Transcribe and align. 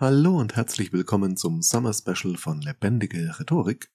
Hallo 0.00 0.38
und 0.38 0.56
herzlich 0.56 0.94
willkommen 0.94 1.36
zum 1.36 1.60
Summer 1.60 1.92
Special 1.92 2.38
von 2.38 2.62
Lebendige 2.62 3.38
Rhetorik. 3.38 3.92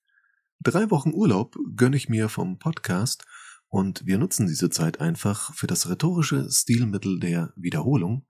Drei 0.61 0.91
Wochen 0.91 1.15
Urlaub 1.15 1.57
gönne 1.75 1.97
ich 1.97 2.09
mir 2.09 2.29
vom 2.29 2.59
Podcast 2.59 3.25
und 3.69 4.05
wir 4.05 4.19
nutzen 4.19 4.45
diese 4.45 4.69
Zeit 4.69 5.01
einfach 5.01 5.51
für 5.55 5.65
das 5.65 5.89
rhetorische 5.89 6.47
Stilmittel 6.51 7.19
der 7.19 7.53
Wiederholung 7.55 8.27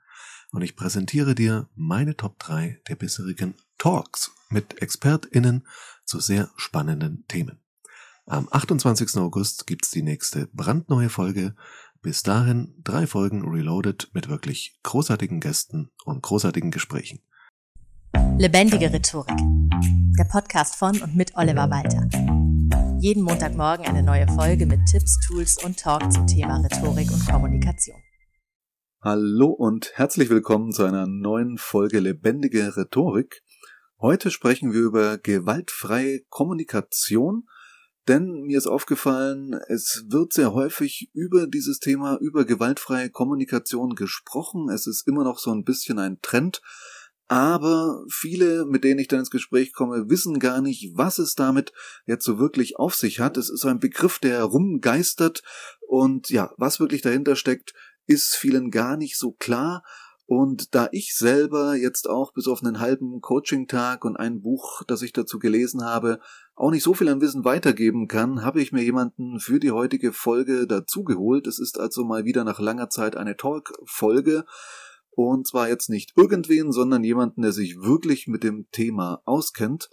und 0.54 0.62
ich 0.62 0.78
präsentiere 0.78 1.36
dir 1.36 1.68
meine 1.76 2.16
Top 2.16 2.40
3 2.40 2.80
der 2.88 2.96
bisherigen 2.96 3.55
Talks 3.78 4.32
mit 4.48 4.82
ExpertInnen 4.82 5.68
zu 6.05 6.21
sehr 6.21 6.50
spannenden 6.55 7.26
Themen. 7.28 7.60
Am 8.26 8.48
28. 8.50 9.18
August 9.18 9.68
gibt's 9.68 9.92
die 9.92 10.02
nächste 10.02 10.48
brandneue 10.54 11.10
Folge. 11.10 11.57
Bis 12.02 12.23
dahin 12.23 12.73
drei 12.82 13.05
Folgen 13.05 13.46
Reloaded 13.46 14.12
mit 14.14 14.30
wirklich 14.30 14.80
großartigen 14.84 15.42
Gästen 15.42 15.92
und 16.05 16.21
großartigen 16.21 16.71
Gesprächen. 16.71 17.20
Lebendige 18.16 18.93
Rhetorik. 18.93 19.36
Der 20.17 20.23
Podcast 20.23 20.76
von 20.76 21.02
und 21.02 21.16
mit 21.16 21.35
Oliver 21.35 21.70
Walter. 21.70 22.08
Jeden 23.02 23.23
Montagmorgen 23.23 23.85
eine 23.85 24.03
neue 24.03 24.27
Folge 24.27 24.66
mit 24.66 24.80
Tipps, 24.85 25.20
Tools 25.27 25.62
und 25.63 25.77
Talk 25.77 26.12
zum 26.12 26.26
Thema 26.26 26.62
Rhetorik 26.62 27.12
und 27.12 27.26
Kommunikation. 27.27 27.98
Hallo 29.02 29.48
und 29.48 29.91
herzlich 29.95 30.30
willkommen 30.30 30.71
zu 30.71 30.84
einer 30.84 31.07
neuen 31.07 31.57
Folge 31.57 31.99
Lebendige 31.99 32.77
Rhetorik. 32.77 33.43
Heute 33.99 34.32
sprechen 34.32 34.71
wir 34.71 34.82
über 34.82 35.18
gewaltfreie 35.18 36.21
Kommunikation, 36.29 37.48
denn 38.07 38.43
mir 38.43 38.57
ist 38.57 38.68
aufgefallen, 38.68 39.59
es 39.68 40.05
wird 40.09 40.32
sehr 40.32 40.54
häufig 40.54 41.09
über 41.13 41.48
dieses 41.48 41.79
Thema, 41.79 42.18
über 42.21 42.45
gewaltfreie 42.45 43.09
Kommunikation 43.09 43.95
gesprochen. 43.95 44.70
Es 44.70 44.88
ist 44.88 45.07
immer 45.07 45.23
noch 45.23 45.40
so 45.40 45.52
ein 45.52 45.63
bisschen 45.63 45.99
ein 45.99 46.20
Trend, 46.21 46.62
aber 47.27 48.03
viele, 48.09 48.65
mit 48.65 48.84
denen 48.84 48.99
ich 48.99 49.07
dann 49.07 49.20
ins 49.20 49.31
Gespräch 49.31 49.73
komme, 49.73 50.09
wissen 50.09 50.39
gar 50.39 50.61
nicht, 50.61 50.91
was 50.95 51.17
es 51.17 51.35
damit 51.35 51.73
jetzt 52.05 52.23
so 52.23 52.37
wirklich 52.37 52.77
auf 52.77 52.93
sich 52.95 53.20
hat. 53.20 53.37
Es 53.37 53.49
ist 53.49 53.65
ein 53.65 53.79
Begriff, 53.79 54.20
der 54.20 54.37
herumgeistert 54.37 55.41
und 55.87 56.29
ja, 56.29 56.51
was 56.57 56.79
wirklich 56.79 57.01
dahinter 57.01 57.35
steckt, 57.35 57.73
ist 58.05 58.35
vielen 58.35 58.70
gar 58.70 58.98
nicht 58.98 59.17
so 59.17 59.32
klar. 59.32 59.84
Und 60.27 60.73
da 60.73 60.90
ich 60.91 61.15
selber 61.15 61.76
jetzt 61.76 62.09
auch 62.09 62.34
bis 62.34 62.48
auf 62.48 62.63
einen 62.63 62.79
halben 62.79 63.21
Coaching-Tag 63.21 64.03
und 64.06 64.17
ein 64.17 64.41
Buch, 64.41 64.81
das 64.88 65.03
ich 65.03 65.13
dazu 65.13 65.38
gelesen 65.38 65.84
habe, 65.85 66.19
auch 66.56 66.72
nicht 66.72 66.84
so 66.84 66.95
viel 66.95 67.09
an 67.09 67.22
Wissen 67.22 67.45
weitergeben 67.45 68.07
kann, 68.07 68.44
habe 68.44 68.59
ich 68.59 68.72
mir 68.72 68.81
jemanden 68.81 69.39
für 69.39 69.59
die 69.59 69.72
heutige 69.72 70.13
Folge 70.13 70.66
dazugeholt. 70.66 71.45
Es 71.45 71.59
ist 71.59 71.79
also 71.79 72.03
mal 72.03 72.25
wieder 72.25 72.44
nach 72.44 72.59
langer 72.59 72.89
Zeit 72.89 73.16
eine 73.16 73.38
Talk-Folge. 73.38 74.45
Und 75.16 75.47
zwar 75.47 75.69
jetzt 75.69 75.90
nicht 75.90 76.13
irgendwen, 76.16 76.72
sondern 76.72 77.03
jemanden, 77.03 77.41
der 77.41 77.52
sich 77.53 77.81
wirklich 77.81 78.28
mit 78.28 78.44
dem 78.44 78.68
Thema 78.72 79.22
auskennt. 79.25 79.90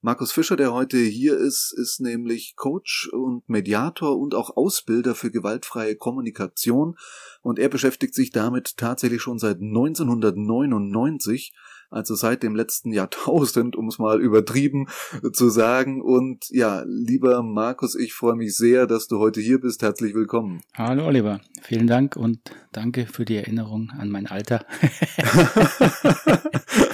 Markus 0.00 0.30
Fischer, 0.30 0.54
der 0.54 0.72
heute 0.72 0.96
hier 0.96 1.36
ist, 1.36 1.74
ist 1.76 2.00
nämlich 2.00 2.54
Coach 2.54 3.08
und 3.12 3.48
Mediator 3.48 4.16
und 4.16 4.32
auch 4.32 4.56
Ausbilder 4.56 5.16
für 5.16 5.32
gewaltfreie 5.32 5.96
Kommunikation 5.96 6.96
und 7.42 7.58
er 7.58 7.68
beschäftigt 7.68 8.14
sich 8.14 8.30
damit 8.30 8.76
tatsächlich 8.76 9.22
schon 9.22 9.40
seit 9.40 9.56
1999 9.56 11.52
also 11.90 12.14
seit 12.14 12.42
dem 12.42 12.54
letzten 12.54 12.92
Jahrtausend, 12.92 13.76
um 13.76 13.88
es 13.88 13.98
mal 13.98 14.20
übertrieben 14.20 14.88
zu 15.32 15.48
sagen. 15.48 16.02
Und 16.02 16.48
ja, 16.50 16.84
lieber 16.86 17.42
Markus, 17.42 17.94
ich 17.94 18.14
freue 18.14 18.36
mich 18.36 18.56
sehr, 18.56 18.86
dass 18.86 19.06
du 19.08 19.18
heute 19.18 19.40
hier 19.40 19.60
bist. 19.60 19.82
Herzlich 19.82 20.14
willkommen. 20.14 20.60
Hallo 20.74 21.06
Oliver, 21.06 21.40
vielen 21.62 21.86
Dank 21.86 22.16
und 22.16 22.40
danke 22.72 23.06
für 23.06 23.24
die 23.24 23.36
Erinnerung 23.36 23.90
an 23.90 24.10
mein 24.10 24.26
Alter. 24.26 24.64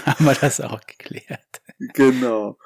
Haben 0.04 0.24
wir 0.24 0.34
das 0.40 0.60
auch 0.60 0.80
geklärt. 0.86 1.62
Genau. 1.94 2.58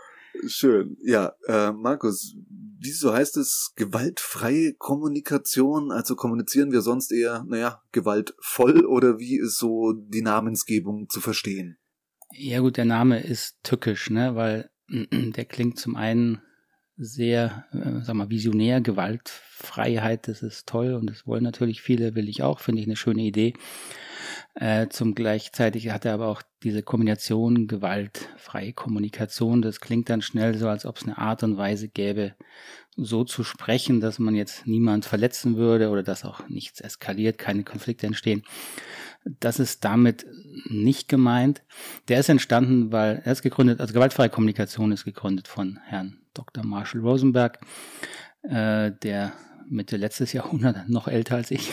Schön. 0.47 0.97
Ja, 1.03 1.33
äh, 1.47 1.73
Markus, 1.73 2.37
wieso 2.79 3.13
heißt 3.13 3.37
es 3.39 3.73
gewaltfreie 3.77 4.75
Kommunikation? 4.75 5.91
Also 5.91 6.15
kommunizieren 6.15 6.71
wir 6.71 6.83
sonst 6.83 7.11
eher, 7.11 7.45
naja, 7.49 7.83
gewaltvoll 7.93 8.85
oder 8.87 9.19
wie 9.19 9.39
ist 9.39 9.59
so 9.59 9.93
die 9.93 10.23
Namensgebung 10.23 11.09
zu 11.09 11.21
verstehen? 11.21 11.79
Ja 12.33 12.61
gut, 12.61 12.77
der 12.77 12.85
Name 12.85 13.21
ist 13.21 13.63
tückisch, 13.65 14.11
ne, 14.11 14.35
weil 14.37 14.71
der 14.89 15.45
klingt 15.45 15.79
zum 15.79 15.97
einen 15.97 16.43
sehr, 16.97 17.65
äh, 17.73 18.03
sag 18.03 18.17
mal, 18.17 18.29
visionär, 18.29 18.81
Gewaltfreiheit, 18.81 20.29
das 20.29 20.43
ist 20.43 20.69
toll 20.69 20.95
und 20.95 21.09
das 21.09 21.27
wollen 21.27 21.45
natürlich 21.45 21.81
viele, 21.81 22.15
will 22.15 22.29
ich 22.29 22.43
auch, 22.43 22.59
finde 22.61 22.81
ich 22.81 22.89
eine 22.89 22.97
schöne 22.97 23.23
Idee. 23.23 23.55
Äh, 24.55 24.89
zum 24.89 25.15
gleichzeitig 25.15 25.91
hat 25.91 26.05
er 26.05 26.15
aber 26.15 26.27
auch 26.27 26.43
diese 26.65 26.83
Kombination 26.83 27.69
gewaltfreie 27.69 28.73
Kommunikation. 28.73 29.63
Das 29.63 29.81
klingt 29.81 30.11
dann 30.11 30.23
schnell 30.23 30.59
so, 30.59 30.69
als 30.69 30.85
ob 30.85 30.97
es 30.97 31.05
eine 31.05 31.19
Art 31.19 31.45
und 31.45 31.57
Weise 31.57 31.89
gäbe, 31.89 32.35
so 32.97 33.23
zu 33.23 33.45
sprechen, 33.45 34.01
dass 34.01 34.19
man 34.19 34.35
jetzt 34.35 34.67
niemand 34.67 35.05
verletzen 35.05 35.57
würde 35.57 35.91
oder 35.91 36.03
dass 36.03 36.25
auch 36.25 36.49
nichts 36.49 36.81
eskaliert, 36.81 37.39
keine 37.39 37.63
Konflikte 37.63 38.09
entstehen. 38.09 38.43
Das 39.41 39.59
ist 39.59 39.85
damit 39.85 40.27
nicht 40.69 41.09
gemeint. 41.09 41.63
Der 42.09 42.21
ist 42.21 42.29
entstanden, 42.29 42.93
weil 42.93 43.23
er 43.25 43.33
ist 43.33 43.43
gegründet, 43.43 43.81
also 43.81 43.93
gewaltfreie 43.93 44.31
Kommunikation 44.31 44.93
ist 44.93 45.05
gegründet 45.05 45.49
von 45.49 45.79
Herrn 45.85 46.21
Dr. 46.35 46.65
Marshall 46.65 47.01
Rosenberg, 47.01 47.59
äh, 48.43 48.93
der 49.03 49.33
Mitte 49.69 49.97
letztes 49.97 50.33
Jahrhundert, 50.33 50.89
noch 50.89 51.09
älter 51.09 51.37
als 51.37 51.51
ich, 51.51 51.71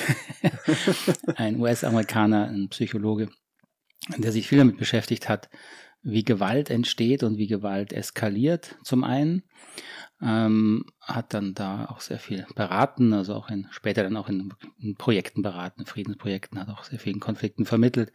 ein 1.36 1.60
US-Amerikaner, 1.60 2.50
ein 2.50 2.70
Psychologe, 2.70 3.30
der 4.18 4.32
sich 4.32 4.48
viel 4.48 4.58
damit 4.58 4.78
beschäftigt 4.78 5.30
hat, 5.30 5.50
wie 6.02 6.24
Gewalt 6.24 6.70
entsteht 6.70 7.24
und 7.24 7.38
wie 7.38 7.48
Gewalt 7.48 7.92
eskaliert 7.92 8.76
zum 8.84 9.04
einen 9.04 9.44
ähm, 10.22 10.86
hat 11.02 11.34
dann 11.34 11.54
da 11.54 11.86
auch 11.86 12.00
sehr 12.00 12.20
viel 12.20 12.46
beraten, 12.56 13.14
also 13.14 13.34
auch 13.34 13.50
in, 13.50 13.68
später 13.72 14.04
dann 14.04 14.18
auch 14.18 14.30
in, 14.30 14.54
in 14.80 14.96
Projekten 14.96 15.42
beraten, 15.42 15.86
Friedensprojekten, 15.86 16.60
hat 16.60 16.70
auch 16.70 16.84
sehr 16.84 17.00
vielen 17.00 17.20
Konflikten 17.20 17.66
vermittelt. 17.66 18.12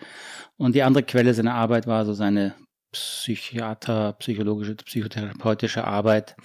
Und 0.57 0.75
die 0.75 0.83
andere 0.83 1.05
Quelle 1.05 1.35
seiner 1.35 1.55
Arbeit 1.55 1.87
war 1.87 2.05
so 2.05 2.15
seine 2.15 2.55
Psychiater, 2.93 4.15
psychologische, 4.15 4.75
psychotherapeutische 4.75 5.85
Arbeit 5.85 6.37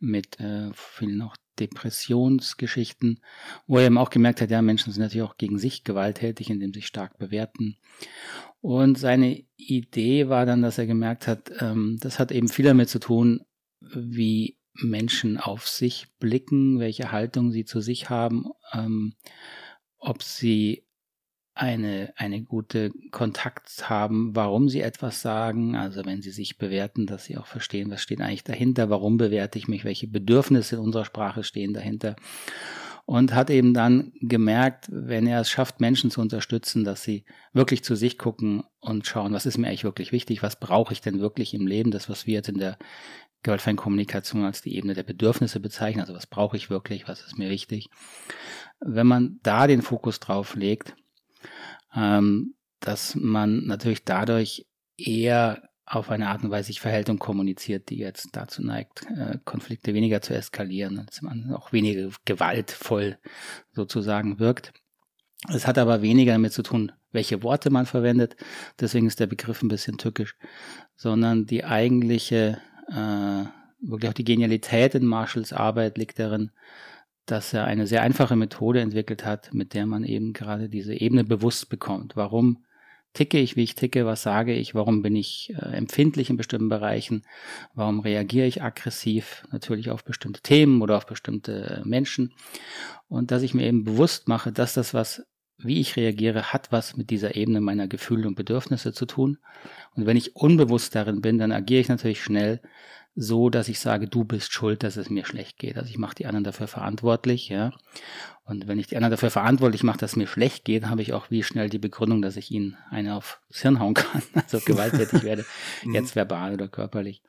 mit 0.00 0.40
äh, 0.40 0.70
vielen 0.74 1.20
auch 1.20 1.36
Depressionsgeschichten, 1.60 3.20
wo 3.66 3.78
er 3.78 3.86
eben 3.86 3.98
auch 3.98 4.08
gemerkt 4.08 4.40
hat, 4.40 4.50
ja, 4.50 4.62
Menschen 4.62 4.90
sind 4.92 5.02
natürlich 5.02 5.28
auch 5.28 5.36
gegen 5.36 5.58
sich 5.58 5.84
gewalttätig, 5.84 6.48
indem 6.48 6.72
sie 6.72 6.80
sich 6.80 6.86
stark 6.86 7.18
bewerten. 7.18 7.76
Und 8.62 8.98
seine 8.98 9.44
Idee 9.56 10.28
war 10.28 10.46
dann, 10.46 10.62
dass 10.62 10.78
er 10.78 10.86
gemerkt 10.86 11.26
hat, 11.26 11.52
ähm, 11.60 11.98
das 12.00 12.18
hat 12.18 12.32
eben 12.32 12.48
viel 12.48 12.64
damit 12.64 12.88
zu 12.88 12.98
tun, 12.98 13.42
wie 13.80 14.56
Menschen 14.74 15.38
auf 15.38 15.68
sich 15.68 16.06
blicken, 16.18 16.78
welche 16.78 17.12
Haltung 17.12 17.52
sie 17.52 17.64
zu 17.64 17.80
sich 17.80 18.10
haben, 18.10 18.46
ähm, 18.72 19.14
ob 19.98 20.22
sie 20.22 20.84
eine, 21.54 22.12
eine 22.16 22.42
gute 22.42 22.90
Kontakt 23.10 23.88
haben, 23.90 24.34
warum 24.34 24.68
sie 24.68 24.80
etwas 24.80 25.20
sagen, 25.20 25.76
also 25.76 26.04
wenn 26.06 26.22
sie 26.22 26.30
sich 26.30 26.56
bewerten, 26.56 27.06
dass 27.06 27.24
sie 27.24 27.36
auch 27.36 27.46
verstehen, 27.46 27.90
was 27.90 28.00
steht 28.02 28.20
eigentlich 28.22 28.44
dahinter, 28.44 28.88
warum 28.88 29.18
bewerte 29.18 29.58
ich 29.58 29.68
mich, 29.68 29.84
welche 29.84 30.08
Bedürfnisse 30.08 30.76
in 30.76 30.82
unserer 30.82 31.04
Sprache 31.04 31.44
stehen 31.44 31.74
dahinter. 31.74 32.16
Und 33.04 33.34
hat 33.34 33.50
eben 33.50 33.74
dann 33.74 34.12
gemerkt, 34.20 34.86
wenn 34.90 35.26
er 35.26 35.40
es 35.40 35.50
schafft, 35.50 35.80
Menschen 35.80 36.10
zu 36.10 36.20
unterstützen, 36.20 36.84
dass 36.84 37.02
sie 37.02 37.24
wirklich 37.52 37.82
zu 37.82 37.96
sich 37.96 38.16
gucken 38.16 38.62
und 38.80 39.06
schauen, 39.06 39.32
was 39.32 39.44
ist 39.44 39.58
mir 39.58 39.66
eigentlich 39.66 39.84
wirklich 39.84 40.12
wichtig, 40.12 40.42
was 40.42 40.58
brauche 40.58 40.92
ich 40.92 41.00
denn 41.00 41.20
wirklich 41.20 41.52
im 41.52 41.66
Leben, 41.66 41.90
das, 41.90 42.08
was 42.08 42.26
wir 42.26 42.34
jetzt 42.34 42.48
in 42.48 42.58
der 42.58 42.78
gewaltfreien 43.42 43.76
Kommunikation 43.76 44.44
als 44.44 44.62
die 44.62 44.76
Ebene 44.76 44.94
der 44.94 45.02
Bedürfnisse 45.02 45.58
bezeichnen, 45.58 46.00
also 46.02 46.14
was 46.14 46.28
brauche 46.28 46.56
ich 46.56 46.70
wirklich, 46.70 47.08
was 47.08 47.22
ist 47.22 47.38
mir 47.38 47.50
wichtig. 47.50 47.88
Wenn 48.80 49.08
man 49.08 49.40
da 49.42 49.66
den 49.66 49.82
Fokus 49.82 50.20
drauf 50.20 50.54
legt, 50.54 50.94
ähm, 51.94 52.54
dass 52.80 53.14
man 53.14 53.64
natürlich 53.66 54.04
dadurch 54.04 54.66
eher 54.96 55.68
auf 55.92 56.10
eine 56.10 56.28
Art 56.28 56.42
und 56.42 56.50
Weise 56.50 56.68
sich 56.68 56.80
verhält 56.80 57.10
und 57.10 57.18
kommuniziert, 57.18 57.90
die 57.90 57.98
jetzt 57.98 58.30
dazu 58.32 58.62
neigt, 58.62 59.04
äh, 59.14 59.38
Konflikte 59.44 59.92
weniger 59.92 60.22
zu 60.22 60.34
eskalieren, 60.34 61.06
man 61.20 61.52
auch 61.52 61.72
weniger 61.72 62.08
gewaltvoll 62.24 63.18
sozusagen 63.72 64.38
wirkt. 64.38 64.72
Es 65.52 65.66
hat 65.66 65.76
aber 65.76 66.00
weniger 66.00 66.32
damit 66.32 66.52
zu 66.52 66.62
tun, 66.62 66.92
welche 67.10 67.42
Worte 67.42 67.68
man 67.68 67.84
verwendet, 67.84 68.36
deswegen 68.80 69.06
ist 69.06 69.20
der 69.20 69.26
Begriff 69.26 69.62
ein 69.62 69.68
bisschen 69.68 69.98
tückisch, 69.98 70.36
sondern 70.96 71.44
die 71.44 71.64
eigentliche 71.64 72.58
äh, 72.88 73.44
wirklich 73.82 74.08
auch 74.08 74.14
die 74.14 74.24
Genialität 74.24 74.94
in 74.94 75.04
Marshalls 75.04 75.52
Arbeit 75.52 75.98
liegt 75.98 76.18
darin, 76.18 76.52
dass 77.26 77.52
er 77.52 77.64
eine 77.64 77.86
sehr 77.86 78.02
einfache 78.02 78.36
Methode 78.36 78.80
entwickelt 78.80 79.26
hat, 79.26 79.52
mit 79.52 79.74
der 79.74 79.84
man 79.86 80.04
eben 80.04 80.32
gerade 80.32 80.70
diese 80.70 80.94
Ebene 80.94 81.24
bewusst 81.24 81.68
bekommt. 81.68 82.16
Warum 82.16 82.64
ticke 83.12 83.38
ich, 83.38 83.56
wie 83.56 83.62
ich 83.62 83.74
ticke, 83.74 84.06
was 84.06 84.22
sage 84.22 84.54
ich, 84.54 84.74
warum 84.74 85.02
bin 85.02 85.16
ich 85.16 85.52
äh, 85.56 85.76
empfindlich 85.76 86.30
in 86.30 86.36
bestimmten 86.36 86.68
Bereichen, 86.68 87.24
warum 87.74 88.00
reagiere 88.00 88.46
ich 88.46 88.62
aggressiv 88.62 89.46
natürlich 89.50 89.90
auf 89.90 90.04
bestimmte 90.04 90.40
Themen 90.40 90.82
oder 90.82 90.96
auf 90.96 91.06
bestimmte 91.06 91.82
Menschen 91.84 92.32
und 93.08 93.30
dass 93.30 93.42
ich 93.42 93.54
mir 93.54 93.66
eben 93.66 93.84
bewusst 93.84 94.28
mache, 94.28 94.52
dass 94.52 94.74
das 94.74 94.94
was 94.94 95.24
wie 95.64 95.80
ich 95.80 95.96
reagiere, 95.96 96.52
hat 96.52 96.72
was 96.72 96.96
mit 96.96 97.10
dieser 97.10 97.36
Ebene 97.36 97.60
meiner 97.60 97.86
Gefühle 97.86 98.26
und 98.26 98.34
Bedürfnisse 98.34 98.92
zu 98.92 99.06
tun. 99.06 99.38
Und 99.94 100.06
wenn 100.06 100.16
ich 100.16 100.34
unbewusst 100.34 100.94
darin 100.94 101.20
bin, 101.20 101.38
dann 101.38 101.52
agiere 101.52 101.80
ich 101.80 101.88
natürlich 101.88 102.22
schnell 102.22 102.60
so, 103.14 103.50
dass 103.50 103.68
ich 103.68 103.78
sage, 103.78 104.08
du 104.08 104.24
bist 104.24 104.52
schuld, 104.52 104.82
dass 104.82 104.96
es 104.96 105.10
mir 105.10 105.26
schlecht 105.26 105.58
geht. 105.58 105.76
Also 105.76 105.90
ich 105.90 105.98
mache 105.98 106.14
die 106.14 106.26
anderen 106.26 106.44
dafür 106.44 106.66
verantwortlich, 106.66 107.48
ja. 107.48 107.72
Und 108.44 108.66
wenn 108.66 108.78
ich 108.78 108.86
die 108.86 108.96
anderen 108.96 109.12
dafür 109.12 109.30
verantwortlich 109.30 109.82
mache, 109.82 109.98
dass 109.98 110.12
es 110.12 110.16
mir 110.16 110.26
schlecht 110.26 110.64
geht, 110.64 110.86
habe 110.86 111.02
ich 111.02 111.12
auch 111.12 111.30
wie 111.30 111.42
schnell 111.42 111.68
die 111.68 111.78
Begründung, 111.78 112.22
dass 112.22 112.36
ich 112.36 112.50
ihnen 112.50 112.76
eine 112.90 113.14
aufs 113.14 113.38
Hirn 113.50 113.80
hauen 113.80 113.94
kann, 113.94 114.22
also 114.34 114.60
gewalttätig 114.60 115.22
werde, 115.22 115.44
mhm. 115.84 115.94
jetzt 115.94 116.16
verbal 116.16 116.54
oder 116.54 116.68
körperlich. 116.68 117.22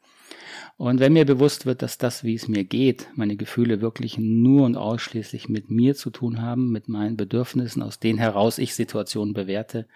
Und 0.78 1.00
wenn 1.00 1.14
mir 1.14 1.26
bewusst 1.26 1.66
wird, 1.66 1.82
dass 1.82 1.98
das, 1.98 2.24
wie 2.24 2.34
es 2.34 2.48
mir 2.48 2.64
geht, 2.64 3.10
meine 3.16 3.36
Gefühle 3.36 3.82
wirklich 3.82 4.18
nur 4.18 4.66
und 4.66 4.76
ausschließlich 4.76 5.50
mit 5.50 5.70
mir 5.70 5.96
zu 5.96 6.10
tun 6.10 6.42
haben, 6.42 6.72
mit 6.72 6.88
meinen 6.88 7.18
Bedürfnissen, 7.18 7.84
aus 7.84 8.00
denen 8.00 8.18
heraus 8.18 8.58
ich 8.58 8.74
Situationen 8.74 9.34
bewerte, 9.34 9.88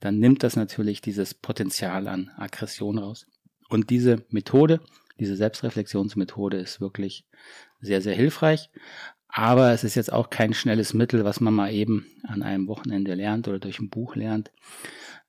dann 0.00 0.18
nimmt 0.18 0.42
das 0.42 0.56
natürlich 0.56 1.02
dieses 1.02 1.34
Potenzial 1.34 2.08
an 2.08 2.30
Aggression 2.36 2.98
raus. 2.98 3.26
Und 3.68 3.90
diese 3.90 4.24
Methode, 4.30 4.80
diese 5.18 5.36
Selbstreflexionsmethode 5.36 6.56
ist 6.56 6.80
wirklich 6.80 7.26
sehr, 7.80 8.00
sehr 8.00 8.14
hilfreich. 8.14 8.70
Aber 9.28 9.72
es 9.72 9.84
ist 9.84 9.94
jetzt 9.94 10.12
auch 10.12 10.30
kein 10.30 10.54
schnelles 10.54 10.94
Mittel, 10.94 11.24
was 11.24 11.40
man 11.40 11.54
mal 11.54 11.72
eben 11.72 12.06
an 12.26 12.42
einem 12.42 12.66
Wochenende 12.66 13.14
lernt 13.14 13.46
oder 13.46 13.58
durch 13.58 13.78
ein 13.78 13.90
Buch 13.90 14.16
lernt. 14.16 14.50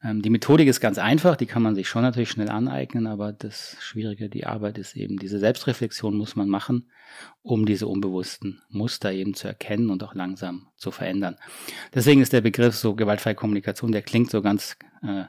Ähm, 0.02 0.22
die 0.22 0.30
Methodik 0.30 0.70
ist 0.70 0.80
ganz 0.80 0.98
einfach, 0.98 1.36
die 1.36 1.46
kann 1.46 1.62
man 1.62 1.76
sich 1.76 1.90
schon 1.90 2.04
natürlich 2.04 2.30
schnell 2.30 2.50
aneignen, 2.50 3.08
aber 3.08 3.34
das 3.34 3.76
Schwierige, 3.82 4.30
die 4.30 4.46
Arbeit 4.46 4.78
ist 4.78 4.96
eben, 4.96 5.18
diese 5.18 5.40
Selbstreflexion 5.40 6.16
muss 6.16 6.38
man 6.38 6.48
machen, 6.48 6.90
um 7.42 7.66
diese 7.66 7.88
unbewussten 7.88 8.62
Muster 8.70 9.12
eben 9.12 9.34
zu 9.34 9.48
erkennen 9.48 9.90
und 9.90 10.02
auch 10.04 10.16
langsam 10.16 10.68
zu 10.78 10.92
verändern. 10.92 11.36
Deswegen 11.94 12.22
ist 12.22 12.32
der 12.32 12.42
Begriff 12.42 12.76
so 12.76 12.96
gewaltfreie 12.96 13.36
Kommunikation, 13.36 13.92
der 13.92 14.02
klingt 14.02 14.32
so 14.32 14.42
ganz 14.42 14.78
äh, 15.04 15.26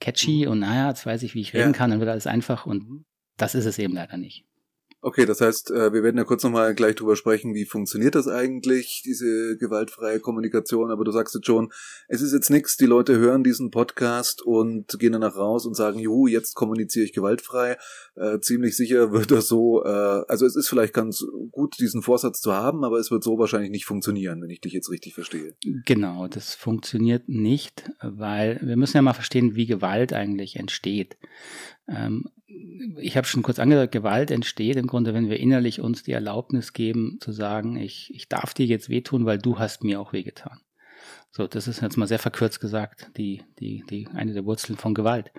catchy 0.00 0.46
und 0.46 0.58
naja, 0.58 0.90
jetzt 0.90 1.06
weiß 1.06 1.22
ich, 1.22 1.34
wie 1.34 1.40
ich 1.40 1.54
reden 1.54 1.72
ja. 1.72 1.78
kann, 1.78 1.90
dann 1.90 2.00
wird 2.00 2.10
alles 2.10 2.26
einfach 2.26 2.66
und 2.66 3.06
das 3.38 3.54
ist 3.54 3.64
es 3.64 3.78
eben 3.78 3.94
leider 3.94 4.16
nicht. 4.16 4.44
Okay, 5.00 5.26
das 5.26 5.40
heißt, 5.40 5.70
äh, 5.70 5.92
wir 5.92 6.02
werden 6.02 6.16
ja 6.16 6.24
kurz 6.24 6.42
nochmal 6.42 6.74
gleich 6.74 6.96
drüber 6.96 7.14
sprechen, 7.14 7.54
wie 7.54 7.66
funktioniert 7.66 8.16
das 8.16 8.26
eigentlich, 8.26 9.02
diese 9.04 9.56
gewaltfreie 9.56 10.18
Kommunikation. 10.18 10.90
Aber 10.90 11.04
du 11.04 11.12
sagst 11.12 11.36
jetzt 11.36 11.46
schon, 11.46 11.72
es 12.08 12.20
ist 12.20 12.32
jetzt 12.32 12.50
nichts, 12.50 12.76
die 12.76 12.86
Leute 12.86 13.16
hören 13.16 13.44
diesen 13.44 13.70
Podcast 13.70 14.42
und 14.42 14.98
gehen 14.98 15.12
danach 15.12 15.36
raus 15.36 15.66
und 15.66 15.76
sagen, 15.76 16.00
juhu, 16.00 16.26
jetzt 16.26 16.54
kommuniziere 16.54 17.04
ich 17.04 17.12
gewaltfrei. 17.12 17.76
Äh, 18.16 18.40
ziemlich 18.40 18.76
sicher 18.76 19.12
wird 19.12 19.30
das 19.30 19.46
so, 19.46 19.84
äh, 19.84 19.88
also 19.88 20.44
es 20.46 20.56
ist 20.56 20.68
vielleicht 20.68 20.94
ganz 20.94 21.24
gut, 21.52 21.78
diesen 21.78 22.02
Vorsatz 22.02 22.40
zu 22.40 22.52
haben, 22.52 22.82
aber 22.82 22.98
es 22.98 23.12
wird 23.12 23.22
so 23.22 23.38
wahrscheinlich 23.38 23.70
nicht 23.70 23.84
funktionieren, 23.84 24.42
wenn 24.42 24.50
ich 24.50 24.60
dich 24.60 24.72
jetzt 24.72 24.90
richtig 24.90 25.14
verstehe. 25.14 25.54
Genau, 25.84 26.26
das 26.26 26.54
funktioniert 26.54 27.28
nicht, 27.28 27.88
weil 28.02 28.58
wir 28.64 28.76
müssen 28.76 28.96
ja 28.96 29.02
mal 29.02 29.14
verstehen, 29.14 29.54
wie 29.54 29.66
Gewalt 29.66 30.12
eigentlich 30.12 30.56
entsteht. 30.56 31.18
Ähm, 31.86 32.24
ich 32.48 33.16
habe 33.16 33.26
schon 33.26 33.42
kurz 33.42 33.58
angedeutet, 33.58 33.92
Gewalt 33.92 34.30
entsteht 34.30 34.76
im 34.76 34.86
Grunde, 34.86 35.12
wenn 35.14 35.28
wir 35.28 35.38
innerlich 35.38 35.80
uns 35.80 36.02
die 36.02 36.12
Erlaubnis 36.12 36.72
geben, 36.72 37.18
zu 37.20 37.32
sagen, 37.32 37.76
ich, 37.76 38.12
ich 38.14 38.28
darf 38.28 38.54
dir 38.54 38.66
jetzt 38.66 38.88
wehtun, 38.88 39.26
weil 39.26 39.38
du 39.38 39.58
hast 39.58 39.84
mir 39.84 40.00
auch 40.00 40.12
wehgetan. 40.12 40.60
So, 41.30 41.46
das 41.46 41.68
ist 41.68 41.82
jetzt 41.82 41.96
mal 41.96 42.08
sehr 42.08 42.18
verkürzt 42.18 42.60
gesagt, 42.60 43.10
die, 43.16 43.42
die, 43.58 43.84
die, 43.90 44.08
eine 44.14 44.32
der 44.32 44.46
Wurzeln 44.46 44.78
von 44.78 44.94
Gewalt. 44.94 45.30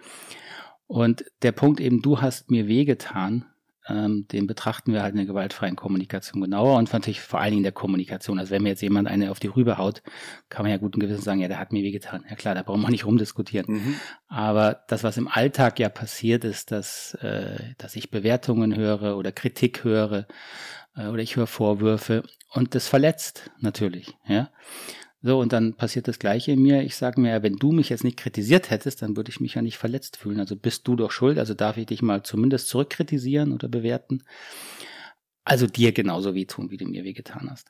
Und 0.85 1.25
der 1.41 1.51
Punkt 1.51 1.79
eben, 1.79 2.01
du 2.01 2.21
hast 2.21 2.51
mir 2.51 2.67
wehgetan, 2.67 3.45
ähm, 3.89 4.27
den 4.31 4.47
betrachten 4.47 4.93
wir 4.93 5.01
halt 5.01 5.11
in 5.11 5.17
der 5.17 5.25
gewaltfreien 5.25 5.75
Kommunikation 5.75 6.41
genauer 6.41 6.77
und 6.77 6.91
natürlich 6.93 7.21
vor 7.21 7.39
allen 7.39 7.51
Dingen 7.51 7.63
der 7.63 7.71
Kommunikation. 7.71 8.39
Also 8.39 8.51
wenn 8.51 8.63
mir 8.63 8.69
jetzt 8.69 8.81
jemand 8.81 9.07
eine 9.07 9.31
auf 9.31 9.39
die 9.39 9.47
Rübe 9.47 9.77
haut, 9.77 10.03
kann 10.49 10.63
man 10.63 10.71
ja 10.71 10.77
guten 10.77 10.99
Gewissen 10.99 11.21
sagen, 11.21 11.39
ja, 11.39 11.47
der 11.47 11.59
hat 11.59 11.71
mir 11.71 11.83
wehgetan. 11.83 12.23
Ja 12.29 12.35
klar, 12.35 12.55
da 12.55 12.63
brauchen 12.63 12.81
wir 12.81 12.89
nicht 12.89 13.05
rumdiskutieren. 13.05 13.73
Mhm. 13.73 13.95
Aber 14.27 14.83
das, 14.87 15.03
was 15.03 15.17
im 15.17 15.27
Alltag 15.27 15.79
ja 15.79 15.89
passiert, 15.89 16.43
ist, 16.43 16.71
dass, 16.71 17.15
äh, 17.15 17.73
dass 17.77 17.95
ich 17.95 18.11
Bewertungen 18.11 18.75
höre 18.75 19.17
oder 19.17 19.31
Kritik 19.31 19.83
höre 19.83 20.27
äh, 20.95 21.07
oder 21.07 21.21
ich 21.21 21.35
höre 21.35 21.47
Vorwürfe 21.47 22.23
und 22.51 22.75
das 22.75 22.87
verletzt 22.87 23.51
natürlich, 23.59 24.15
ja. 24.27 24.49
So, 25.21 25.39
und 25.39 25.51
dann 25.51 25.73
passiert 25.73 26.07
das 26.07 26.17
Gleiche 26.17 26.53
in 26.53 26.61
mir. 26.61 26.81
Ich 26.83 26.95
sage 26.95 27.19
mir, 27.19 27.43
wenn 27.43 27.57
du 27.57 27.71
mich 27.71 27.89
jetzt 27.89 28.05
nicht 28.05 28.17
kritisiert 28.17 28.69
hättest, 28.69 29.01
dann 29.01 29.17
würde 29.17 29.29
ich 29.29 29.41
mich 29.41 29.55
ja 29.55 29.61
nicht 29.61 29.77
verletzt 29.77 30.17
fühlen. 30.17 30.39
Also 30.39 30.55
bist 30.55 30.87
du 30.87 30.95
doch 30.95 31.11
schuld, 31.11 31.37
also 31.37 31.53
darf 31.53 31.77
ich 31.77 31.87
dich 31.87 32.01
mal 32.01 32.23
zumindest 32.23 32.69
zurückkritisieren 32.69 33.51
oder 33.51 33.67
bewerten. 33.67 34.23
Also 35.43 35.67
dir 35.67 35.91
genauso 35.91 36.35
wehtun, 36.35 36.69
wie 36.69 36.77
du 36.77 36.85
mir 36.85 37.03
wehgetan 37.03 37.49
hast. 37.49 37.67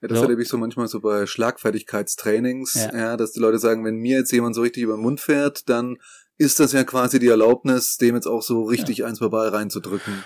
Ja, 0.00 0.08
das 0.08 0.18
so. 0.18 0.24
erlebe 0.24 0.42
ich 0.42 0.48
so 0.48 0.56
manchmal 0.56 0.88
so 0.88 1.00
bei 1.00 1.26
Schlagfertigkeitstrainings, 1.26 2.74
ja. 2.74 2.96
ja, 2.96 3.16
dass 3.16 3.32
die 3.32 3.40
Leute 3.40 3.58
sagen, 3.58 3.84
wenn 3.84 3.96
mir 3.96 4.18
jetzt 4.18 4.32
jemand 4.32 4.54
so 4.54 4.62
richtig 4.62 4.82
über 4.82 4.96
den 4.96 5.02
Mund 5.02 5.20
fährt, 5.20 5.68
dann 5.68 5.98
ist 6.38 6.58
das 6.58 6.72
ja 6.72 6.84
quasi 6.84 7.18
die 7.18 7.26
Erlaubnis, 7.28 7.96
dem 7.96 8.14
jetzt 8.14 8.26
auch 8.26 8.42
so 8.42 8.62
richtig 8.62 8.98
ja. 8.98 9.06
eins 9.06 9.20
verbal 9.20 9.48
reinzudrücken. 9.48 10.24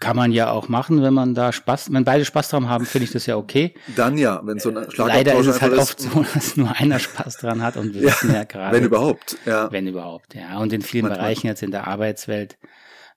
Kann 0.00 0.16
man 0.16 0.32
ja 0.32 0.50
auch 0.50 0.68
machen, 0.68 1.02
wenn 1.02 1.12
man 1.12 1.34
da 1.34 1.52
Spaß, 1.52 1.92
wenn 1.92 2.04
beide 2.04 2.24
Spaß 2.24 2.48
dran 2.48 2.68
haben, 2.70 2.86
finde 2.86 3.04
ich 3.04 3.12
das 3.12 3.26
ja 3.26 3.36
okay. 3.36 3.74
Dann 3.94 4.16
ja, 4.16 4.40
wenn 4.44 4.58
so 4.58 4.74
ein 4.74 4.90
Schlag 4.90 5.08
Leider 5.08 5.38
ist 5.38 5.46
es 5.46 5.60
halt 5.60 5.74
oft 5.74 6.00
so, 6.00 6.24
dass 6.34 6.56
nur 6.56 6.74
einer 6.74 6.98
Spaß 6.98 7.36
dran 7.36 7.62
hat 7.62 7.76
und 7.76 7.92
wir 7.92 8.00
ja, 8.00 8.06
wissen 8.08 8.32
ja 8.32 8.44
gerade. 8.44 8.76
Wenn 8.76 8.84
überhaupt, 8.84 9.36
ja. 9.44 9.70
Wenn 9.70 9.86
überhaupt, 9.86 10.34
ja. 10.34 10.58
Und 10.58 10.72
in 10.72 10.80
vielen 10.80 11.04
Manchmal. 11.04 11.26
Bereichen 11.26 11.46
jetzt 11.48 11.62
in 11.62 11.70
der 11.70 11.86
Arbeitswelt 11.86 12.56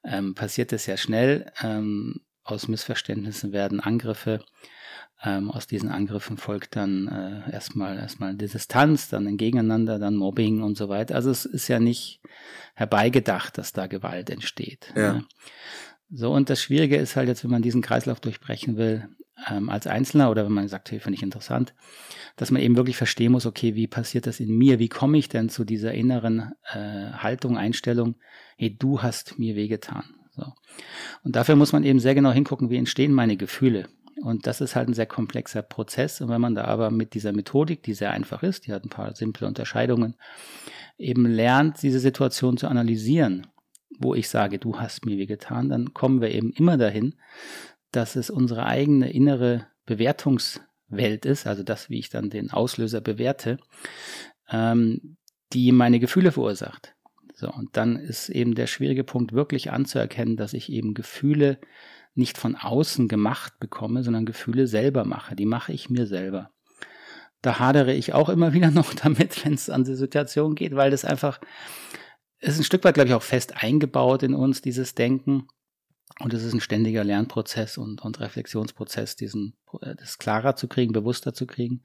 ähm, 0.04 0.36
passiert 0.36 0.74
das 0.74 0.86
ja 0.86 0.98
schnell. 0.98 1.52
Ähm, 1.62 2.20
aus 2.44 2.68
Missverständnissen 2.68 3.54
werden 3.54 3.80
Angriffe. 3.80 4.42
Ähm, 5.24 5.52
aus 5.52 5.68
diesen 5.68 5.90
Angriffen 5.90 6.38
folgt 6.38 6.76
dann 6.76 7.08
äh, 7.48 7.54
erstmal 7.54 7.98
erstmal 7.98 8.36
Distanz, 8.36 9.08
dann 9.08 9.26
ein 9.26 9.38
Gegeneinander, 9.38 10.00
dann 10.00 10.16
Mobbing 10.16 10.62
und 10.62 10.76
so 10.78 10.90
weiter. 10.90 11.16
Also 11.16 11.32
es 11.32 11.46
ist 11.46 11.70
ja 11.70 11.80
nicht 11.80 12.20
herbeigedacht, 12.76 13.58
dass 13.58 13.72
da 13.72 13.88
Gewalt 13.88 14.30
entsteht. 14.30 14.92
Ja. 14.96 15.14
Ne? 15.14 15.26
So, 16.16 16.32
und 16.32 16.52
das 16.52 16.62
Schwierige 16.62 16.96
ist 16.98 17.16
halt 17.16 17.28
jetzt, 17.28 17.44
wenn 17.44 17.50
man 17.50 17.64
diesen 17.64 17.82
Kreislauf 17.82 18.20
durchbrechen 18.20 18.78
will, 18.78 19.10
ähm, 19.50 19.70
als 19.70 19.88
Einzelner 19.88 20.30
oder 20.30 20.46
wenn 20.46 20.52
man 20.52 20.68
sagt, 20.68 20.92
hey, 20.92 21.00
finde 21.00 21.18
ich 21.18 21.24
interessant, 21.24 21.74
dass 22.36 22.52
man 22.52 22.62
eben 22.62 22.76
wirklich 22.76 22.98
verstehen 22.98 23.32
muss, 23.32 23.48
okay, 23.48 23.74
wie 23.74 23.88
passiert 23.88 24.28
das 24.28 24.40
in 24.40 24.56
mir? 24.56 24.78
Wie 24.78 24.90
komme 24.90 25.18
ich 25.18 25.28
denn 25.28 25.50
zu 25.50 25.64
dieser 25.64 25.92
inneren 25.96 26.54
äh, 26.72 27.14
Haltung, 27.14 27.58
Einstellung, 27.58 28.16
hey, 28.58 28.78
du 28.78 29.02
hast 29.02 29.40
mir 29.40 29.56
wehgetan. 29.56 30.04
So. 30.36 30.46
Und 31.24 31.36
dafür 31.36 31.56
muss 31.56 31.74
man 31.74 31.84
eben 31.84 32.00
sehr 32.00 32.14
genau 32.14 32.32
hingucken, 32.32 32.70
wie 32.70 32.78
entstehen 32.78 33.12
meine 33.12 33.36
Gefühle. 33.36 33.88
Und 34.22 34.46
das 34.46 34.62
ist 34.62 34.76
halt 34.76 34.90
ein 34.90 34.94
sehr 34.94 35.08
komplexer 35.08 35.64
Prozess. 35.64 36.22
Und 36.22 36.30
wenn 36.30 36.42
man 36.42 36.54
da 36.54 36.66
aber 36.66 36.92
mit 36.92 37.16
dieser 37.16 37.34
Methodik, 37.34 37.82
die 37.82 37.96
sehr 37.96 38.12
einfach 38.12 38.44
ist, 38.44 38.68
die 38.68 38.74
hat 38.74 38.86
ein 38.86 38.90
paar 38.90 39.16
simple 39.16 39.48
Unterscheidungen, 39.48 40.16
eben 41.00 41.26
lernt, 41.26 41.82
diese 41.82 42.00
Situation 42.00 42.58
zu 42.58 42.68
analysieren 42.68 43.48
wo 44.00 44.16
ich 44.16 44.30
sage, 44.30 44.60
du 44.60 44.80
hast 44.80 45.06
mir 45.06 45.18
wehgetan, 45.18 45.70
dann 45.70 45.94
kommen 45.94 46.22
wir 46.22 46.32
eben 46.32 46.52
immer 46.52 46.78
dahin, 46.78 47.16
dass 47.92 48.16
es 48.16 48.30
unsere 48.30 48.66
eigene 48.66 49.12
innere 49.12 49.68
Bewertungswelt 49.86 51.26
ist, 51.26 51.48
also 51.48 51.64
das, 51.64 51.90
wie 51.90 52.00
ich 52.00 52.10
dann 52.10 52.30
den 52.30 52.52
Auslöser 52.52 53.02
bewerte, 53.02 53.58
ähm, 54.50 55.18
die 55.54 55.72
meine 55.72 56.00
Gefühle 56.00 56.32
verursacht. 56.32 56.96
So, 57.36 57.52
und 57.52 57.76
dann 57.78 57.98
ist 57.98 58.30
eben 58.30 58.56
der 58.56 58.68
schwierige 58.68 59.04
Punkt, 59.04 59.34
wirklich 59.34 59.72
anzuerkennen, 59.72 60.38
dass 60.38 60.54
ich 60.54 60.72
eben 60.72 60.94
Gefühle 60.94 61.60
nicht 62.16 62.38
von 62.38 62.56
außen 62.56 63.08
gemacht 63.08 63.60
bekomme, 63.60 64.04
sondern 64.04 64.26
Gefühle 64.26 64.68
selber 64.68 65.04
mache. 65.04 65.36
Die 65.36 65.46
mache 65.46 65.74
ich 65.74 65.90
mir 65.90 66.06
selber. 66.06 66.52
Da 67.42 67.60
hadere 67.60 67.94
ich 67.94 68.14
auch 68.14 68.30
immer 68.30 68.54
wieder 68.54 68.72
noch 68.72 68.94
damit, 68.94 69.44
wenn 69.46 69.54
es 69.54 69.70
an 69.70 69.84
die 69.84 69.96
Situation 69.96 70.56
geht, 70.56 70.76
weil 70.76 70.92
das 70.92 71.06
einfach 71.06 71.40
ist 72.50 72.60
ein 72.60 72.64
Stück 72.64 72.84
weit, 72.84 72.96
glaube 72.96 73.10
ich, 73.10 73.16
auch 73.16 73.24
fest 73.24 73.64
eingebaut 73.64 74.24
in 74.24 74.34
uns, 74.34 74.62
dieses 74.62 74.96
Denken. 74.96 75.48
Und 76.20 76.34
es 76.34 76.44
ist 76.44 76.54
ein 76.54 76.62
ständiger 76.62 77.04
Lernprozess 77.04 77.78
und, 77.78 78.02
und 78.04 78.20
Reflexionsprozess, 78.20 79.16
diesen, 79.16 79.56
äh, 79.82 79.96
das 79.96 80.18
klarer 80.18 80.56
zu 80.56 80.68
kriegen, 80.68 80.94
bewusster 80.94 81.34
zu 81.34 81.48
kriegen. 81.48 81.82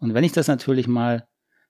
Und 0.00 0.14
wenn 0.14 0.24
ich 0.24 0.32
das 0.32 0.48
natürlich 0.48 0.88
mal 0.88 1.28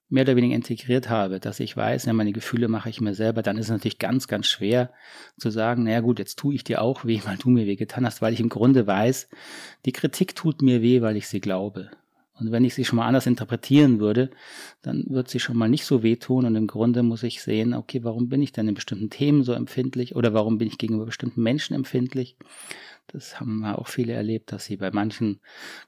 mehr 0.08 0.22
oder 0.22 0.36
weniger 0.36 0.56
integriert 0.56 1.08
habe, 1.08 1.40
dass 1.40 1.60
ich 1.60 1.76
weiß, 1.76 2.06
ja, 2.06 2.12
meine 2.12 2.32
Gefühle 2.32 2.68
mache 2.68 2.90
ich 2.90 3.00
mir 3.00 3.14
selber, 3.14 3.42
dann 3.42 3.56
ist 3.56 3.66
es 3.66 3.70
natürlich 3.70 3.98
ganz, 3.98 4.28
ganz 4.28 4.46
schwer 4.46 4.92
zu 5.38 5.50
sagen, 5.50 5.84
naja 5.84 6.00
gut, 6.00 6.18
jetzt 6.18 6.38
tue 6.38 6.54
ich 6.54 6.64
dir 6.64 6.82
auch 6.82 7.04
weh, 7.04 7.20
weil 7.26 7.36
du 7.36 7.50
mir 7.50 7.66
weh 7.66 7.76
getan 7.76 8.04
hast, 8.04 8.20
weil 8.20 8.32
ich 8.32 8.40
im 8.40 8.48
Grunde 8.48 8.86
weiß, 8.86 9.28
die 9.84 9.92
Kritik 9.92 10.34
tut 10.34 10.62
mir 10.62 10.82
weh, 10.82 11.00
weil 11.00 11.16
ich 11.16 11.28
sie 11.28 11.40
glaube. 11.40 11.90
Und 12.40 12.52
wenn 12.52 12.64
ich 12.64 12.74
sie 12.74 12.84
schon 12.84 12.96
mal 12.96 13.06
anders 13.06 13.26
interpretieren 13.26 14.00
würde, 14.00 14.30
dann 14.82 15.04
wird 15.08 15.28
sie 15.28 15.40
schon 15.40 15.56
mal 15.56 15.68
nicht 15.68 15.84
so 15.84 16.02
wehtun 16.02 16.46
und 16.46 16.56
im 16.56 16.66
Grunde 16.66 17.02
muss 17.02 17.22
ich 17.22 17.42
sehen, 17.42 17.74
okay, 17.74 18.02
warum 18.02 18.28
bin 18.28 18.42
ich 18.42 18.52
denn 18.52 18.68
in 18.68 18.74
bestimmten 18.74 19.10
Themen 19.10 19.44
so 19.44 19.52
empfindlich 19.52 20.16
oder 20.16 20.32
warum 20.32 20.58
bin 20.58 20.68
ich 20.68 20.78
gegenüber 20.78 21.06
bestimmten 21.06 21.42
Menschen 21.42 21.74
empfindlich? 21.74 22.36
Das 23.08 23.40
haben 23.40 23.64
auch 23.64 23.88
viele 23.88 24.12
erlebt, 24.12 24.52
dass 24.52 24.64
sie 24.64 24.76
bei 24.76 24.90
manchen 24.90 25.40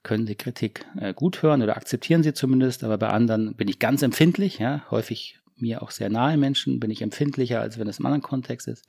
können 0.02 0.26
sie 0.26 0.34
Kritik 0.34 0.84
äh, 0.98 1.14
gut 1.14 1.42
hören 1.42 1.62
oder 1.62 1.76
akzeptieren 1.76 2.22
sie 2.22 2.34
zumindest, 2.34 2.84
aber 2.84 2.98
bei 2.98 3.08
anderen 3.08 3.54
bin 3.54 3.68
ich 3.68 3.78
ganz 3.78 4.02
empfindlich, 4.02 4.58
ja, 4.58 4.84
häufig 4.90 5.38
mir 5.56 5.82
auch 5.82 5.90
sehr 5.90 6.10
nahe 6.10 6.36
Menschen, 6.36 6.80
bin 6.80 6.90
ich 6.90 7.02
empfindlicher, 7.02 7.60
als 7.60 7.78
wenn 7.78 7.86
es 7.86 8.00
im 8.00 8.06
anderen 8.06 8.22
Kontext 8.22 8.68
ist. 8.68 8.84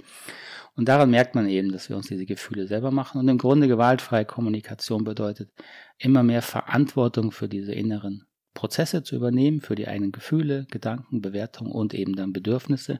Und 0.75 0.89
daran 0.89 1.11
merkt 1.11 1.35
man 1.35 1.47
eben, 1.47 1.71
dass 1.71 1.89
wir 1.89 1.95
uns 1.95 2.07
diese 2.07 2.25
Gefühle 2.25 2.67
selber 2.67 2.91
machen. 2.91 3.19
Und 3.19 3.27
im 3.27 3.37
Grunde 3.37 3.67
gewaltfreie 3.67 4.25
Kommunikation 4.25 5.03
bedeutet 5.03 5.51
immer 5.97 6.23
mehr 6.23 6.41
Verantwortung 6.41 7.31
für 7.31 7.47
diese 7.47 7.73
inneren 7.73 8.25
Prozesse 8.53 9.03
zu 9.03 9.15
übernehmen 9.15 9.61
für 9.61 9.75
die 9.75 9.87
eigenen 9.87 10.11
Gefühle, 10.11 10.65
Gedanken, 10.69 11.21
Bewertungen 11.21 11.71
und 11.71 11.93
eben 11.93 12.15
dann 12.15 12.33
Bedürfnisse. 12.33 12.99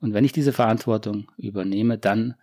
Und 0.00 0.14
wenn 0.14 0.24
ich 0.24 0.32
diese 0.32 0.52
Verantwortung 0.52 1.30
übernehme, 1.36 1.98
dann 1.98 2.34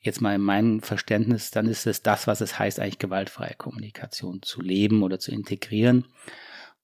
jetzt 0.00 0.20
mal 0.20 0.34
in 0.34 0.40
meinem 0.40 0.80
Verständnis, 0.80 1.50
dann 1.50 1.66
ist 1.66 1.86
es 1.86 2.02
das, 2.02 2.26
was 2.26 2.40
es 2.40 2.58
heißt, 2.58 2.80
eigentlich 2.80 2.98
gewaltfreie 2.98 3.54
Kommunikation 3.56 4.42
zu 4.42 4.62
leben 4.62 5.02
oder 5.02 5.18
zu 5.18 5.32
integrieren. 5.32 6.06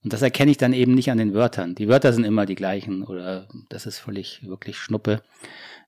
Und 0.03 0.13
das 0.13 0.23
erkenne 0.23 0.51
ich 0.51 0.57
dann 0.57 0.73
eben 0.73 0.95
nicht 0.95 1.11
an 1.11 1.19
den 1.19 1.33
Wörtern. 1.33 1.75
Die 1.75 1.89
Wörter 1.89 2.13
sind 2.13 2.25
immer 2.25 2.45
die 2.45 2.57
gleichen 2.57 3.05
oder 3.05 3.49
das 3.69 3.87
ist 3.87 3.99
völlig 3.99 4.45
wirklich 4.47 4.77
Schnuppe. 4.79 5.23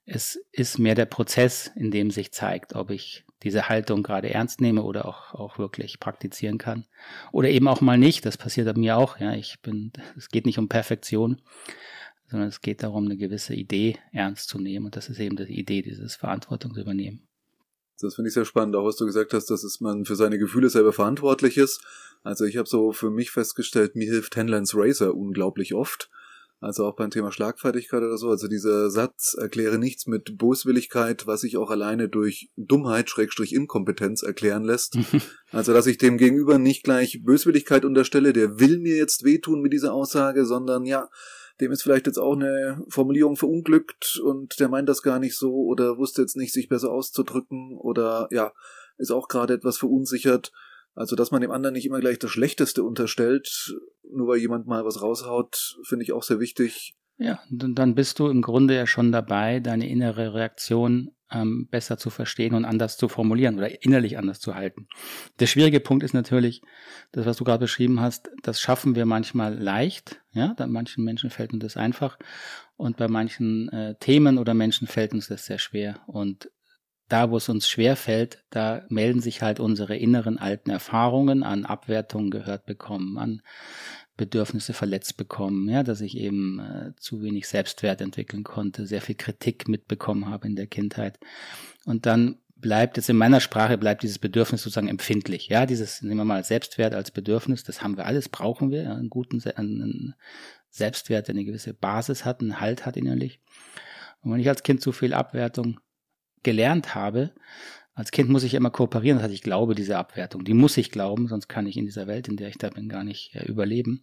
Es 0.07 0.39
ist 0.53 0.79
mehr 0.79 0.95
der 0.95 1.07
Prozess, 1.07 1.71
in 1.77 1.91
dem 1.91 2.11
sich 2.11 2.33
zeigt, 2.33 2.75
ob 2.75 2.91
ich 2.91 3.25
diese 3.43 3.69
Haltung 3.69 4.03
gerade 4.03 4.31
ernst 4.31 4.61
nehme 4.61 4.83
oder 4.83 5.07
auch, 5.07 5.35
auch 5.35 5.59
wirklich 5.59 6.01
praktizieren 6.01 6.59
kann. 6.59 6.87
Oder 7.33 7.49
eben 7.51 7.69
auch 7.69 7.81
mal 7.81 7.99
nicht. 7.99 8.25
Das 8.27 8.37
passiert 8.37 8.77
mir 8.77 8.97
auch. 8.97 9.19
Ja, 9.19 9.35
ich 9.35 9.61
bin, 9.61 9.93
es 10.17 10.29
geht 10.29 10.47
nicht 10.47 10.59
um 10.59 10.69
Perfektion, 10.69 11.41
sondern 12.31 12.49
es 12.49 12.61
geht 12.61 12.83
darum, 12.83 13.05
eine 13.05 13.17
gewisse 13.17 13.55
Idee 13.55 13.99
ernst 14.13 14.49
zu 14.49 14.59
nehmen. 14.59 14.87
Und 14.87 14.97
das 14.97 15.09
ist 15.09 15.21
eben 15.21 15.37
die 15.37 15.59
Idee, 15.59 15.83
dieses 15.83 16.17
Verantwortung 16.17 16.75
zu 16.75 16.81
übernehmen. 16.81 17.27
Das 18.01 18.17
finde 18.17 18.29
ich 18.29 18.35
sehr 18.35 18.45
spannend, 18.45 18.75
auch 18.77 18.85
was 18.85 18.97
du 18.97 19.07
gesagt 19.07 19.33
hast, 19.33 19.47
dass 19.47 19.81
man 19.81 20.05
für 20.05 20.17
seine 20.17 20.39
Gefühle 20.39 20.69
selber 20.69 20.93
verantwortlich 20.93 21.57
ist. 21.57 21.83
Also 22.23 22.45
ich 22.45 22.57
habe 22.57 22.69
so 22.69 22.93
für 22.93 23.11
mich 23.11 23.31
festgestellt, 23.31 23.95
mir 23.95 24.11
hilft 24.11 24.37
Henlands 24.37 24.75
Racer 24.75 25.15
unglaublich 25.15 25.75
oft. 25.75 26.11
Also 26.65 26.87
auch 26.87 26.97
beim 26.97 27.11
Thema 27.11 27.31
Schlagfertigkeit 27.31 28.03
oder 28.03 28.17
so. 28.17 28.31
Also 28.31 28.49
dieser 28.49 28.89
Satz 28.89 29.37
erkläre 29.39 29.79
nichts 29.79 30.07
mit 30.07 30.39
Boswilligkeit, 30.39 31.27
was 31.27 31.43
sich 31.43 31.59
auch 31.59 31.69
alleine 31.69 32.09
durch 32.09 32.49
Dummheit, 32.57 33.11
Schrägstrich 33.11 33.55
Inkompetenz 33.55 34.23
erklären 34.23 34.65
lässt. 34.65 34.97
also 35.53 35.75
dass 35.75 35.87
ich 35.87 35.99
dem 35.99 36.17
Gegenüber 36.17 36.57
nicht 36.57 36.83
gleich 36.83 37.21
Böswilligkeit 37.23 37.85
unterstelle, 37.85 38.33
der 38.33 38.61
will 38.61 38.79
mir 38.79 38.97
jetzt 38.97 39.25
wehtun 39.25 39.61
mit 39.61 39.75
dieser 39.75 39.93
Aussage, 39.93 40.47
sondern 40.47 40.87
ja, 40.87 41.11
dem 41.61 41.71
ist 41.71 41.83
vielleicht 41.83 42.07
jetzt 42.07 42.19
auch 42.19 42.35
eine 42.35 42.83
Formulierung 42.89 43.37
verunglückt 43.37 44.19
und 44.25 44.59
der 44.59 44.71
meint 44.71 44.89
das 44.89 45.03
gar 45.03 45.19
nicht 45.19 45.37
so 45.37 45.53
oder 45.53 45.99
wusste 45.99 46.23
jetzt 46.23 46.37
nicht, 46.37 46.55
sich 46.55 46.71
besser 46.71 46.91
auszudrücken 46.91 47.77
oder 47.77 48.27
ja, 48.31 48.55
ist 48.97 49.13
auch 49.13 49.29
gerade 49.29 49.53
etwas 49.53 49.77
verunsichert. 49.77 50.51
Also, 50.95 51.15
dass 51.15 51.31
man 51.31 51.43
dem 51.43 51.51
anderen 51.51 51.75
nicht 51.75 51.87
immer 51.87 52.01
gleich 52.01 52.21
das 52.21 52.31
Schlechteste 52.31 52.85
unterstellt, 52.85 53.75
nur 54.15 54.29
weil 54.29 54.39
jemand 54.39 54.67
mal 54.67 54.85
was 54.85 55.03
raushaut, 55.03 55.79
finde 55.85 56.05
ich 56.05 56.13
auch 56.13 56.23
sehr 56.23 56.41
wichtig. 56.41 56.95
Ja, 57.17 57.39
dann 57.51 57.95
bist 57.95 58.19
du 58.19 58.29
im 58.29 58.43
Grunde 58.43 58.75
ja 58.75 58.87
schon 58.87 59.13
dabei, 59.13 59.61
deine 59.61 59.89
innere 59.89 60.35
Reaktion 60.35 61.13
ähm, 61.31 61.69
besser 61.71 61.97
zu 61.97 62.11
verstehen 62.11 62.55
und 62.55 62.65
anders 62.65 62.97
zu 62.97 63.09
formulieren 63.09 63.57
oder 63.57 63.85
innerlich 63.85 64.19
anders 64.19 64.41
zu 64.41 64.55
halten. 64.55 64.89
Der 65.39 65.47
schwierige 65.47 65.81
Punkt 65.81 66.03
ist 66.03 66.13
natürlich, 66.13 66.63
das, 67.13 67.25
was 67.25 67.37
du 67.37 67.45
gerade 67.45 67.65
beschrieben 67.65 68.01
hast, 68.01 68.31
das 68.43 68.61
schaffen 68.61 68.95
wir 68.95 69.07
manchmal 69.07 69.55
leicht. 69.55 70.21
Ja, 70.33 70.55
bei 70.57 70.67
manchen 70.67 71.05
Menschen 71.05 71.31
fällt 71.31 71.53
uns 71.53 71.63
das 71.63 71.77
einfach 71.77 72.19
und 72.77 72.97
bei 72.97 73.09
manchen 73.09 73.69
äh, 73.69 73.95
Themen 74.01 74.39
oder 74.39 74.55
Menschen 74.55 74.89
fällt 74.89 75.13
uns 75.13 75.29
das 75.29 75.47
sehr 75.47 75.59
schwer. 75.59 76.01
Und 76.07 76.51
da, 77.09 77.31
wo 77.31 77.37
es 77.37 77.49
uns 77.49 77.69
schwer 77.69 77.97
fällt, 77.97 78.45
da 78.51 78.83
melden 78.89 79.21
sich 79.21 79.43
halt 79.43 79.61
unsere 79.61 79.97
inneren 79.97 80.39
alten 80.39 80.71
Erfahrungen 80.71 81.43
an 81.43 81.67
Abwertungen 81.67 82.31
gehört 82.31 82.65
bekommen, 82.65 83.19
an 83.19 83.43
Bedürfnisse 84.17 84.73
verletzt 84.73 85.17
bekommen, 85.17 85.69
ja, 85.69 85.83
dass 85.83 86.01
ich 86.01 86.17
eben 86.17 86.61
äh, 86.61 86.93
zu 86.97 87.23
wenig 87.23 87.49
Selbstwert 87.49 88.01
entwickeln 88.01 88.45
konnte, 88.45 88.87
sehr 88.87 89.01
viel 89.01 89.17
Kritik 89.17 89.69
mitbekommen 89.69 90.29
habe 90.29 90.47
in 90.47 90.57
der 90.57 90.67
Kindheit. 90.67 91.19
Und 91.85 92.07
dann 92.07 92.39
bleibt 92.57 92.97
jetzt 92.97 93.11
in 93.11 93.17
meiner 93.17 93.41
Sprache 93.41 93.77
bleibt 93.77 94.03
dieses 94.03 94.19
Bedürfnis 94.19 94.63
sozusagen 94.63 94.89
empfindlich. 94.89 95.49
Ja, 95.49 95.67
dieses, 95.67 96.01
nehmen 96.01 96.17
wir 96.19 96.25
mal 96.25 96.45
Selbstwert 96.45 96.95
als 96.95 97.11
Bedürfnis, 97.11 97.65
das 97.65 97.83
haben 97.83 97.97
wir 97.97 98.07
alles, 98.07 98.29
brauchen 98.29 98.71
wir, 98.71 98.91
einen 98.91 99.11
guten 99.11 99.43
einen 99.57 100.15
Selbstwert, 100.71 101.29
der 101.29 101.35
eine 101.35 101.45
gewisse 101.45 101.75
Basis 101.75 102.25
hat, 102.25 102.41
einen 102.41 102.61
Halt 102.61 102.87
hat 102.87 102.97
innerlich. 102.97 103.41
Und 104.23 104.33
wenn 104.33 104.41
ich 104.41 104.49
als 104.49 104.63
Kind 104.63 104.81
zu 104.81 104.93
viel 104.93 105.13
Abwertung 105.13 105.79
gelernt 106.43 106.95
habe, 106.95 107.33
als 107.95 108.11
Kind 108.11 108.29
muss 108.29 108.43
ich 108.43 108.55
immer 108.55 108.71
kooperieren, 108.71 109.19
das 109.19 109.25
heißt, 109.25 109.35
ich 109.35 109.43
glaube 109.43 109.75
diese 109.75 109.97
Abwertung. 109.97 110.45
Die 110.45 110.55
muss 110.55 110.77
ich 110.77 110.91
glauben, 110.91 111.29
sonst 111.29 111.49
kann 111.49 111.67
ich 111.67 111.77
in 111.77 111.87
dieser 111.87 112.07
Welt, 112.07 112.27
in 112.29 112.37
der 112.37 112.49
ich 112.49 112.59
da 112.59 112.71
bin, 112.71 112.89
gar 112.89 113.05
nicht 113.05 113.35
äh, 113.35 113.45
überleben. 113.45 114.03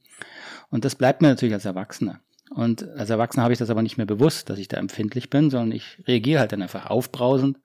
Und 0.69 0.85
das 0.85 0.95
bleibt 0.95 1.21
mir 1.21 1.27
natürlich 1.27 1.53
als 1.53 1.65
Erwachsener. 1.65 2.21
Und 2.49 2.87
als 2.89 3.09
Erwachsener 3.09 3.43
habe 3.43 3.53
ich 3.53 3.59
das 3.59 3.69
aber 3.69 3.81
nicht 3.81 3.97
mehr 3.97 4.05
bewusst, 4.05 4.49
dass 4.49 4.59
ich 4.59 4.67
da 4.67 4.77
empfindlich 4.77 5.29
bin, 5.29 5.49
sondern 5.49 5.71
ich 5.71 6.01
reagiere 6.07 6.39
halt 6.39 6.51
dann 6.51 6.61
einfach 6.61 6.89
aufbrausend 6.89 7.57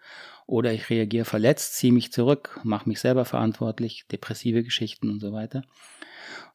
oder 0.46 0.72
ich 0.72 0.90
reagiere 0.90 1.24
verletzt, 1.24 1.74
ziehe 1.76 1.92
mich 1.92 2.12
zurück, 2.12 2.60
mache 2.62 2.88
mich 2.88 3.00
selber 3.00 3.24
verantwortlich, 3.24 4.06
depressive 4.10 4.62
Geschichten 4.62 5.10
und 5.10 5.20
so 5.20 5.32
weiter. 5.32 5.62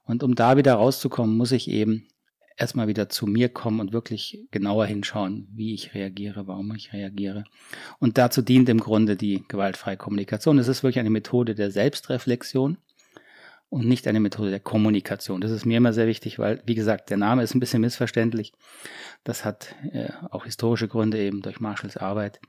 Und 0.06 0.24
um 0.24 0.36
da 0.36 0.58
wieder 0.58 0.75
rauszukommen, 0.75 1.36
muss 1.36 1.51
ich 1.51 1.70
eben 1.70 2.08
erstmal 2.62 2.88
wieder 2.88 3.10
zu 3.10 3.25
mir 3.25 3.50
kommen 3.50 3.80
und 3.80 3.91
wirklich 3.91 4.46
genauer 4.51 4.86
hinschauen, 4.86 5.48
wie 5.51 5.74
ich 5.74 5.96
reagiere, 5.96 6.48
warum 6.48 6.74
ich 6.75 6.94
reagiere. 6.94 7.44
Und 7.98 8.20
dazu 8.20 8.44
dient 8.44 8.70
im 8.70 8.80
Grunde 8.80 9.15
die 9.15 9.44
gewaltfreie 9.48 9.98
Kommunikation. 9.98 10.60
Es 10.60 10.68
ist 10.68 10.84
wirklich 10.84 11.00
eine 11.00 11.10
Methode 11.10 11.56
der 11.56 11.72
Selbstreflexion 11.72 12.77
und 13.70 13.88
nicht 13.88 14.08
eine 14.08 14.20
Methode 14.20 14.51
der 14.51 14.60
Kommunikation. 14.60 15.41
Das 15.41 15.50
ist 15.50 15.65
mir 15.65 15.77
immer 15.77 15.91
sehr 15.91 16.06
wichtig, 16.06 16.38
weil, 16.38 16.62
wie 16.65 16.75
gesagt, 16.75 17.10
der 17.10 17.18
Name 17.18 17.41
ist 17.41 17.56
ein 17.56 17.60
bisschen 17.60 17.82
missverständlich. 17.82 18.53
Das 19.24 19.44
hat 19.44 19.74
äh, 19.91 20.10
auch 20.30 20.46
historische 20.46 20.88
Gründe 20.88 21.18
eben 21.18 21.41
durch 21.41 21.60
Marshalls 21.60 21.98
Arbeit. 21.98 22.39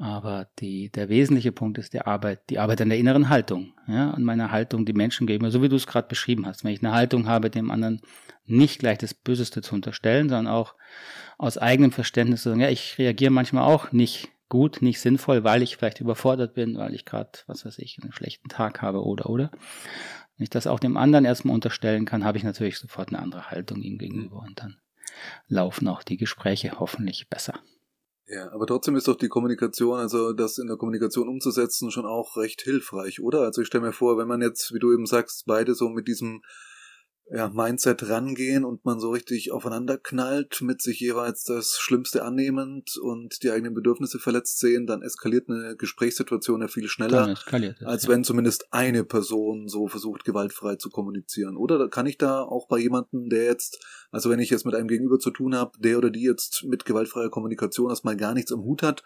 Aber 0.00 0.46
die, 0.60 0.90
der 0.90 1.08
wesentliche 1.08 1.50
Punkt 1.50 1.76
ist 1.76 1.92
die 1.92 2.00
Arbeit, 2.00 2.50
die 2.50 2.60
Arbeit 2.60 2.80
an 2.80 2.88
der 2.88 2.98
inneren 2.98 3.28
Haltung, 3.28 3.72
ja, 3.88 4.12
an 4.12 4.22
meiner 4.22 4.52
Haltung 4.52 4.86
die 4.86 4.92
Menschen 4.92 5.26
geben, 5.26 5.50
so 5.50 5.60
wie 5.60 5.68
du 5.68 5.74
es 5.74 5.88
gerade 5.88 6.06
beschrieben 6.06 6.46
hast. 6.46 6.62
Wenn 6.62 6.72
ich 6.72 6.84
eine 6.84 6.94
Haltung 6.94 7.26
habe, 7.26 7.50
dem 7.50 7.72
anderen 7.72 8.00
nicht 8.46 8.78
gleich 8.78 8.98
das 8.98 9.12
Böseste 9.12 9.60
zu 9.60 9.74
unterstellen, 9.74 10.28
sondern 10.28 10.46
auch 10.46 10.76
aus 11.36 11.58
eigenem 11.58 11.90
Verständnis 11.90 12.42
zu 12.42 12.50
sagen, 12.50 12.60
ja, 12.60 12.68
ich 12.68 12.96
reagiere 12.98 13.32
manchmal 13.32 13.64
auch 13.64 13.90
nicht 13.90 14.28
gut, 14.48 14.82
nicht 14.82 15.00
sinnvoll, 15.00 15.42
weil 15.42 15.62
ich 15.62 15.76
vielleicht 15.76 16.00
überfordert 16.00 16.54
bin, 16.54 16.78
weil 16.78 16.94
ich 16.94 17.04
gerade, 17.04 17.30
was 17.46 17.66
weiß 17.66 17.78
ich, 17.78 17.98
einen 18.00 18.12
schlechten 18.12 18.48
Tag 18.48 18.80
habe 18.82 19.04
oder 19.04 19.28
oder. 19.28 19.50
Wenn 20.36 20.44
ich 20.44 20.50
das 20.50 20.68
auch 20.68 20.78
dem 20.78 20.96
anderen 20.96 21.24
erstmal 21.24 21.54
unterstellen 21.54 22.04
kann, 22.04 22.24
habe 22.24 22.38
ich 22.38 22.44
natürlich 22.44 22.78
sofort 22.78 23.08
eine 23.08 23.18
andere 23.18 23.50
Haltung 23.50 23.82
ihm 23.82 23.98
gegenüber 23.98 24.38
und 24.38 24.60
dann 24.60 24.76
laufen 25.48 25.88
auch 25.88 26.04
die 26.04 26.16
Gespräche 26.16 26.78
hoffentlich 26.78 27.28
besser. 27.28 27.58
Ja, 28.30 28.52
aber 28.52 28.66
trotzdem 28.66 28.94
ist 28.94 29.08
doch 29.08 29.16
die 29.16 29.28
Kommunikation, 29.28 29.98
also 29.98 30.34
das 30.34 30.58
in 30.58 30.66
der 30.66 30.76
Kommunikation 30.76 31.28
umzusetzen, 31.28 31.90
schon 31.90 32.04
auch 32.04 32.36
recht 32.36 32.60
hilfreich, 32.60 33.20
oder? 33.20 33.40
Also 33.40 33.62
ich 33.62 33.68
stelle 33.68 33.86
mir 33.86 33.92
vor, 33.92 34.18
wenn 34.18 34.28
man 34.28 34.42
jetzt, 34.42 34.74
wie 34.74 34.78
du 34.78 34.92
eben 34.92 35.06
sagst, 35.06 35.44
beide 35.46 35.74
so 35.74 35.88
mit 35.88 36.08
diesem 36.08 36.42
ja, 37.30 37.48
Mindset 37.48 38.08
rangehen 38.08 38.64
und 38.64 38.84
man 38.84 39.00
so 39.00 39.10
richtig 39.10 39.52
aufeinander 39.52 39.98
knallt, 39.98 40.62
mit 40.62 40.80
sich 40.80 40.98
jeweils 41.00 41.44
das 41.44 41.78
Schlimmste 41.78 42.24
annehmend 42.24 42.96
und 42.96 43.42
die 43.42 43.50
eigenen 43.50 43.74
Bedürfnisse 43.74 44.18
verletzt 44.18 44.58
sehen, 44.58 44.86
dann 44.86 45.02
eskaliert 45.02 45.48
eine 45.50 45.76
Gesprächssituation 45.76 46.62
ja 46.62 46.68
viel 46.68 46.88
schneller, 46.88 47.28
es, 47.28 47.44
als 47.84 48.04
ja. 48.04 48.08
wenn 48.08 48.24
zumindest 48.24 48.72
eine 48.72 49.04
Person 49.04 49.68
so 49.68 49.88
versucht, 49.88 50.24
gewaltfrei 50.24 50.76
zu 50.76 50.88
kommunizieren. 50.88 51.56
Oder 51.56 51.88
kann 51.90 52.06
ich 52.06 52.16
da 52.16 52.42
auch 52.42 52.66
bei 52.66 52.78
jemandem, 52.78 53.28
der 53.28 53.44
jetzt, 53.44 53.84
also 54.10 54.30
wenn 54.30 54.40
ich 54.40 54.50
jetzt 54.50 54.64
mit 54.64 54.74
einem 54.74 54.88
Gegenüber 54.88 55.18
zu 55.18 55.30
tun 55.30 55.54
habe, 55.54 55.72
der 55.78 55.98
oder 55.98 56.10
die 56.10 56.22
jetzt 56.22 56.64
mit 56.64 56.86
gewaltfreier 56.86 57.30
Kommunikation 57.30 57.90
erstmal 57.90 58.16
gar 58.16 58.32
nichts 58.32 58.52
am 58.52 58.62
Hut 58.62 58.82
hat, 58.82 59.02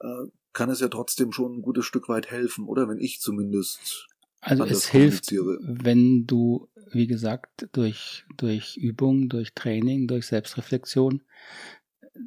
äh, 0.00 0.26
kann 0.52 0.68
es 0.68 0.80
ja 0.80 0.88
trotzdem 0.88 1.32
schon 1.32 1.58
ein 1.58 1.62
gutes 1.62 1.86
Stück 1.86 2.08
weit 2.08 2.30
helfen, 2.30 2.66
oder 2.66 2.88
wenn 2.88 2.98
ich 2.98 3.20
zumindest 3.20 4.08
also 4.44 4.64
es 4.64 4.86
hilft, 4.86 5.30
wenn 5.30 6.26
du, 6.26 6.68
wie 6.94 7.06
gesagt, 7.06 7.68
durch, 7.72 8.24
durch 8.36 8.76
Übung, 8.76 9.28
durch 9.28 9.54
Training, 9.54 10.06
durch 10.06 10.26
Selbstreflexion 10.26 11.22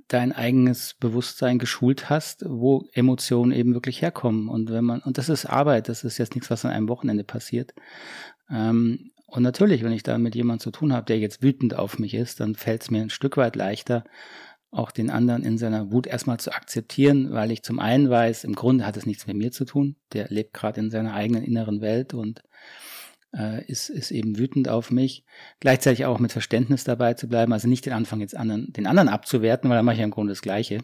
dein 0.08 0.32
eigenes 0.32 0.96
Bewusstsein 1.00 1.60
geschult 1.60 2.10
hast, 2.10 2.44
wo 2.48 2.88
Emotionen 2.94 3.52
eben 3.52 3.74
wirklich 3.74 4.02
herkommen. 4.02 4.50
Und 4.50 4.72
wenn 4.72 4.84
man, 4.84 5.02
und 5.02 5.18
das 5.18 5.30
ist 5.30 5.46
Arbeit, 5.46 5.90
das 5.90 6.04
ist 6.04 6.18
jetzt 6.18 6.36
nichts, 6.36 6.50
was 6.50 6.66
an 6.66 6.72
einem 6.72 6.90
Wochenende 6.90 7.24
passiert. 7.24 7.74
Ähm, 8.50 9.12
und 9.28 9.44
natürlich, 9.44 9.84
wenn 9.84 9.92
ich 9.92 10.04
da 10.04 10.18
mit 10.18 10.36
jemandem 10.36 10.64
zu 10.64 10.72
tun 10.72 10.94
habe, 10.94 11.06
der 11.06 11.20
jetzt 11.20 11.44
wütend 11.44 11.76
auf 11.76 12.00
mich 12.00 12.14
ist, 12.14 12.40
dann 12.40 12.56
fällt 12.56 12.84
es 12.84 12.92
mir 12.92 13.02
ein 13.02 13.10
Stück 13.10 13.38
weit 13.38 13.56
leichter, 13.56 14.04
auch 14.72 14.92
den 14.92 15.10
anderen 15.10 15.44
in 15.44 15.58
seiner 15.58 15.92
Wut 15.92 16.08
erstmal 16.08 16.40
zu 16.40 16.52
akzeptieren, 16.52 17.32
weil 17.32 17.52
ich 17.52 17.64
zum 17.64 17.80
einen 17.80 18.10
weiß, 18.10 18.44
im 18.44 18.54
Grunde 18.54 18.86
hat 18.86 18.98
es 18.98 19.06
nichts 19.06 19.26
mit 19.26 19.38
mir 19.38 19.52
zu 19.52 19.66
tun. 19.66 19.96
Der 20.14 20.28
lebt 20.30 20.54
gerade 20.54 20.80
in 20.80 20.90
seiner 20.90 21.14
eigenen 21.14 21.44
inneren 21.44 21.82
Welt 21.82 22.14
und 22.14 22.44
äh, 23.36 23.66
ist, 23.66 23.90
ist 23.90 24.12
eben 24.12 24.38
wütend 24.38 24.70
auf 24.70 24.92
mich. 24.92 25.26
Gleichzeitig 25.60 26.06
auch 26.06 26.20
mit 26.20 26.32
Verständnis 26.32 26.84
dabei 26.84 27.14
zu 27.14 27.28
bleiben, 27.28 27.54
also 27.54 27.68
nicht 27.68 27.86
den 27.86 27.94
Anfang 27.94 28.22
jetzt 28.22 28.36
anderen, 28.36 28.72
den 28.74 28.88
anderen 28.88 29.10
abzuwerten, 29.10 29.70
weil 29.70 29.78
dann 29.78 29.86
mache 29.86 29.96
ich 29.96 30.00
ja 30.00 30.06
im 30.06 30.12
Grunde 30.12 30.32
das 30.32 30.42
Gleiche. 30.42 30.84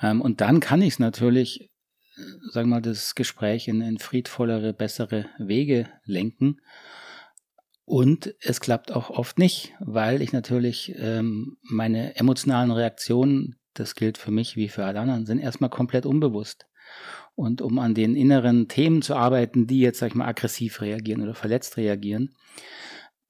Ähm, 0.00 0.20
und 0.20 0.40
dann 0.40 0.60
kann 0.60 0.82
ich 0.82 0.94
es 0.94 0.98
natürlich, 0.98 1.70
sagen 2.50 2.68
wir 2.68 2.76
mal, 2.76 2.82
das 2.82 3.14
Gespräch 3.14 3.68
in, 3.68 3.80
in 3.80 3.98
friedvollere, 3.98 4.72
bessere 4.72 5.26
Wege 5.38 5.88
lenken 6.04 6.58
und 7.84 8.34
es 8.40 8.60
klappt 8.60 8.92
auch 8.92 9.10
oft 9.10 9.38
nicht, 9.38 9.74
weil 9.80 10.22
ich 10.22 10.32
natürlich 10.32 10.94
ähm, 10.96 11.58
meine 11.62 12.16
emotionalen 12.16 12.70
Reaktionen, 12.70 13.56
das 13.74 13.94
gilt 13.94 14.18
für 14.18 14.30
mich 14.30 14.56
wie 14.56 14.68
für 14.68 14.84
alle 14.84 15.00
anderen, 15.00 15.26
sind 15.26 15.40
erstmal 15.40 15.70
komplett 15.70 16.06
unbewusst. 16.06 16.66
Und 17.34 17.62
um 17.62 17.78
an 17.78 17.94
den 17.94 18.14
inneren 18.14 18.68
Themen 18.68 19.02
zu 19.02 19.14
arbeiten, 19.14 19.66
die 19.66 19.80
jetzt, 19.80 19.98
sag 19.98 20.08
ich 20.08 20.14
mal, 20.14 20.28
aggressiv 20.28 20.80
reagieren 20.80 21.22
oder 21.22 21.34
verletzt 21.34 21.76
reagieren, 21.76 22.34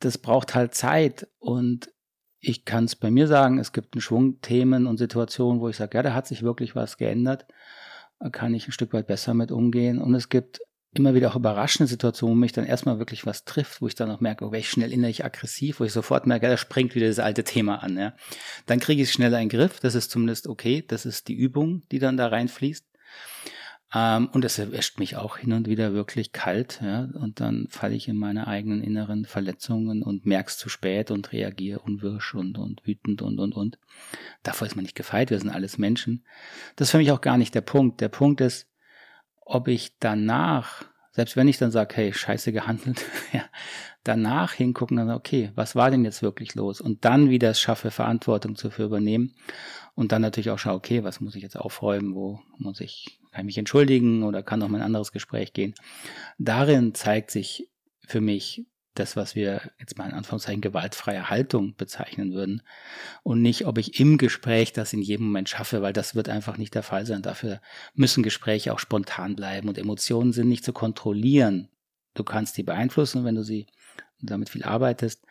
das 0.01 0.19
braucht 0.19 0.55
halt 0.55 0.75
Zeit. 0.75 1.29
Und 1.39 1.93
ich 2.41 2.65
kann 2.65 2.85
es 2.85 2.97
bei 2.97 3.11
mir 3.11 3.29
sagen, 3.29 3.59
es 3.59 3.73
gibt 3.73 3.95
einen 3.95 4.03
Schwung 4.03 4.41
Themen 4.41 4.87
und 4.87 4.99
Situationen, 4.99 5.61
wo 5.61 5.69
ich 5.69 5.77
sage, 5.77 5.97
ja, 5.97 6.03
da 6.03 6.15
hat 6.15 6.27
sich 6.27 6.43
wirklich 6.43 6.75
was 6.75 6.97
geändert, 6.97 7.47
da 8.19 8.29
kann 8.31 8.55
ich 8.55 8.67
ein 8.67 8.73
Stück 8.73 8.93
weit 8.93 9.07
besser 9.07 9.35
mit 9.35 9.53
umgehen. 9.53 10.01
Und 10.01 10.15
es 10.15 10.29
gibt 10.29 10.61
immer 10.95 11.15
wieder 11.15 11.31
auch 11.31 11.37
überraschende 11.37 11.89
Situationen, 11.89 12.37
wo 12.37 12.41
mich 12.41 12.53
dann 12.53 12.67
erstmal 12.67 12.99
wirklich 12.99 13.25
was 13.25 13.45
trifft, 13.45 13.81
wo 13.81 13.87
ich 13.87 13.95
dann 13.95 14.11
auch 14.11 14.21
merke, 14.21 14.47
oh, 14.47 14.53
ich 14.53 14.69
schnell 14.69 14.93
innerlich 14.93 15.25
aggressiv, 15.25 15.81
wo 15.81 15.85
ich 15.85 15.93
sofort 15.93 16.27
merke, 16.27 16.47
ja, 16.47 16.51
da 16.51 16.57
springt 16.57 16.95
wieder 16.95 17.09
das 17.09 17.19
alte 17.19 17.45
Thema 17.45 17.83
an. 17.83 17.97
Ja. 17.97 18.15
Dann 18.67 18.81
kriege 18.81 19.03
ich 19.03 19.13
schneller 19.13 19.39
einen 19.39 19.49
Griff, 19.49 19.81
das 19.81 19.95
ist 19.95 20.11
zumindest 20.11 20.49
okay, 20.49 20.85
das 20.87 21.07
ist 21.07 21.29
die 21.29 21.35
Übung, 21.35 21.83
die 21.91 21.99
dann 21.99 22.17
da 22.17 22.27
reinfließt. 22.27 22.87
Ähm, 23.95 24.29
und 24.33 24.45
es 24.45 24.59
erwischt 24.59 24.99
mich 24.99 25.17
auch 25.17 25.37
hin 25.37 25.53
und 25.53 25.69
wieder 25.69 25.93
wirklich 25.93 26.33
kalt, 26.33 26.81
ja, 26.83 27.09
und 27.15 27.41
dann 27.41 27.67
falle 27.69 27.95
ich 27.95 28.09
in 28.09 28.17
meine 28.17 28.47
eigenen 28.47 28.83
inneren 28.83 29.27
Verletzungen 29.27 30.03
und 30.03 30.25
merk's 30.25 30.57
zu 30.57 30.69
spät 30.69 31.11
und 31.11 31.33
reagiere 31.33 31.81
unwirsch 31.81 32.35
und, 32.35 32.59
und 32.59 32.87
wütend 32.87 33.21
und, 33.23 33.39
und, 33.39 33.55
und. 33.55 33.79
Davor 34.43 34.67
ist 34.67 34.77
man 34.77 34.85
nicht 34.85 34.97
gefeit, 34.97 35.31
wir 35.31 35.39
sind 35.39 35.51
alles 35.51 35.77
Menschen. 35.77 36.25
Das 36.77 36.89
ist 36.89 36.93
für 36.93 36.99
mich 36.99 37.13
auch 37.13 37.21
gar 37.21 37.37
nicht 37.37 37.55
der 37.55 37.61
Punkt. 37.61 38.01
Der 38.01 38.09
Punkt 38.09 38.41
ist, 38.41 38.69
ob 39.45 39.69
ich 39.69 39.99
danach, 39.99 40.85
selbst 41.11 41.37
wenn 41.37 41.49
ich 41.49 41.59
dann 41.59 41.71
sage, 41.71 41.95
hey, 41.97 42.15
scheiße 42.15 42.53
gehandelt, 42.53 43.05
ja, 43.33 43.45
danach 44.05 44.55
hingucken 44.55 44.99
und 44.99 45.11
okay, 45.11 45.53
was 45.55 45.77
war 45.77 45.91
denn 45.91 46.05
jetzt 46.05 46.23
wirklich 46.23 46.55
los? 46.55 46.81
Und 46.81 47.05
dann 47.05 47.29
wieder 47.29 47.51
es 47.51 47.61
schaffe, 47.61 47.91
Verantwortung 47.91 48.57
zu 48.57 48.69
übernehmen. 48.69 49.35
Und 49.95 50.13
dann 50.13 50.23
natürlich 50.23 50.51
auch 50.51 50.59
schaue, 50.59 50.75
okay, 50.75 51.05
was 51.05 51.21
muss 51.21 51.35
ich 51.35 51.43
jetzt 51.43 51.59
aufräumen, 51.59 52.15
wo 52.15 52.41
muss 52.57 52.81
ich, 52.81 53.21
kann 53.33 53.41
ich 53.41 53.47
mich 53.47 53.59
entschuldigen 53.59 54.23
oder 54.23 54.43
kann 54.43 54.61
noch 54.61 54.69
mal 54.69 54.79
ein 54.79 54.85
anderes 54.85 55.11
Gespräch 55.11 55.53
gehen. 55.53 55.75
Darin 56.39 56.95
zeigt 56.95 57.31
sich 57.31 57.69
für 58.07 58.21
mich 58.21 58.67
das, 58.95 59.17
was 59.17 59.35
wir 59.35 59.63
jetzt 59.79 59.97
mal 59.97 60.09
in 60.09 60.15
Anführungszeichen 60.15 60.61
gewaltfreie 60.61 61.31
Haltung 61.31 61.75
bezeichnen 61.77 62.35
würden. 62.35 62.63
Und 63.23 63.41
nicht, 63.41 63.67
ob 63.67 63.79
ich 63.79 63.99
im 63.99 64.19
Gespräch 64.19 64.73
das 64.73 64.93
in 64.93 65.01
jedem 65.01 65.27
Moment 65.27 65.49
schaffe, 65.49 65.81
weil 65.81 65.95
das 65.95 66.15
wird 66.15 66.29
einfach 66.29 66.59
nicht 66.59 66.75
der 66.75 66.83
Fall 66.83 67.07
sein. 67.07 67.23
Dafür 67.23 67.61
müssen 67.95 68.23
Gespräche 68.23 68.73
auch 68.73 68.79
spontan 68.79 69.35
bleiben 69.35 69.69
und 69.69 69.79
Emotionen 69.79 70.33
sind 70.33 70.49
nicht 70.49 70.65
zu 70.65 70.75
kontrollieren. 70.75 71.69
Du 72.15 72.25
kannst 72.25 72.59
die 72.59 72.63
beeinflussen, 72.63 73.25
wenn 73.25 73.35
du 73.35 73.43
sie 73.43 73.67
damit 74.23 74.49
viel 74.49 74.63
arbeitest, 74.63 75.23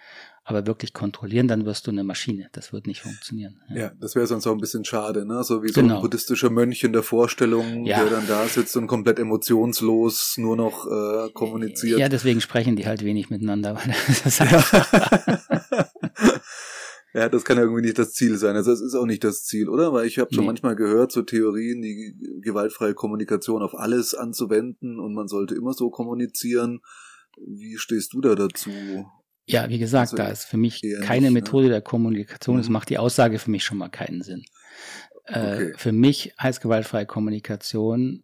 aber 0.43 0.65
wirklich 0.65 0.93
kontrollieren, 0.93 1.47
dann 1.47 1.65
wirst 1.65 1.85
du 1.87 1.91
eine 1.91 2.03
Maschine. 2.03 2.49
Das 2.51 2.73
wird 2.73 2.87
nicht 2.87 3.01
funktionieren. 3.01 3.61
Ja, 3.69 3.75
ja 3.75 3.91
das 3.99 4.15
wäre 4.15 4.25
sonst 4.25 4.47
auch 4.47 4.53
ein 4.53 4.59
bisschen 4.59 4.83
schade, 4.83 5.25
ne? 5.25 5.43
So 5.43 5.61
wie 5.63 5.69
so 5.69 5.81
genau. 5.81 5.97
ein 5.97 6.01
buddhistischer 6.01 6.49
Mönch 6.49 6.83
in 6.83 6.93
der 6.93 7.03
Vorstellung, 7.03 7.85
ja. 7.85 8.01
der 8.01 8.09
dann 8.09 8.27
da 8.27 8.47
sitzt 8.47 8.75
und 8.75 8.87
komplett 8.87 9.19
emotionslos 9.19 10.37
nur 10.37 10.57
noch 10.57 10.87
äh, 10.87 11.29
kommuniziert. 11.33 11.99
Ja, 11.99 12.09
deswegen 12.09 12.41
sprechen 12.41 12.75
die 12.75 12.87
halt 12.87 13.03
wenig 13.03 13.29
miteinander. 13.29 13.77
Das 14.23 14.39
ja. 14.39 14.63
ja, 17.13 17.29
das 17.29 17.43
kann 17.43 17.57
ja 17.57 17.63
irgendwie 17.63 17.83
nicht 17.83 17.99
das 17.99 18.13
Ziel 18.13 18.37
sein. 18.37 18.55
Also 18.55 18.71
das 18.71 18.81
ist 18.81 18.95
auch 18.95 19.05
nicht 19.05 19.23
das 19.23 19.43
Ziel, 19.43 19.69
oder? 19.69 19.93
Weil 19.93 20.07
ich 20.07 20.17
habe 20.17 20.33
schon 20.33 20.43
nee. 20.43 20.47
manchmal 20.47 20.75
gehört, 20.75 21.11
so 21.11 21.21
Theorien, 21.21 21.81
die 21.81 22.15
gewaltfreie 22.41 22.95
Kommunikation 22.95 23.61
auf 23.61 23.75
alles 23.75 24.15
anzuwenden 24.15 24.99
und 24.99 25.13
man 25.13 25.27
sollte 25.27 25.53
immer 25.55 25.73
so 25.73 25.91
kommunizieren. 25.91 26.81
Wie 27.37 27.77
stehst 27.77 28.13
du 28.13 28.21
da 28.21 28.35
dazu? 28.35 28.71
Ja, 29.45 29.69
wie 29.69 29.79
gesagt, 29.79 30.11
also 30.11 30.17
da 30.17 30.27
ist 30.27 30.45
für 30.45 30.57
mich 30.57 30.81
keine 31.01 31.27
nicht, 31.27 31.33
Methode 31.33 31.65
ne? 31.65 31.71
der 31.71 31.81
Kommunikation. 31.81 32.59
Es 32.59 32.67
mhm. 32.67 32.73
macht 32.73 32.89
die 32.89 32.97
Aussage 32.97 33.39
für 33.39 33.51
mich 33.51 33.63
schon 33.63 33.77
mal 33.77 33.89
keinen 33.89 34.21
Sinn. 34.21 34.45
Äh, 35.25 35.39
okay. 35.39 35.73
für 35.77 35.91
mich 35.91 36.33
heißt 36.41 36.61
gewaltfreie 36.61 37.05
Kommunikation, 37.05 38.23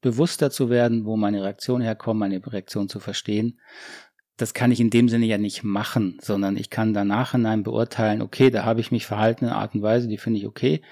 bewusster 0.00 0.50
zu 0.50 0.70
werden, 0.70 1.04
wo 1.06 1.16
meine 1.16 1.42
Reaktion 1.42 1.80
herkommt, 1.80 2.20
meine 2.20 2.44
Reaktion 2.46 2.88
zu 2.88 3.00
verstehen. 3.00 3.60
Das 4.36 4.52
kann 4.52 4.72
ich 4.72 4.80
in 4.80 4.90
dem 4.90 5.08
Sinne 5.08 5.26
ja 5.26 5.38
nicht 5.38 5.62
machen, 5.62 6.18
sondern 6.20 6.56
ich 6.56 6.68
kann 6.68 6.92
danach 6.92 7.32
hinein 7.32 7.62
beurteilen, 7.62 8.20
okay, 8.20 8.50
da 8.50 8.64
habe 8.64 8.80
ich 8.80 8.90
mich 8.90 9.06
verhalten 9.06 9.44
in 9.44 9.50
einer 9.50 9.60
Art 9.60 9.74
und 9.74 9.82
Weise, 9.82 10.08
die 10.08 10.18
finde 10.18 10.40
ich 10.40 10.46
okay. 10.46 10.82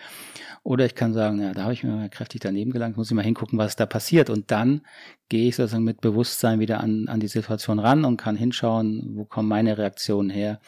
Oder 0.65 0.87
ich 0.87 0.95
kann 0.95 1.13
sagen, 1.13 1.41
ja, 1.43 1.53
da 1.53 1.65
habe 1.65 1.73
ich 1.73 1.83
mir 1.83 1.91
mal 1.91 2.09
kräftig 2.09 2.41
daneben 2.41 2.71
gelangt, 2.71 2.97
muss 2.97 3.11
ich 3.11 3.17
mal 3.17 3.25
hingucken, 3.25 3.59
was 3.59 3.75
da 3.75 3.85
passiert. 3.85 4.31
Und 4.31 4.53
dann 4.53 4.83
gehe 5.29 5.49
ich 5.49 5.57
sozusagen 5.57 5.83
mit 5.83 6.01
Bewusstsein 6.01 6.61
wieder 6.61 6.81
an, 6.81 7.09
an 7.09 7.19
die 7.19 7.29
Situation 7.29 7.81
ran 7.81 8.05
und 8.05 8.17
kann 8.17 8.37
hinschauen, 8.37 9.17
wo 9.17 9.25
kommen 9.25 9.49
meine 9.49 9.77
Reaktionen 9.77 10.31
her. 10.31 10.61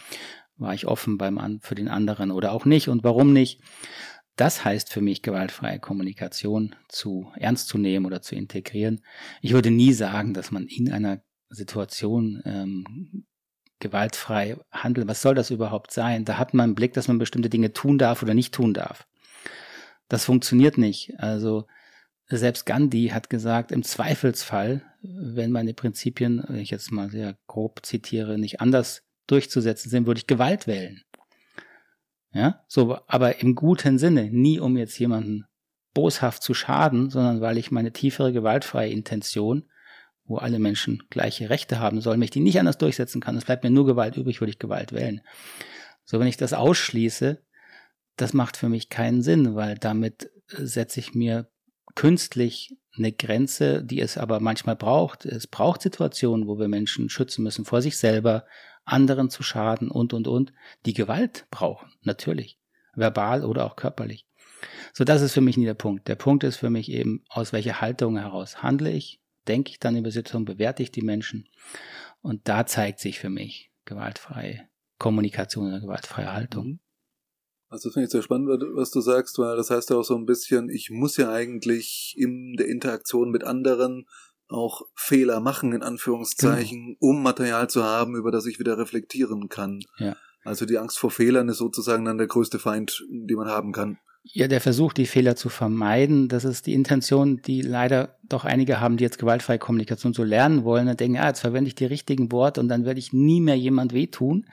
War 0.57 0.74
ich 0.74 0.87
offen 0.87 1.16
beim, 1.16 1.61
für 1.61 1.76
den 1.76 1.88
anderen 1.88 2.33
oder 2.33 2.52
auch 2.52 2.64
nicht 2.64 2.88
und 2.88 3.04
warum 3.04 3.33
nicht? 3.33 3.61
Das 4.37 4.64
heißt 4.64 4.92
für 4.92 5.00
mich, 5.00 5.22
gewaltfreie 5.22 5.78
Kommunikation 5.78 6.74
zu 6.88 7.30
ernst 7.37 7.68
zu 7.68 7.78
nehmen 7.78 8.04
oder 8.04 8.20
zu 8.20 8.35
integrieren. 8.35 9.00
Ich 9.42 9.52
würde 9.52 9.70
nie 9.70 9.92
sagen, 9.92 10.35
dass 10.35 10.50
man 10.50 10.66
in 10.66 10.90
einer 10.90 11.22
Situation 11.50 12.42
ähm, 12.44 13.26
gewaltfrei 13.78 14.57
handelt. 14.72 15.07
Was 15.07 15.22
soll 15.22 15.37
das 15.37 15.50
überhaupt 15.50 15.92
sein? 15.92 16.24
Da 16.24 16.37
hat 16.38 16.52
man 16.52 16.64
einen 16.64 16.74
Blick, 16.74 16.94
dass 16.94 17.07
man 17.07 17.18
bestimmte 17.18 17.48
Dinge 17.48 17.72
tun 17.72 17.96
darf 17.98 18.24
oder 18.24 18.35
nicht 18.35 18.52
tun 18.52 18.74
darf. 18.74 19.07
Das 20.08 20.24
funktioniert 20.24 20.78
nicht. 20.78 21.18
Also 21.18 21.66
selbst 22.26 22.66
Gandhi 22.66 23.08
hat 23.08 23.30
gesagt, 23.30 23.72
im 23.72 23.82
Zweifelsfall, 23.82 24.82
wenn 25.02 25.52
meine 25.52 25.74
Prinzipien, 25.74 26.42
wenn 26.48 26.58
ich 26.58 26.70
jetzt 26.70 26.90
mal 26.90 27.10
sehr 27.10 27.36
grob 27.46 27.84
zitiere, 27.84 28.38
nicht 28.38 28.60
anders 28.60 29.02
durchzusetzen 29.26 29.90
sind, 29.90 30.06
würde 30.06 30.18
ich 30.18 30.26
Gewalt 30.26 30.66
wählen. 30.66 31.02
Ja, 32.32 32.64
so, 32.66 32.98
aber 33.06 33.40
im 33.40 33.54
guten 33.54 33.98
Sinne, 33.98 34.30
nie 34.30 34.58
um 34.58 34.76
jetzt 34.76 34.98
jemanden 34.98 35.46
boshaft 35.94 36.42
zu 36.42 36.52
schaden, 36.52 37.08
sondern 37.08 37.40
weil 37.40 37.58
ich 37.58 37.70
meine 37.70 37.92
tiefere 37.92 38.32
gewaltfreie 38.32 38.90
Intention, 38.90 39.64
wo 40.24 40.38
alle 40.38 40.58
Menschen 40.58 41.04
gleiche 41.10 41.50
Rechte 41.50 41.78
haben 41.78 42.00
sollen, 42.00 42.18
mich 42.18 42.30
die 42.30 42.40
nicht 42.40 42.58
anders 42.58 42.78
durchsetzen 42.78 43.20
kann, 43.20 43.36
es 43.36 43.44
bleibt 43.44 43.62
mir 43.62 43.70
nur 43.70 43.86
Gewalt 43.86 44.16
übrig, 44.16 44.40
würde 44.40 44.50
ich 44.50 44.58
Gewalt 44.58 44.92
wählen. 44.92 45.20
So, 46.04 46.18
wenn 46.18 46.26
ich 46.26 46.36
das 46.36 46.52
ausschließe, 46.52 47.40
das 48.16 48.33
macht 48.33 48.57
für 48.57 48.68
mich 48.68 48.88
keinen 48.88 49.22
Sinn, 49.22 49.55
weil 49.55 49.77
damit 49.77 50.31
setze 50.48 51.00
ich 51.00 51.14
mir 51.14 51.48
künstlich 51.94 52.77
eine 52.96 53.12
Grenze, 53.12 53.83
die 53.85 54.00
es 54.00 54.18
aber 54.18 54.40
manchmal 54.40 54.77
braucht. 54.77 55.24
Es 55.24 55.46
braucht 55.46 55.83
Situationen, 55.83 56.46
wo 56.46 56.59
wir 56.59 56.68
Menschen 56.68 57.09
schützen 57.09 57.42
müssen 57.42 57.64
vor 57.64 57.83
sich 57.83 57.96
selber, 57.96 58.44
anderen 58.85 59.31
zu 59.31 59.42
schaden 59.42 59.90
und, 59.90 60.12
und, 60.12 60.29
und, 60.29 60.53
die 60.85 60.94
Gewalt 60.94 61.46
brauchen, 61.50 61.92
natürlich, 62.03 62.59
verbal 62.94 63.44
oder 63.44 63.64
auch 63.64 63.77
körperlich. 63.77 64.27
So, 64.92 65.05
das 65.05 65.22
ist 65.22 65.33
für 65.33 65.40
mich 65.40 65.57
nie 65.57 65.64
der 65.64 65.74
Punkt. 65.74 66.09
Der 66.09 66.14
Punkt 66.14 66.44
ist 66.44 66.57
für 66.57 66.70
mich 66.70 66.90
eben, 66.90 67.24
aus 67.29 67.53
welcher 67.53 67.81
Haltung 67.81 68.18
heraus 68.18 68.62
handle 68.62 68.90
ich, 68.90 69.20
denke 69.48 69.70
ich 69.70 69.79
dann 69.79 69.96
über 69.96 70.11
Situationen, 70.11 70.44
bewerte 70.44 70.83
ich 70.83 70.92
die 70.92 71.03
Menschen. 71.03 71.48
Und 72.20 72.48
da 72.48 72.66
zeigt 72.66 73.00
sich 73.00 73.18
für 73.18 73.31
mich 73.31 73.70
gewaltfreie 73.85 74.68
Kommunikation 74.98 75.68
oder 75.68 75.81
gewaltfreie 75.81 76.33
Haltung. 76.33 76.81
Also 77.74 77.88
das 77.88 77.94
finde 77.94 78.04
ich 78.04 78.12
sehr 78.12 78.22
spannend, 78.22 78.48
was 78.74 78.92
du 78.92 79.00
sagst, 79.00 79.37
weil 79.38 79.56
das 79.56 79.68
heißt 79.68 79.90
ja 79.90 79.96
auch 79.96 80.04
so 80.04 80.14
ein 80.14 80.26
bisschen, 80.26 80.68
ich 80.68 80.90
muss 80.90 81.16
ja 81.16 81.32
eigentlich 81.32 82.14
in 82.16 82.54
der 82.56 82.68
Interaktion 82.68 83.32
mit 83.32 83.42
anderen 83.42 84.06
auch 84.46 84.82
Fehler 84.94 85.40
machen, 85.40 85.72
in 85.72 85.82
Anführungszeichen, 85.82 86.84
genau. 86.84 86.96
um 87.00 87.20
Material 87.24 87.68
zu 87.68 87.82
haben, 87.82 88.14
über 88.14 88.30
das 88.30 88.46
ich 88.46 88.60
wieder 88.60 88.78
reflektieren 88.78 89.48
kann. 89.48 89.80
Ja. 89.98 90.14
Also 90.44 90.66
die 90.66 90.78
Angst 90.78 91.00
vor 91.00 91.10
Fehlern 91.10 91.48
ist 91.48 91.58
sozusagen 91.58 92.04
dann 92.04 92.16
der 92.16 92.28
größte 92.28 92.60
Feind, 92.60 93.04
den 93.10 93.37
man 93.37 93.48
haben 93.48 93.72
kann. 93.72 93.98
Ja, 94.22 94.46
der 94.46 94.60
Versuch, 94.60 94.92
die 94.92 95.06
Fehler 95.06 95.34
zu 95.34 95.48
vermeiden, 95.48 96.28
das 96.28 96.44
ist 96.44 96.66
die 96.66 96.74
Intention, 96.74 97.42
die 97.42 97.60
leider 97.60 98.16
doch 98.22 98.44
einige 98.44 98.80
haben, 98.80 98.98
die 98.98 99.04
jetzt 99.04 99.18
gewaltfreie 99.18 99.58
Kommunikation 99.58 100.14
so 100.14 100.22
lernen 100.22 100.62
wollen 100.62 100.87
und 100.87 101.00
denken, 101.00 101.18
ah, 101.18 101.26
jetzt 101.26 101.40
verwende 101.40 101.68
ich 101.68 101.74
die 101.74 101.87
richtigen 101.87 102.30
Worte 102.30 102.60
und 102.60 102.68
dann 102.68 102.84
werde 102.84 103.00
ich 103.00 103.12
nie 103.12 103.40
mehr 103.40 103.58
jemand 103.58 103.92
wehtun 103.92 104.46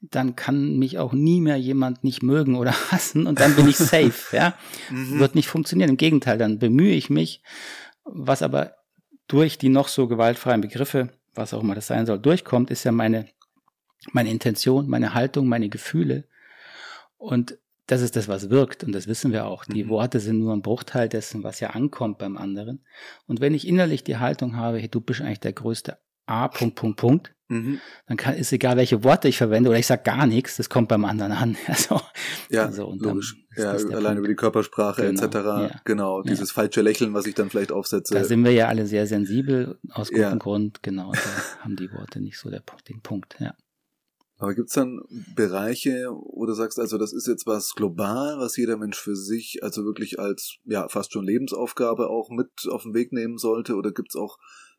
dann 0.00 0.36
kann 0.36 0.78
mich 0.78 0.98
auch 0.98 1.12
nie 1.12 1.40
mehr 1.40 1.56
jemand 1.56 2.04
nicht 2.04 2.22
mögen 2.22 2.56
oder 2.56 2.72
hassen 2.90 3.26
und 3.26 3.40
dann 3.40 3.56
bin 3.56 3.68
ich 3.68 3.76
safe, 3.76 4.36
ja. 4.36 4.54
Mhm. 4.90 5.18
Wird 5.18 5.34
nicht 5.34 5.48
funktionieren. 5.48 5.90
Im 5.90 5.96
Gegenteil, 5.96 6.38
dann 6.38 6.58
bemühe 6.58 6.94
ich 6.94 7.10
mich, 7.10 7.42
was 8.04 8.42
aber 8.42 8.74
durch 9.26 9.58
die 9.58 9.68
noch 9.68 9.88
so 9.88 10.06
gewaltfreien 10.06 10.60
Begriffe, 10.60 11.10
was 11.34 11.52
auch 11.52 11.62
immer 11.62 11.74
das 11.74 11.88
sein 11.88 12.06
soll, 12.06 12.18
durchkommt, 12.18 12.70
ist 12.70 12.84
ja 12.84 12.92
meine, 12.92 13.26
meine 14.12 14.30
Intention, 14.30 14.88
meine 14.88 15.14
Haltung, 15.14 15.46
meine 15.46 15.68
Gefühle. 15.68 16.24
Und 17.18 17.58
das 17.86 18.00
ist 18.00 18.16
das, 18.16 18.28
was 18.28 18.50
wirkt. 18.50 18.84
Und 18.84 18.92
das 18.92 19.06
wissen 19.06 19.32
wir 19.32 19.46
auch. 19.46 19.64
Die 19.64 19.84
mhm. 19.84 19.88
Worte 19.88 20.20
sind 20.20 20.38
nur 20.38 20.54
ein 20.54 20.62
Bruchteil 20.62 21.08
dessen, 21.08 21.42
was 21.42 21.60
ja 21.60 21.70
ankommt 21.70 22.18
beim 22.18 22.36
anderen. 22.36 22.80
Und 23.26 23.40
wenn 23.40 23.54
ich 23.54 23.66
innerlich 23.66 24.04
die 24.04 24.18
Haltung 24.18 24.56
habe, 24.56 24.78
hey, 24.78 24.88
du 24.88 25.00
bist 25.00 25.20
eigentlich 25.20 25.40
der 25.40 25.52
größte 25.52 25.98
A, 26.28 26.48
Punkt, 26.48 26.76
Punkt, 26.76 26.98
Punkt, 26.98 27.34
Mhm. 27.48 27.80
Dann 28.06 28.16
kann, 28.18 28.34
ist 28.34 28.52
egal, 28.52 28.76
welche 28.76 29.04
Worte 29.04 29.26
ich 29.26 29.38
verwende 29.38 29.70
oder 29.70 29.78
ich 29.78 29.86
sage 29.86 30.02
gar 30.02 30.26
nichts, 30.26 30.58
das 30.58 30.68
kommt 30.68 30.88
beim 30.88 31.04
anderen 31.04 31.32
an. 31.32 31.56
Also, 31.66 32.00
ja, 32.50 32.66
also, 32.66 32.94
logisch. 32.98 33.36
Ja, 33.56 33.72
allein 33.72 34.18
über 34.18 34.28
die 34.28 34.34
Körpersprache 34.34 35.02
genau, 35.02 35.24
etc. 35.24 35.34
Ja. 35.34 35.80
Genau, 35.84 36.22
dieses 36.22 36.50
ja. 36.50 36.54
falsche 36.54 36.82
Lächeln, 36.82 37.14
was 37.14 37.26
ich 37.26 37.34
dann 37.34 37.50
vielleicht 37.50 37.72
aufsetze. 37.72 38.14
Da 38.14 38.24
sind 38.24 38.44
wir 38.44 38.52
ja 38.52 38.68
alle 38.68 38.86
sehr 38.86 39.06
sensibel, 39.06 39.78
aus 39.90 40.08
gutem 40.08 40.22
ja. 40.22 40.34
Grund. 40.36 40.82
Genau, 40.82 41.12
da 41.12 41.18
haben 41.64 41.76
die 41.76 41.90
Worte 41.92 42.20
nicht 42.20 42.38
so 42.38 42.50
der, 42.50 42.62
den 42.88 43.00
Punkt, 43.00 43.36
ja. 43.40 43.54
Aber 44.40 44.54
gibt's 44.54 44.74
dann 44.74 45.00
Bereiche, 45.34 46.10
wo 46.10 46.46
du 46.46 46.52
sagst, 46.52 46.78
also 46.78 46.96
das 46.96 47.12
ist 47.12 47.26
jetzt 47.26 47.46
was 47.46 47.74
global, 47.74 48.38
was 48.38 48.56
jeder 48.56 48.76
Mensch 48.76 48.98
für 48.98 49.16
sich, 49.16 49.64
also 49.64 49.84
wirklich 49.84 50.20
als 50.20 50.58
ja 50.64 50.88
fast 50.88 51.12
schon 51.12 51.24
Lebensaufgabe 51.24 52.08
auch 52.08 52.30
mit 52.30 52.50
auf 52.70 52.84
den 52.84 52.94
Weg 52.94 53.12
nehmen 53.12 53.38
sollte? 53.38 53.74
Oder 53.74 53.90
gibt's 53.90 54.14
auch 54.14 54.38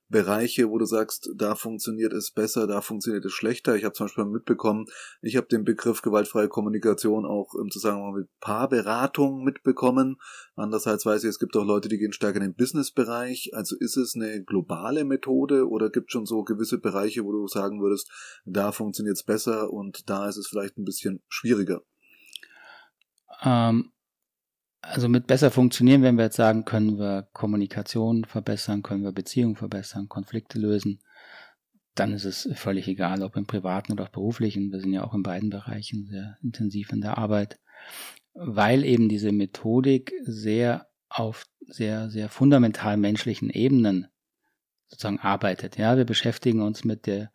Bereiche, 0.09 0.69
wo 0.69 0.79
du 0.79 0.85
sagst, 0.85 1.29
da 1.35 1.53
funktioniert 1.53 2.13
es 2.13 2.31
besser, 2.31 2.65
da 2.65 2.81
funktioniert 2.81 3.23
es 3.25 3.31
schlechter. 3.31 3.75
Ich 3.75 3.83
habe 3.83 3.93
zum 3.93 4.07
Beispiel 4.07 4.25
mitbekommen, 4.25 4.87
ich 5.21 5.37
habe 5.37 5.47
den 5.47 5.63
Begriff 5.63 6.01
gewaltfreie 6.01 6.47
Kommunikation 6.47 7.25
auch 7.25 7.53
im 7.53 7.69
Zusammenhang 7.69 8.13
mit 8.13 8.27
Paarberatung 8.39 9.43
mitbekommen. 9.43 10.17
Andererseits 10.55 11.05
weiß 11.05 11.23
ich, 11.23 11.29
es 11.29 11.39
gibt 11.39 11.55
auch 11.55 11.63
Leute, 11.63 11.89
die 11.89 11.99
gehen 11.99 12.11
stärker 12.11 12.37
in 12.37 12.51
den 12.51 12.55
Businessbereich. 12.55 13.51
Also 13.53 13.75
ist 13.77 13.97
es 13.97 14.15
eine 14.15 14.43
globale 14.43 15.05
Methode 15.05 15.69
oder 15.69 15.91
gibt 15.91 16.09
es 16.09 16.13
schon 16.13 16.25
so 16.25 16.43
gewisse 16.43 16.79
Bereiche, 16.79 17.23
wo 17.23 17.31
du 17.31 17.47
sagen 17.47 17.79
würdest, 17.79 18.11
da 18.45 18.71
funktioniert 18.71 19.15
es 19.15 19.23
besser 19.23 19.71
und 19.71 20.09
da 20.09 20.27
ist 20.27 20.37
es 20.37 20.47
vielleicht 20.47 20.77
ein 20.77 20.85
bisschen 20.85 21.21
schwieriger? 21.27 21.81
Ähm, 23.43 23.91
also 24.81 25.09
mit 25.09 25.27
besser 25.27 25.51
funktionieren, 25.51 26.03
wenn 26.03 26.17
wir 26.17 26.25
jetzt 26.25 26.37
sagen, 26.37 26.65
können 26.65 26.97
wir 26.97 27.27
Kommunikation 27.33 28.25
verbessern, 28.25 28.83
können 28.83 29.03
wir 29.03 29.11
Beziehungen 29.11 29.55
verbessern, 29.55 30.09
Konflikte 30.09 30.59
lösen, 30.59 30.99
dann 31.95 32.13
ist 32.13 32.25
es 32.25 32.49
völlig 32.55 32.87
egal, 32.87 33.23
ob 33.23 33.35
im 33.35 33.45
privaten 33.45 33.91
oder 33.91 34.05
auch 34.05 34.09
beruflichen. 34.09 34.71
Wir 34.71 34.79
sind 34.79 34.93
ja 34.93 35.03
auch 35.03 35.13
in 35.13 35.23
beiden 35.23 35.49
Bereichen 35.49 36.05
sehr 36.05 36.37
intensiv 36.41 36.91
in 36.91 37.01
der 37.01 37.17
Arbeit, 37.17 37.59
weil 38.33 38.85
eben 38.85 39.09
diese 39.09 39.31
Methodik 39.31 40.13
sehr 40.21 40.87
auf 41.09 41.45
sehr, 41.67 42.09
sehr 42.09 42.29
fundamental 42.29 42.97
menschlichen 42.97 43.49
Ebenen 43.49 44.07
sozusagen 44.87 45.19
arbeitet. 45.19 45.77
Ja, 45.77 45.97
wir 45.97 46.05
beschäftigen 46.05 46.61
uns 46.61 46.83
mit 46.83 47.05
der 47.05 47.31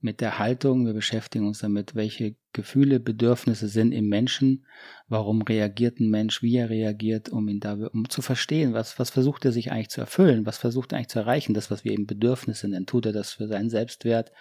mit 0.00 0.20
der 0.20 0.38
Haltung, 0.38 0.86
wir 0.86 0.92
beschäftigen 0.92 1.46
uns 1.46 1.58
damit, 1.58 1.94
welche 1.94 2.36
Gefühle, 2.52 3.00
Bedürfnisse 3.00 3.68
sind 3.68 3.92
im 3.92 4.08
Menschen, 4.08 4.64
warum 5.08 5.42
reagiert 5.42 5.98
ein 5.98 6.10
Mensch, 6.10 6.42
wie 6.42 6.56
er 6.56 6.70
reagiert, 6.70 7.28
um 7.28 7.48
ihn 7.48 7.60
da, 7.60 7.74
um 7.92 8.08
zu 8.08 8.22
verstehen, 8.22 8.74
was, 8.74 8.98
was 8.98 9.10
versucht 9.10 9.44
er 9.44 9.52
sich 9.52 9.72
eigentlich 9.72 9.90
zu 9.90 10.00
erfüllen, 10.00 10.46
was 10.46 10.58
versucht 10.58 10.92
er 10.92 10.98
eigentlich 10.98 11.08
zu 11.08 11.18
erreichen, 11.18 11.54
das, 11.54 11.70
was 11.70 11.84
wir 11.84 11.92
eben 11.92 12.06
Bedürfnisse 12.06 12.68
nennen, 12.68 12.86
tut 12.86 13.06
er 13.06 13.12
das 13.12 13.32
für 13.32 13.48
seinen 13.48 13.70
Selbstwert, 13.70 14.32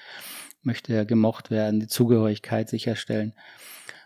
möchte 0.62 0.94
er 0.94 1.06
gemocht 1.06 1.50
werden, 1.50 1.80
die 1.80 1.88
Zugehörigkeit 1.88 2.70
sicherstellen. 2.70 3.34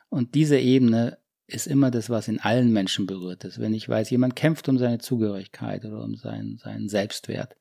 Und 0.09 0.35
diese 0.35 0.57
Ebene 0.57 1.17
ist 1.47 1.67
immer 1.67 1.91
das, 1.91 2.09
was 2.09 2.29
in 2.29 2.39
allen 2.39 2.71
Menschen 2.71 3.07
berührt 3.07 3.43
ist. 3.43 3.59
Wenn 3.59 3.73
ich 3.73 3.87
weiß, 3.89 4.09
jemand 4.09 4.35
kämpft 4.35 4.69
um 4.69 4.77
seine 4.77 4.99
Zugehörigkeit 4.99 5.83
oder 5.83 6.01
um 6.01 6.15
seinen, 6.15 6.57
seinen 6.57 6.87
Selbstwert, 6.87 7.57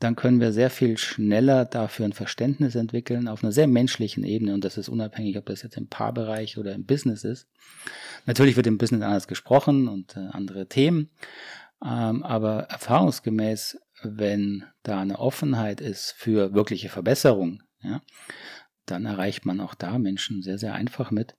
dann 0.00 0.16
können 0.16 0.40
wir 0.40 0.52
sehr 0.52 0.70
viel 0.70 0.96
schneller 0.96 1.66
dafür 1.66 2.06
ein 2.06 2.14
Verständnis 2.14 2.74
entwickeln 2.74 3.28
auf 3.28 3.44
einer 3.44 3.52
sehr 3.52 3.66
menschlichen 3.66 4.24
Ebene 4.24 4.54
und 4.54 4.64
das 4.64 4.78
ist 4.78 4.88
unabhängig, 4.88 5.36
ob 5.36 5.46
das 5.46 5.62
jetzt 5.62 5.76
im 5.76 5.88
Paarbereich 5.88 6.58
oder 6.58 6.74
im 6.74 6.86
Business 6.86 7.22
ist. 7.22 7.46
Natürlich 8.26 8.56
wird 8.56 8.66
im 8.66 8.78
Business 8.78 9.02
anders 9.02 9.28
gesprochen 9.28 9.88
und 9.88 10.16
äh, 10.16 10.20
andere 10.32 10.66
Themen, 10.68 11.10
ähm, 11.84 12.22
aber 12.22 12.64
erfahrungsgemäß, 12.64 13.78
wenn 14.02 14.64
da 14.82 15.00
eine 15.00 15.18
Offenheit 15.18 15.82
ist 15.82 16.12
für 16.16 16.54
wirkliche 16.54 16.88
Verbesserung, 16.88 17.62
ja, 17.82 18.00
dann 18.86 19.04
erreicht 19.04 19.44
man 19.44 19.60
auch 19.60 19.74
da 19.74 19.98
Menschen 19.98 20.42
sehr, 20.42 20.58
sehr 20.58 20.74
einfach 20.74 21.10
mit. 21.10 21.36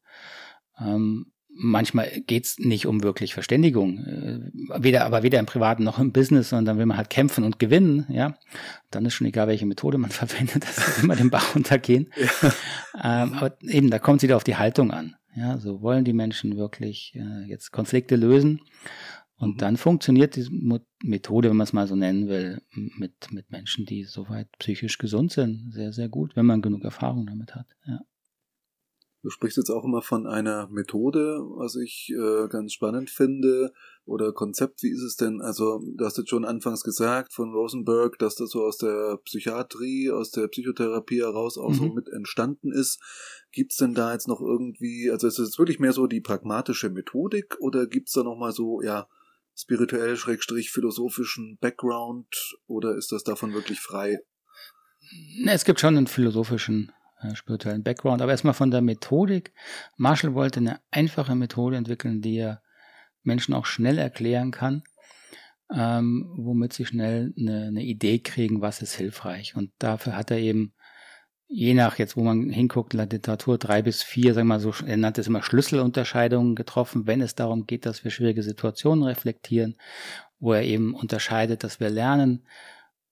Ähm, 0.79 1.30
manchmal 1.53 2.09
geht's 2.27 2.59
nicht 2.59 2.85
um 2.85 3.03
wirklich 3.03 3.33
Verständigung, 3.33 3.99
äh, 3.99 4.39
weder, 4.81 5.05
aber 5.05 5.23
weder 5.23 5.39
im 5.39 5.45
Privaten 5.45 5.83
noch 5.83 5.99
im 5.99 6.11
Business, 6.11 6.49
sondern 6.49 6.65
dann 6.65 6.77
will 6.77 6.85
man 6.85 6.97
halt 6.97 7.09
kämpfen 7.09 7.43
und 7.43 7.59
gewinnen, 7.59 8.05
ja. 8.09 8.35
Dann 8.89 9.05
ist 9.05 9.13
schon 9.13 9.27
egal, 9.27 9.47
welche 9.47 9.65
Methode 9.65 9.97
man 9.97 10.11
verwendet, 10.11 10.63
das 10.63 10.77
wird 10.77 11.03
immer 11.03 11.15
den 11.15 11.29
Bach 11.29 11.55
runtergehen. 11.55 12.09
Ja. 12.43 13.23
Ähm, 13.23 13.33
aber 13.33 13.57
eben, 13.61 13.89
da 13.89 13.99
kommt 13.99 14.19
es 14.19 14.23
wieder 14.23 14.37
auf 14.37 14.43
die 14.43 14.57
Haltung 14.57 14.91
an. 14.91 15.15
Ja, 15.35 15.57
so 15.59 15.81
wollen 15.81 16.03
die 16.03 16.13
Menschen 16.13 16.57
wirklich 16.57 17.13
äh, 17.15 17.47
jetzt 17.47 17.71
Konflikte 17.71 18.15
lösen. 18.17 18.61
Und 19.37 19.55
mhm. 19.55 19.57
dann 19.57 19.77
funktioniert 19.77 20.35
die 20.35 20.47
Methode, 21.03 21.49
wenn 21.49 21.57
man 21.57 21.63
es 21.63 21.73
mal 21.73 21.87
so 21.87 21.95
nennen 21.95 22.27
will, 22.27 22.61
mit, 22.73 23.31
mit 23.31 23.49
Menschen, 23.49 23.85
die 23.85 24.03
soweit 24.03 24.47
psychisch 24.59 24.97
gesund 24.97 25.31
sind, 25.31 25.71
sehr, 25.73 25.93
sehr 25.93 26.09
gut, 26.09 26.35
wenn 26.35 26.45
man 26.45 26.61
genug 26.61 26.83
Erfahrung 26.83 27.25
damit 27.25 27.55
hat. 27.55 27.65
Ja. 27.87 28.01
Du 29.23 29.29
sprichst 29.29 29.57
jetzt 29.57 29.69
auch 29.69 29.83
immer 29.83 30.01
von 30.01 30.25
einer 30.25 30.67
Methode, 30.69 31.39
was 31.55 31.75
ich 31.75 32.11
äh, 32.11 32.47
ganz 32.47 32.73
spannend 32.73 33.11
finde, 33.11 33.71
oder 34.03 34.33
Konzept. 34.33 34.81
Wie 34.81 34.89
ist 34.89 35.03
es 35.03 35.15
denn? 35.15 35.41
Also, 35.41 35.79
du 35.95 36.03
hast 36.03 36.17
jetzt 36.17 36.29
schon 36.29 36.43
anfangs 36.43 36.83
gesagt 36.83 37.31
von 37.33 37.53
Rosenberg, 37.53 38.17
dass 38.17 38.35
das 38.35 38.49
so 38.49 38.63
aus 38.63 38.77
der 38.77 39.19
Psychiatrie, 39.23 40.09
aus 40.09 40.31
der 40.31 40.47
Psychotherapie 40.47 41.21
heraus 41.21 41.59
auch 41.59 41.69
mhm. 41.69 41.75
so 41.75 41.93
mit 41.93 42.09
entstanden 42.09 42.71
ist. 42.71 42.99
Gibt's 43.51 43.77
denn 43.77 43.93
da 43.93 44.11
jetzt 44.13 44.27
noch 44.27 44.41
irgendwie, 44.41 45.11
also 45.11 45.27
ist 45.27 45.37
es 45.37 45.59
wirklich 45.59 45.79
mehr 45.79 45.93
so 45.93 46.07
die 46.07 46.21
pragmatische 46.21 46.89
Methodik 46.89 47.57
oder 47.59 47.85
gibt's 47.85 48.13
da 48.13 48.23
nochmal 48.23 48.53
so, 48.53 48.81
ja, 48.81 49.07
spirituell, 49.55 50.17
schrägstrich, 50.17 50.71
philosophischen 50.71 51.57
Background 51.59 52.57
oder 52.65 52.95
ist 52.95 53.11
das 53.11 53.23
davon 53.23 53.53
wirklich 53.53 53.79
frei? 53.79 54.19
Es 55.45 55.65
gibt 55.65 55.79
schon 55.79 55.97
einen 55.97 56.07
philosophischen 56.07 56.91
spirituellen 57.35 57.83
Background. 57.83 58.21
Aber 58.21 58.31
erstmal 58.31 58.53
von 58.53 58.71
der 58.71 58.81
Methodik. 58.81 59.53
Marshall 59.97 60.33
wollte 60.33 60.59
eine 60.59 60.79
einfache 60.91 61.35
Methode 61.35 61.77
entwickeln, 61.77 62.21
die 62.21 62.37
er 62.37 62.61
Menschen 63.23 63.53
auch 63.53 63.65
schnell 63.65 63.97
erklären 63.97 64.51
kann, 64.51 64.83
ähm, 65.73 66.33
womit 66.37 66.73
sie 66.73 66.85
schnell 66.85 67.33
eine, 67.37 67.67
eine 67.67 67.83
Idee 67.83 68.19
kriegen, 68.19 68.61
was 68.61 68.81
ist 68.81 68.95
hilfreich. 68.95 69.55
Und 69.55 69.71
dafür 69.79 70.15
hat 70.15 70.31
er 70.31 70.39
eben 70.39 70.73
je 71.47 71.73
nach 71.73 71.99
jetzt, 71.99 72.15
wo 72.15 72.23
man 72.23 72.49
hinguckt, 72.49 72.93
in 72.93 72.97
der 72.97 73.07
Literatur 73.07 73.57
drei 73.57 73.81
bis 73.81 74.01
vier, 74.01 74.33
sagen 74.33 74.47
wir 74.47 74.55
mal 74.55 74.59
so, 74.61 74.73
er 74.85 74.97
nannte 74.97 75.19
es 75.19 75.27
immer 75.27 75.43
Schlüsselunterscheidungen 75.43 76.55
getroffen, 76.55 77.07
wenn 77.07 77.21
es 77.21 77.35
darum 77.35 77.67
geht, 77.67 77.85
dass 77.85 78.05
wir 78.05 78.11
schwierige 78.11 78.41
Situationen 78.41 79.03
reflektieren, 79.03 79.75
wo 80.39 80.53
er 80.53 80.63
eben 80.63 80.95
unterscheidet, 80.95 81.65
dass 81.65 81.81
wir 81.81 81.89
lernen, 81.89 82.45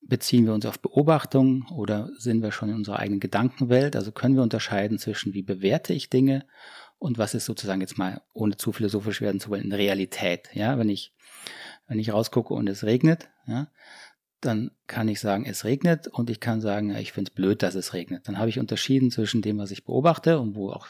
Beziehen 0.01 0.45
wir 0.45 0.53
uns 0.53 0.65
auf 0.65 0.79
Beobachtung 0.79 1.67
oder 1.69 2.09
sind 2.17 2.41
wir 2.41 2.51
schon 2.51 2.69
in 2.69 2.75
unserer 2.75 2.99
eigenen 2.99 3.19
Gedankenwelt? 3.19 3.95
Also 3.95 4.11
können 4.11 4.35
wir 4.35 4.43
unterscheiden 4.43 4.97
zwischen, 4.97 5.33
wie 5.33 5.41
bewerte 5.41 5.93
ich 5.93 6.09
Dinge 6.09 6.45
und 6.97 7.17
was 7.17 7.33
ist 7.33 7.45
sozusagen 7.45 7.81
jetzt 7.81 7.97
mal, 7.97 8.21
ohne 8.33 8.57
zu 8.57 8.71
philosophisch 8.71 9.21
werden 9.21 9.39
zu 9.39 9.49
wollen, 9.49 9.63
eine 9.63 9.77
Realität. 9.77 10.49
Ja, 10.53 10.77
wenn 10.77 10.89
ich, 10.89 11.13
wenn 11.87 11.99
ich 11.99 12.13
rausgucke 12.13 12.53
und 12.53 12.67
es 12.67 12.83
regnet, 12.83 13.29
ja, 13.47 13.67
dann 14.41 14.71
kann 14.87 15.07
ich 15.07 15.19
sagen, 15.19 15.45
es 15.45 15.65
regnet 15.65 16.07
und 16.07 16.29
ich 16.29 16.39
kann 16.39 16.61
sagen, 16.61 16.95
ich 16.95 17.11
finde 17.11 17.29
es 17.29 17.35
blöd, 17.35 17.61
dass 17.61 17.75
es 17.75 17.93
regnet. 17.93 18.27
Dann 18.27 18.37
habe 18.37 18.49
ich 18.49 18.59
unterschieden 18.59 19.11
zwischen 19.11 19.41
dem, 19.41 19.57
was 19.57 19.71
ich 19.71 19.85
beobachte 19.85 20.39
und 20.39 20.55
wo 20.55 20.71
auch 20.71 20.87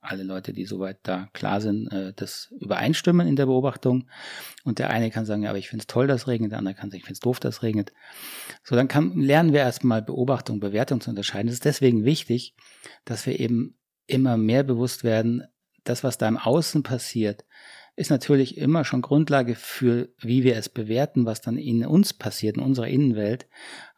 alle 0.00 0.22
Leute, 0.22 0.52
die 0.52 0.64
soweit 0.64 0.98
da 1.02 1.28
klar 1.32 1.60
sind, 1.60 1.88
äh, 1.92 2.12
das 2.14 2.52
übereinstimmen 2.58 3.26
in 3.26 3.36
der 3.36 3.46
Beobachtung. 3.46 4.08
Und 4.64 4.78
der 4.78 4.90
eine 4.90 5.10
kann 5.10 5.26
sagen, 5.26 5.42
ja, 5.42 5.50
aber 5.50 5.58
ich 5.58 5.68
finde 5.68 5.82
es 5.82 5.86
toll, 5.86 6.06
dass 6.06 6.26
regnet, 6.26 6.52
der 6.52 6.58
andere 6.58 6.74
kann 6.74 6.90
sagen, 6.90 6.98
ich 6.98 7.04
finde 7.04 7.14
es 7.14 7.20
doof, 7.20 7.40
dass 7.40 7.62
regnet. 7.62 7.92
So, 8.64 8.76
dann 8.76 8.88
kann, 8.88 9.18
lernen 9.18 9.52
wir 9.52 9.60
erstmal 9.60 10.02
Beobachtung, 10.02 10.60
Bewertung 10.60 11.00
zu 11.00 11.10
unterscheiden. 11.10 11.48
Es 11.48 11.54
ist 11.54 11.64
deswegen 11.64 12.04
wichtig, 12.04 12.54
dass 13.04 13.26
wir 13.26 13.38
eben 13.38 13.76
immer 14.06 14.36
mehr 14.36 14.62
bewusst 14.62 15.04
werden, 15.04 15.44
das, 15.84 16.04
was 16.04 16.18
da 16.18 16.28
im 16.28 16.38
Außen 16.38 16.82
passiert, 16.82 17.44
ist 17.96 18.10
natürlich 18.10 18.56
immer 18.56 18.84
schon 18.84 19.02
Grundlage 19.02 19.54
für, 19.54 20.08
wie 20.18 20.42
wir 20.42 20.56
es 20.56 20.68
bewerten, 20.68 21.26
was 21.26 21.40
dann 21.40 21.58
in 21.58 21.84
uns 21.84 22.14
passiert, 22.14 22.56
in 22.56 22.62
unserer 22.62 22.88
Innenwelt. 22.88 23.46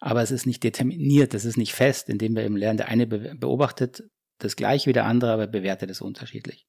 Aber 0.01 0.23
es 0.23 0.31
ist 0.31 0.47
nicht 0.47 0.65
determiniert, 0.65 1.35
es 1.35 1.45
ist 1.45 1.57
nicht 1.57 1.73
fest, 1.73 2.09
indem 2.09 2.35
wir 2.35 2.45
eben 2.45 2.57
lernen, 2.57 2.79
der 2.79 2.89
eine 2.89 3.07
beobachtet 3.07 4.03
das 4.45 4.57
gleiche 4.57 4.89
wie 4.89 4.93
der 4.93 5.07
andere, 5.07 5.33
aber 5.33 5.47
bewertet 5.47 5.91
es 5.91 6.01
unterschiedlich. 6.01 6.67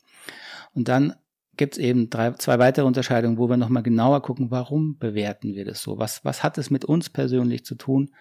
Und 0.74 0.88
dann 0.88 1.16
gibt 1.56 1.76
es 1.76 1.80
eben 1.80 2.10
drei, 2.10 2.32
zwei 2.32 2.60
weitere 2.60 2.86
Unterscheidungen, 2.86 3.38
wo 3.38 3.50
wir 3.50 3.58
nochmal 3.58 3.84
genauer 3.84 4.22
gucken, 4.22 4.52
warum 4.52 4.98
bewerten 4.98 5.54
wir 5.54 5.66
das 5.66 5.82
so? 5.82 5.98
Was, 6.00 6.26
was 6.26 6.44
hat 6.44 6.58
es 6.58 6.70
mit 6.70 6.86
uns 6.86 7.10
persönlich 7.10 7.64
zu 7.66 7.76
tun? 7.76 8.12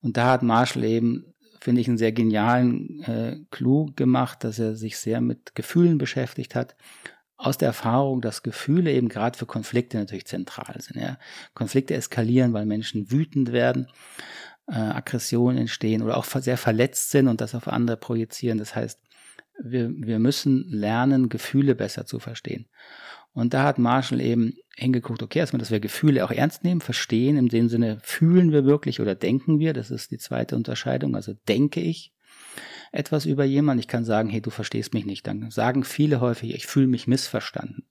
Und 0.00 0.16
da 0.16 0.32
hat 0.32 0.42
Marshall 0.42 0.84
eben, 0.84 1.34
finde 1.60 1.80
ich, 1.80 1.88
einen 1.88 1.98
sehr 1.98 2.12
genialen 2.12 3.02
äh, 3.04 3.36
Clou 3.50 3.92
gemacht, 3.94 4.42
dass 4.44 4.58
er 4.58 4.74
sich 4.74 4.98
sehr 4.98 5.20
mit 5.20 5.54
Gefühlen 5.54 5.98
beschäftigt 5.98 6.54
hat. 6.54 6.76
Aus 7.38 7.58
der 7.58 7.68
Erfahrung, 7.68 8.22
dass 8.22 8.42
Gefühle 8.42 8.92
eben 8.92 9.08
gerade 9.08 9.36
für 9.38 9.46
Konflikte 9.46 9.98
natürlich 9.98 10.26
zentral 10.26 10.80
sind. 10.80 11.00
Ja? 11.00 11.18
Konflikte 11.54 11.94
eskalieren, 11.94 12.54
weil 12.54 12.66
Menschen 12.66 13.10
wütend 13.10 13.52
werden 13.52 13.88
äh, 14.68 14.74
Aggressionen 14.74 15.58
entstehen 15.58 16.02
oder 16.02 16.16
auch 16.16 16.24
sehr 16.24 16.56
verletzt 16.56 17.10
sind 17.10 17.28
und 17.28 17.40
das 17.40 17.54
auf 17.54 17.68
andere 17.68 17.96
projizieren. 17.96 18.58
Das 18.58 18.74
heißt, 18.74 19.00
wir, 19.62 19.90
wir 19.90 20.18
müssen 20.18 20.68
lernen, 20.68 21.28
Gefühle 21.28 21.74
besser 21.74 22.06
zu 22.06 22.18
verstehen. 22.18 22.66
Und 23.32 23.52
da 23.52 23.64
hat 23.64 23.78
Marshall 23.78 24.20
eben 24.20 24.54
hingeguckt, 24.76 25.22
okay, 25.22 25.40
erstmal, 25.40 25.60
dass 25.60 25.70
wir 25.70 25.80
Gefühle 25.80 26.24
auch 26.24 26.30
ernst 26.30 26.64
nehmen, 26.64 26.80
verstehen, 26.80 27.36
im 27.36 27.48
dem 27.48 27.68
Sinne, 27.68 27.98
fühlen 28.02 28.50
wir 28.50 28.64
wirklich 28.64 29.00
oder 29.00 29.14
denken 29.14 29.58
wir, 29.58 29.74
das 29.74 29.90
ist 29.90 30.10
die 30.10 30.18
zweite 30.18 30.56
Unterscheidung, 30.56 31.14
also 31.14 31.34
denke 31.46 31.80
ich 31.80 32.14
etwas 32.92 33.26
über 33.26 33.44
jemanden, 33.44 33.80
ich 33.80 33.88
kann 33.88 34.04
sagen, 34.04 34.30
hey, 34.30 34.40
du 34.40 34.50
verstehst 34.50 34.94
mich 34.94 35.04
nicht, 35.04 35.26
dann 35.26 35.50
sagen 35.50 35.84
viele 35.84 36.20
häufig, 36.20 36.54
ich 36.54 36.66
fühle 36.66 36.86
mich 36.86 37.06
missverstanden. 37.06 37.84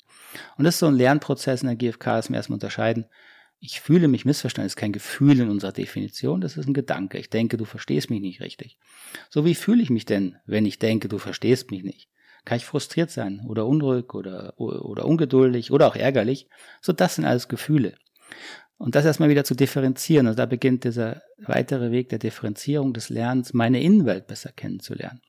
Und 0.58 0.66
das 0.66 0.76
ist 0.76 0.80
so 0.80 0.88
ein 0.88 0.96
Lernprozess 0.96 1.62
in 1.62 1.68
der 1.68 1.76
GfK, 1.76 2.06
dass 2.18 2.30
wir 2.30 2.38
erstmal 2.38 2.56
unterscheiden, 2.56 3.06
Ich 3.60 3.82
fühle 3.82 4.08
mich 4.08 4.26
missverstanden, 4.26 4.66
das 4.68 4.74
ist 4.74 4.80
kein 4.80 4.92
Gefühl 4.92 5.40
in 5.40 5.50
unserer 5.50 5.72
Definition, 5.72 6.42
das 6.42 6.58
ist 6.58 6.68
ein 6.68 6.74
Gedanke. 6.74 7.18
Ich 7.18 7.30
denke, 7.30 7.58
du 7.58 7.66
verstehst 7.66 8.10
mich 8.10 8.22
nicht 8.22 8.42
richtig. 8.42 8.78
So 9.30 9.46
wie 9.46 9.56
fühle 9.56 9.82
ich 9.82 9.90
mich 9.90 10.06
denn, 10.06 10.36
wenn 10.46 10.66
ich 10.66 10.78
denke, 10.78 11.08
du 11.08 11.18
verstehst 11.18 11.72
mich 11.72 11.84
nicht? 11.84 12.10
Kann 12.44 12.58
ich 12.58 12.66
frustriert 12.66 13.10
sein 13.10 13.42
oder 13.48 13.66
unruhig 13.66 14.14
oder, 14.14 14.54
oder 14.60 15.06
ungeduldig 15.06 15.72
oder 15.72 15.88
auch 15.88 15.96
ärgerlich? 15.96 16.48
So, 16.80 16.94
das 16.94 17.16
sind 17.16 17.26
alles 17.26 17.48
Gefühle. 17.48 17.96
Und 18.78 18.96
das 18.96 19.06
erstmal 19.06 19.30
wieder 19.30 19.44
zu 19.44 19.56
differenzieren. 19.56 20.28
Also 20.28 20.38
da 20.38 20.46
beginnt 20.46 20.84
dieser 20.84 21.24
weitere 21.38 21.92
Weg 21.92 22.10
der 22.10 22.20
Differenzierung 22.20 22.94
des 22.94 23.10
Lernens, 23.10 23.54
meine 23.54 23.82
Innenwelt 23.82 24.28
besser 24.28 24.52
kennenzulernen. 24.52 25.22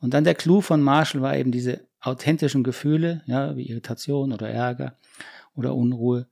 Und 0.00 0.14
dann 0.14 0.24
der 0.24 0.34
Clou 0.34 0.60
von 0.60 0.80
Marshall 0.80 1.22
war 1.22 1.36
eben 1.36 1.50
diese 1.50 1.80
authentischen 2.00 2.62
Gefühle, 2.62 3.22
ja, 3.26 3.56
wie 3.56 3.68
Irritation 3.68 4.32
oder 4.32 4.48
Ärger 4.48 4.96
oder 5.56 5.74
Unruhe, 5.74 6.26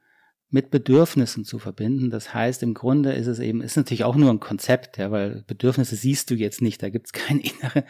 mit 0.56 0.70
Bedürfnissen 0.70 1.44
zu 1.44 1.58
verbinden. 1.58 2.08
Das 2.08 2.32
heißt, 2.32 2.62
im 2.62 2.72
Grunde 2.72 3.12
ist 3.12 3.26
es 3.26 3.40
eben, 3.40 3.60
ist 3.60 3.76
natürlich 3.76 4.04
auch 4.04 4.16
nur 4.16 4.30
ein 4.30 4.40
Konzept, 4.40 4.96
ja, 4.96 5.10
weil 5.10 5.44
Bedürfnisse 5.46 5.96
siehst 5.96 6.30
du 6.30 6.34
jetzt 6.34 6.62
nicht, 6.62 6.82
da 6.82 6.88
gibt's 6.88 7.12
kein 7.12 7.40
innere, 7.40 7.84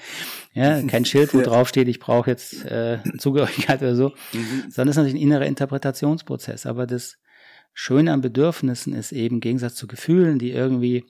ja, 0.52 0.82
kein 0.82 1.04
Schild, 1.04 1.32
wo 1.32 1.42
drauf 1.42 1.68
steht, 1.68 1.86
ich 1.86 2.00
brauche 2.00 2.28
jetzt 2.28 2.64
äh, 2.64 2.98
Zugehörigkeit 3.18 3.80
oder 3.82 3.94
so, 3.94 4.08
mhm. 4.32 4.64
sondern 4.68 4.88
es 4.88 4.90
ist 4.90 4.96
natürlich 4.96 5.14
ein 5.14 5.22
innerer 5.22 5.46
Interpretationsprozess. 5.46 6.66
Aber 6.66 6.88
das 6.88 7.18
Schöne 7.72 8.12
an 8.12 8.20
Bedürfnissen 8.20 8.94
ist 8.94 9.12
eben 9.12 9.36
im 9.36 9.40
Gegensatz 9.40 9.76
zu 9.76 9.86
Gefühlen, 9.86 10.40
die 10.40 10.50
irgendwie 10.50 11.04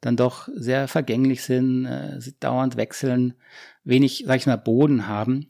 dann 0.00 0.16
doch 0.16 0.48
sehr 0.54 0.86
vergänglich 0.86 1.42
sind, 1.42 1.84
äh, 1.86 2.20
dauernd 2.38 2.76
wechseln, 2.76 3.34
wenig, 3.82 4.22
sag 4.24 4.36
ich 4.36 4.46
mal, 4.46 4.54
Boden 4.54 5.08
haben, 5.08 5.48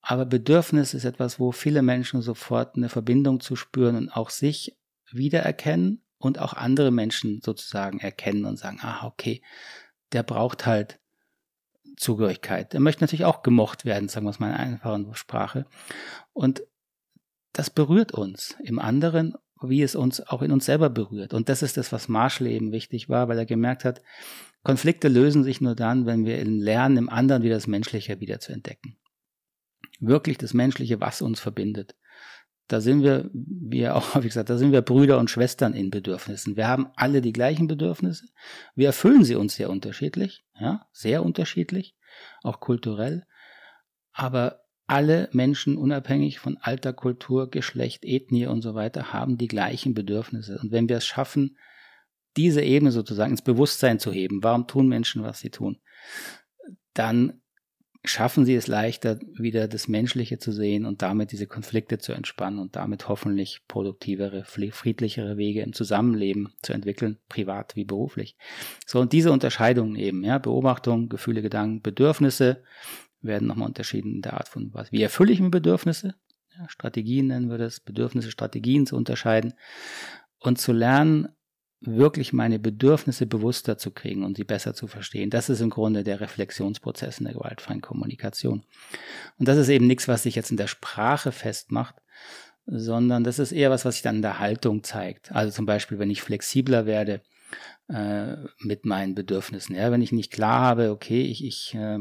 aber 0.00 0.24
Bedürfnis 0.24 0.94
ist 0.94 1.04
etwas, 1.04 1.40
wo 1.40 1.52
viele 1.52 1.82
Menschen 1.82 2.22
sofort 2.22 2.76
eine 2.76 2.88
Verbindung 2.88 3.40
zu 3.40 3.56
spüren 3.56 3.96
und 3.96 4.10
auch 4.10 4.30
sich 4.30 4.76
wiedererkennen 5.10 6.02
und 6.18 6.38
auch 6.38 6.54
andere 6.54 6.90
Menschen 6.90 7.40
sozusagen 7.42 7.98
erkennen 7.98 8.44
und 8.44 8.58
sagen, 8.58 8.78
ah, 8.82 9.06
okay, 9.06 9.42
der 10.12 10.22
braucht 10.22 10.66
halt 10.66 11.00
Zugehörigkeit. 11.96 12.74
Er 12.74 12.80
möchte 12.80 13.02
natürlich 13.02 13.24
auch 13.24 13.42
gemocht 13.42 13.84
werden, 13.84 14.08
sagen 14.08 14.26
wir 14.26 14.30
es 14.30 14.38
mal 14.38 14.50
in 14.50 14.56
einfachen 14.56 15.14
Sprache. 15.14 15.66
Und 16.32 16.62
das 17.52 17.70
berührt 17.70 18.12
uns 18.12 18.56
im 18.62 18.78
anderen, 18.78 19.34
wie 19.60 19.82
es 19.82 19.96
uns 19.96 20.20
auch 20.20 20.42
in 20.42 20.52
uns 20.52 20.66
selber 20.66 20.90
berührt. 20.90 21.34
Und 21.34 21.48
das 21.48 21.62
ist 21.62 21.76
das, 21.76 21.90
was 21.90 22.08
Marshall 22.08 22.46
eben 22.46 22.70
wichtig 22.70 23.08
war, 23.08 23.28
weil 23.28 23.38
er 23.38 23.46
gemerkt 23.46 23.84
hat, 23.84 24.00
Konflikte 24.62 25.08
lösen 25.08 25.42
sich 25.42 25.60
nur 25.60 25.74
dann, 25.74 26.06
wenn 26.06 26.24
wir 26.24 26.44
lernen, 26.44 26.96
im 26.96 27.08
anderen 27.08 27.42
wieder 27.42 27.56
das 27.56 27.66
Menschliche 27.66 28.20
wieder 28.20 28.38
zu 28.38 28.52
entdecken 28.52 28.96
wirklich 29.98 30.38
das 30.38 30.54
Menschliche, 30.54 31.00
was 31.00 31.22
uns 31.22 31.40
verbindet. 31.40 31.96
Da 32.68 32.80
sind 32.80 33.02
wir, 33.02 33.30
wie 33.32 33.88
auch 33.88 34.14
häufig 34.14 34.30
gesagt, 34.30 34.50
da 34.50 34.58
sind 34.58 34.72
wir 34.72 34.82
Brüder 34.82 35.18
und 35.18 35.30
Schwestern 35.30 35.74
in 35.74 35.90
Bedürfnissen. 35.90 36.56
Wir 36.56 36.68
haben 36.68 36.88
alle 36.96 37.20
die 37.20 37.32
gleichen 37.32 37.66
Bedürfnisse. 37.66 38.26
Wir 38.74 38.88
erfüllen 38.88 39.24
sie 39.24 39.36
uns 39.36 39.56
sehr 39.56 39.70
unterschiedlich, 39.70 40.44
ja, 40.58 40.86
sehr 40.92 41.24
unterschiedlich, 41.24 41.96
auch 42.42 42.60
kulturell. 42.60 43.24
Aber 44.12 44.60
alle 44.86 45.28
Menschen, 45.32 45.76
unabhängig 45.76 46.38
von 46.38 46.56
Alter, 46.58 46.92
Kultur, 46.92 47.50
Geschlecht, 47.50 48.04
Ethnie 48.04 48.46
und 48.46 48.62
so 48.62 48.74
weiter, 48.74 49.12
haben 49.12 49.36
die 49.36 49.48
gleichen 49.48 49.94
Bedürfnisse. 49.94 50.58
Und 50.62 50.72
wenn 50.72 50.88
wir 50.88 50.96
es 50.96 51.06
schaffen, 51.06 51.58
diese 52.36 52.62
Ebene 52.62 52.90
sozusagen 52.90 53.32
ins 53.32 53.42
Bewusstsein 53.42 53.98
zu 53.98 54.12
heben, 54.12 54.42
warum 54.42 54.66
tun 54.66 54.88
Menschen, 54.88 55.22
was 55.22 55.40
sie 55.40 55.50
tun, 55.50 55.78
dann 56.94 57.42
schaffen 58.08 58.44
sie 58.44 58.54
es 58.54 58.66
leichter, 58.66 59.18
wieder 59.34 59.68
das 59.68 59.88
Menschliche 59.88 60.38
zu 60.38 60.52
sehen 60.52 60.84
und 60.84 61.02
damit 61.02 61.32
diese 61.32 61.46
Konflikte 61.46 61.98
zu 61.98 62.12
entspannen 62.12 62.58
und 62.58 62.76
damit 62.76 63.08
hoffentlich 63.08 63.62
produktivere, 63.68 64.44
friedlichere 64.44 65.36
Wege 65.36 65.62
im 65.62 65.72
Zusammenleben 65.72 66.52
zu 66.62 66.72
entwickeln, 66.72 67.18
privat 67.28 67.76
wie 67.76 67.84
beruflich. 67.84 68.36
So, 68.86 69.00
und 69.00 69.12
diese 69.12 69.32
Unterscheidungen 69.32 69.96
eben, 69.96 70.24
ja, 70.24 70.38
Beobachtung, 70.38 71.08
Gefühle, 71.08 71.42
Gedanken, 71.42 71.82
Bedürfnisse 71.82 72.62
werden 73.20 73.48
nochmal 73.48 73.68
unterschieden 73.68 74.16
in 74.16 74.22
der 74.22 74.34
Art 74.34 74.48
von 74.48 74.72
was. 74.72 74.92
Wie 74.92 75.02
erfülle 75.02 75.32
ich 75.32 75.40
mir 75.40 75.50
Bedürfnisse? 75.50 76.14
Ja, 76.56 76.68
Strategien 76.68 77.28
nennen 77.28 77.50
wir 77.50 77.58
das, 77.58 77.80
Bedürfnisse, 77.80 78.30
Strategien 78.30 78.86
zu 78.86 78.96
unterscheiden 78.96 79.54
und 80.40 80.58
zu 80.58 80.72
lernen, 80.72 81.28
wirklich 81.80 82.32
meine 82.32 82.58
Bedürfnisse 82.58 83.26
bewusster 83.26 83.78
zu 83.78 83.90
kriegen 83.92 84.24
und 84.24 84.36
sie 84.36 84.44
besser 84.44 84.74
zu 84.74 84.86
verstehen. 84.86 85.30
Das 85.30 85.48
ist 85.48 85.60
im 85.60 85.70
Grunde 85.70 86.02
der 86.02 86.20
Reflexionsprozess 86.20 87.18
in 87.18 87.26
der 87.26 87.34
gewaltfreien 87.34 87.80
Kommunikation. 87.80 88.64
Und 89.38 89.48
das 89.48 89.58
ist 89.58 89.68
eben 89.68 89.86
nichts, 89.86 90.08
was 90.08 90.24
sich 90.24 90.34
jetzt 90.34 90.50
in 90.50 90.56
der 90.56 90.66
Sprache 90.66 91.30
festmacht, 91.30 91.94
sondern 92.66 93.24
das 93.24 93.38
ist 93.38 93.52
eher 93.52 93.70
was, 93.70 93.84
was 93.84 93.94
sich 93.94 94.02
dann 94.02 94.16
in 94.16 94.22
der 94.22 94.40
Haltung 94.40 94.82
zeigt. 94.82 95.32
Also 95.32 95.52
zum 95.52 95.66
Beispiel, 95.66 95.98
wenn 95.98 96.10
ich 96.10 96.20
flexibler 96.20 96.84
werde 96.84 97.22
äh, 97.88 98.36
mit 98.58 98.84
meinen 98.84 99.14
Bedürfnissen. 99.14 99.74
Ja, 99.74 99.90
wenn 99.90 100.02
ich 100.02 100.12
nicht 100.12 100.32
klar 100.32 100.60
habe, 100.60 100.90
okay, 100.90 101.22
ich, 101.22 101.44
ich 101.44 101.74
äh, 101.74 101.98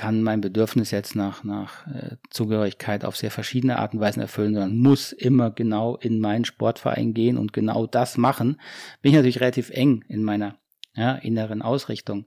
kann 0.00 0.22
mein 0.22 0.40
Bedürfnis 0.40 0.92
jetzt 0.92 1.14
nach, 1.14 1.44
nach 1.44 1.86
äh, 1.86 2.16
Zugehörigkeit 2.30 3.04
auf 3.04 3.18
sehr 3.18 3.30
verschiedene 3.30 3.78
Arten 3.78 3.98
und 3.98 4.02
Weisen 4.02 4.22
erfüllen, 4.22 4.54
sondern 4.54 4.78
muss 4.78 5.12
immer 5.12 5.50
genau 5.50 5.98
in 5.98 6.20
meinen 6.20 6.46
Sportverein 6.46 7.12
gehen 7.12 7.36
und 7.36 7.52
genau 7.52 7.86
das 7.86 8.16
machen, 8.16 8.58
bin 9.02 9.10
ich 9.10 9.16
natürlich 9.16 9.40
relativ 9.40 9.68
eng 9.68 10.02
in 10.08 10.24
meiner 10.24 10.56
ja, 10.96 11.16
inneren 11.16 11.60
Ausrichtung. 11.60 12.24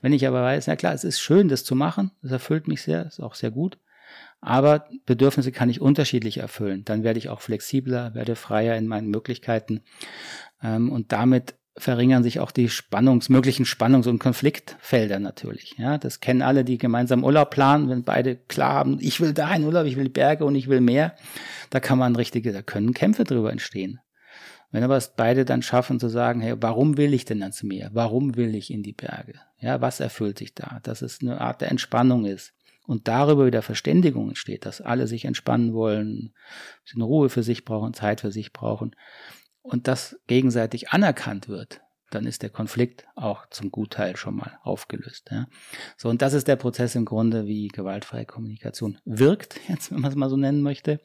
Wenn 0.00 0.12
ich 0.12 0.26
aber 0.26 0.42
weiß, 0.42 0.66
na 0.66 0.74
klar, 0.74 0.94
es 0.94 1.04
ist 1.04 1.20
schön, 1.20 1.46
das 1.46 1.62
zu 1.62 1.76
machen, 1.76 2.10
das 2.22 2.32
erfüllt 2.32 2.66
mich 2.66 2.82
sehr, 2.82 3.06
ist 3.06 3.20
auch 3.20 3.36
sehr 3.36 3.52
gut, 3.52 3.78
aber 4.40 4.88
Bedürfnisse 5.06 5.52
kann 5.52 5.70
ich 5.70 5.80
unterschiedlich 5.80 6.38
erfüllen. 6.38 6.84
Dann 6.84 7.04
werde 7.04 7.20
ich 7.20 7.28
auch 7.28 7.40
flexibler, 7.40 8.14
werde 8.14 8.34
freier 8.34 8.76
in 8.76 8.88
meinen 8.88 9.10
Möglichkeiten 9.10 9.82
ähm, 10.60 10.90
und 10.90 11.12
damit 11.12 11.54
verringern 11.76 12.22
sich 12.22 12.38
auch 12.40 12.50
die 12.50 12.68
Spannungs, 12.68 13.28
möglichen 13.28 13.64
Spannungs- 13.64 14.08
und 14.08 14.18
Konfliktfelder 14.18 15.18
natürlich. 15.18 15.74
Ja, 15.78 15.96
das 15.98 16.20
kennen 16.20 16.42
alle, 16.42 16.64
die 16.64 16.78
gemeinsam 16.78 17.24
Urlaub 17.24 17.50
planen, 17.50 17.88
wenn 17.88 18.04
beide 18.04 18.36
klar 18.36 18.74
haben, 18.74 18.98
ich 19.00 19.20
will 19.20 19.32
da 19.32 19.54
in 19.54 19.64
Urlaub, 19.64 19.86
ich 19.86 19.96
will 19.96 20.10
Berge 20.10 20.44
und 20.44 20.54
ich 20.54 20.68
will 20.68 20.80
mehr. 20.80 21.14
Da 21.70 21.80
kann 21.80 21.98
man 21.98 22.14
richtige, 22.14 22.52
da 22.52 22.62
können 22.62 22.92
Kämpfe 22.92 23.24
drüber 23.24 23.50
entstehen. 23.50 24.00
Wenn 24.70 24.84
aber 24.84 24.96
es 24.96 25.14
beide 25.16 25.44
dann 25.44 25.62
schaffen 25.62 26.00
zu 26.00 26.08
sagen, 26.08 26.40
hey, 26.40 26.54
warum 26.58 26.96
will 26.96 27.12
ich 27.12 27.24
denn 27.24 27.42
ans 27.42 27.62
Meer? 27.62 27.90
Warum 27.92 28.36
will 28.36 28.54
ich 28.54 28.70
in 28.70 28.82
die 28.82 28.94
Berge? 28.94 29.34
Ja, 29.58 29.80
was 29.80 30.00
erfüllt 30.00 30.38
sich 30.38 30.54
da? 30.54 30.80
Dass 30.82 31.02
es 31.02 31.20
eine 31.20 31.40
Art 31.40 31.60
der 31.60 31.70
Entspannung 31.70 32.24
ist. 32.24 32.54
Und 32.86 33.06
darüber 33.06 33.46
wieder 33.46 33.62
Verständigung 33.62 34.30
entsteht, 34.30 34.66
dass 34.66 34.80
alle 34.80 35.06
sich 35.06 35.24
entspannen 35.24 35.72
wollen, 35.72 36.08
ein 36.08 36.32
bisschen 36.84 37.02
Ruhe 37.02 37.28
für 37.28 37.42
sich 37.42 37.64
brauchen, 37.64 37.94
Zeit 37.94 38.22
für 38.22 38.32
sich 38.32 38.52
brauchen 38.52 38.96
und 39.62 39.88
das 39.88 40.20
gegenseitig 40.26 40.90
anerkannt 40.90 41.48
wird, 41.48 41.80
dann 42.10 42.26
ist 42.26 42.42
der 42.42 42.50
Konflikt 42.50 43.06
auch 43.14 43.46
zum 43.48 43.70
Gutteil 43.70 44.16
schon 44.16 44.36
mal 44.36 44.58
aufgelöst. 44.62 45.28
Ja. 45.30 45.46
So, 45.96 46.08
und 46.08 46.22
das 46.22 46.34
ist 46.34 46.48
der 46.48 46.56
Prozess 46.56 46.94
im 46.94 47.04
Grunde, 47.04 47.46
wie 47.46 47.68
gewaltfreie 47.68 48.26
Kommunikation 48.26 48.98
wirkt, 49.04 49.60
jetzt, 49.68 49.90
wenn 49.90 50.00
man 50.00 50.10
es 50.10 50.16
mal 50.16 50.28
so 50.28 50.36
nennen 50.36 50.62
möchte. 50.62 51.00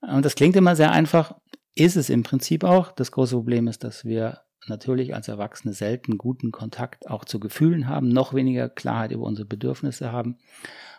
Und 0.00 0.24
das 0.24 0.34
klingt 0.34 0.56
immer 0.56 0.76
sehr 0.76 0.92
einfach, 0.92 1.34
ist 1.74 1.96
es 1.96 2.10
im 2.10 2.22
Prinzip 2.22 2.64
auch. 2.64 2.92
Das 2.92 3.10
große 3.10 3.36
Problem 3.36 3.68
ist, 3.68 3.84
dass 3.84 4.04
wir 4.04 4.40
natürlich 4.66 5.14
als 5.14 5.28
Erwachsene 5.28 5.74
selten 5.74 6.16
guten 6.16 6.52
Kontakt 6.52 7.08
auch 7.08 7.24
zu 7.24 7.38
Gefühlen 7.38 7.88
haben, 7.88 8.08
noch 8.08 8.32
weniger 8.32 8.68
Klarheit 8.68 9.12
über 9.12 9.24
unsere 9.24 9.46
Bedürfnisse 9.46 10.10
haben. 10.10 10.38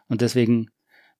Und 0.08 0.22
deswegen 0.22 0.70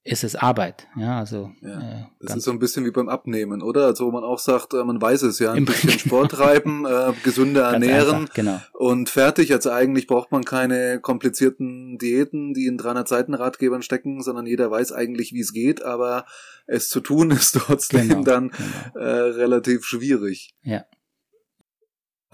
ist 0.06 0.24
es 0.24 0.36
Arbeit. 0.36 0.88
Ja, 0.96 1.18
also. 1.18 1.52
Ja, 1.62 1.80
äh, 1.80 2.06
das 2.22 2.38
ist 2.38 2.44
so 2.44 2.52
ein 2.52 2.60
bisschen 2.60 2.86
wie 2.86 2.92
beim 2.92 3.10
Abnehmen, 3.10 3.64
oder? 3.64 3.88
Also 3.88 4.06
wo 4.06 4.12
man 4.12 4.24
auch 4.24 4.38
sagt, 4.38 4.76
äh, 4.76 4.84
man 4.84 5.02
weiß 5.02 5.24
es 5.24 5.40
ja, 5.40 5.52
ein 5.52 5.66
bisschen 5.66 5.98
Sport 5.98 6.32
treiben, 6.32 6.86
äh, 6.90 7.12
gesünder 7.24 7.64
ernähren 7.72 8.16
einfach, 8.16 8.34
genau. 8.36 8.62
und 8.74 9.10
fertig. 9.10 9.52
Also 9.52 9.72
eigentlich 9.72 10.06
braucht 10.06 10.32
man 10.32 10.46
keine 10.46 11.00
komplizierten 11.00 11.98
Diäten, 11.98 12.54
die 12.54 12.68
in 12.68 12.78
300 12.78 13.08
Seiten 13.08 13.34
Ratgebern 13.34 13.82
stecken, 13.82 14.22
sondern 14.22 14.46
jeder 14.46 14.70
weiß 14.70 14.92
eigentlich, 14.92 15.34
wie 15.34 15.42
es 15.42 15.54
geht, 15.54 15.82
aber 15.82 16.26
es 16.68 16.88
zu 16.88 17.00
tun 17.00 17.32
ist 17.32 17.54
trotzdem 17.54 18.08
genau, 18.08 18.24
dann 18.24 18.52
genau. 18.52 19.04
Äh, 19.04 19.32
relativ 19.32 19.86
schwierig. 19.86 20.54
Ja. 20.62 20.86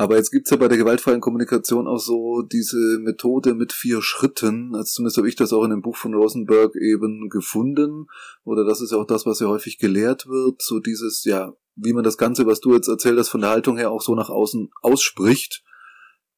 Aber 0.01 0.15
jetzt 0.15 0.31
gibt's 0.31 0.49
ja 0.49 0.57
bei 0.57 0.67
der 0.67 0.79
gewaltfreien 0.79 1.21
Kommunikation 1.21 1.87
auch 1.87 1.99
so 1.99 2.41
diese 2.41 2.97
Methode 3.03 3.53
mit 3.53 3.71
vier 3.71 4.01
Schritten. 4.01 4.73
Also 4.73 4.93
zumindest 4.93 5.17
habe 5.17 5.29
ich 5.29 5.35
das 5.35 5.53
auch 5.53 5.63
in 5.63 5.69
dem 5.69 5.83
Buch 5.83 5.95
von 5.95 6.15
Rosenberg 6.15 6.75
eben 6.75 7.29
gefunden. 7.29 8.07
Oder 8.43 8.65
das 8.65 8.81
ist 8.81 8.91
ja 8.91 8.97
auch 8.97 9.05
das, 9.05 9.27
was 9.27 9.41
ja 9.41 9.47
häufig 9.47 9.77
gelehrt 9.77 10.25
wird. 10.25 10.59
So 10.63 10.79
dieses, 10.79 11.23
ja, 11.23 11.53
wie 11.75 11.93
man 11.93 12.03
das 12.03 12.17
Ganze, 12.17 12.47
was 12.47 12.61
du 12.61 12.73
jetzt 12.73 12.87
erzählt 12.87 13.19
hast, 13.19 13.29
von 13.29 13.41
der 13.41 13.51
Haltung 13.51 13.77
her 13.77 13.91
auch 13.91 14.01
so 14.01 14.15
nach 14.15 14.31
außen 14.31 14.71
ausspricht. 14.81 15.63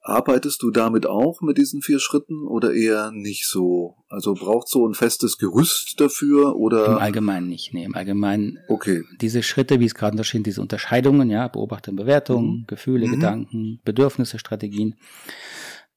Arbeitest 0.05 0.61
du 0.61 0.69
damit 0.69 1.05
auch 1.05 1.39
mit 1.39 1.57
diesen 1.57 1.81
vier 1.81 1.97
Schritten 1.97 2.45
oder 2.45 2.73
eher 2.73 3.11
nicht 3.11 3.47
so? 3.47 3.95
Also 4.09 4.33
braucht 4.33 4.67
so 4.67 4.85
ein 4.85 4.93
festes 4.93 5.37
Gerüst 5.37 5.97
dafür 6.01 6.57
oder? 6.57 6.85
Im 6.87 6.97
Allgemeinen 6.97 7.47
nicht, 7.47 7.73
nee, 7.73 7.85
im 7.85 7.95
Allgemeinen. 7.95 8.59
Okay. 8.67 9.03
Diese 9.21 9.43
Schritte, 9.43 9.79
wie 9.79 9.85
es 9.85 9.95
gerade 9.95 10.21
steht, 10.25 10.45
diese 10.45 10.61
Unterscheidungen, 10.61 11.29
ja, 11.29 11.47
Beobachtung, 11.47 11.95
Bewertung, 11.95 12.45
mhm. 12.45 12.63
Gefühle, 12.67 13.07
mhm. 13.07 13.11
Gedanken, 13.11 13.79
Bedürfnisse, 13.85 14.39
Strategien, 14.39 14.95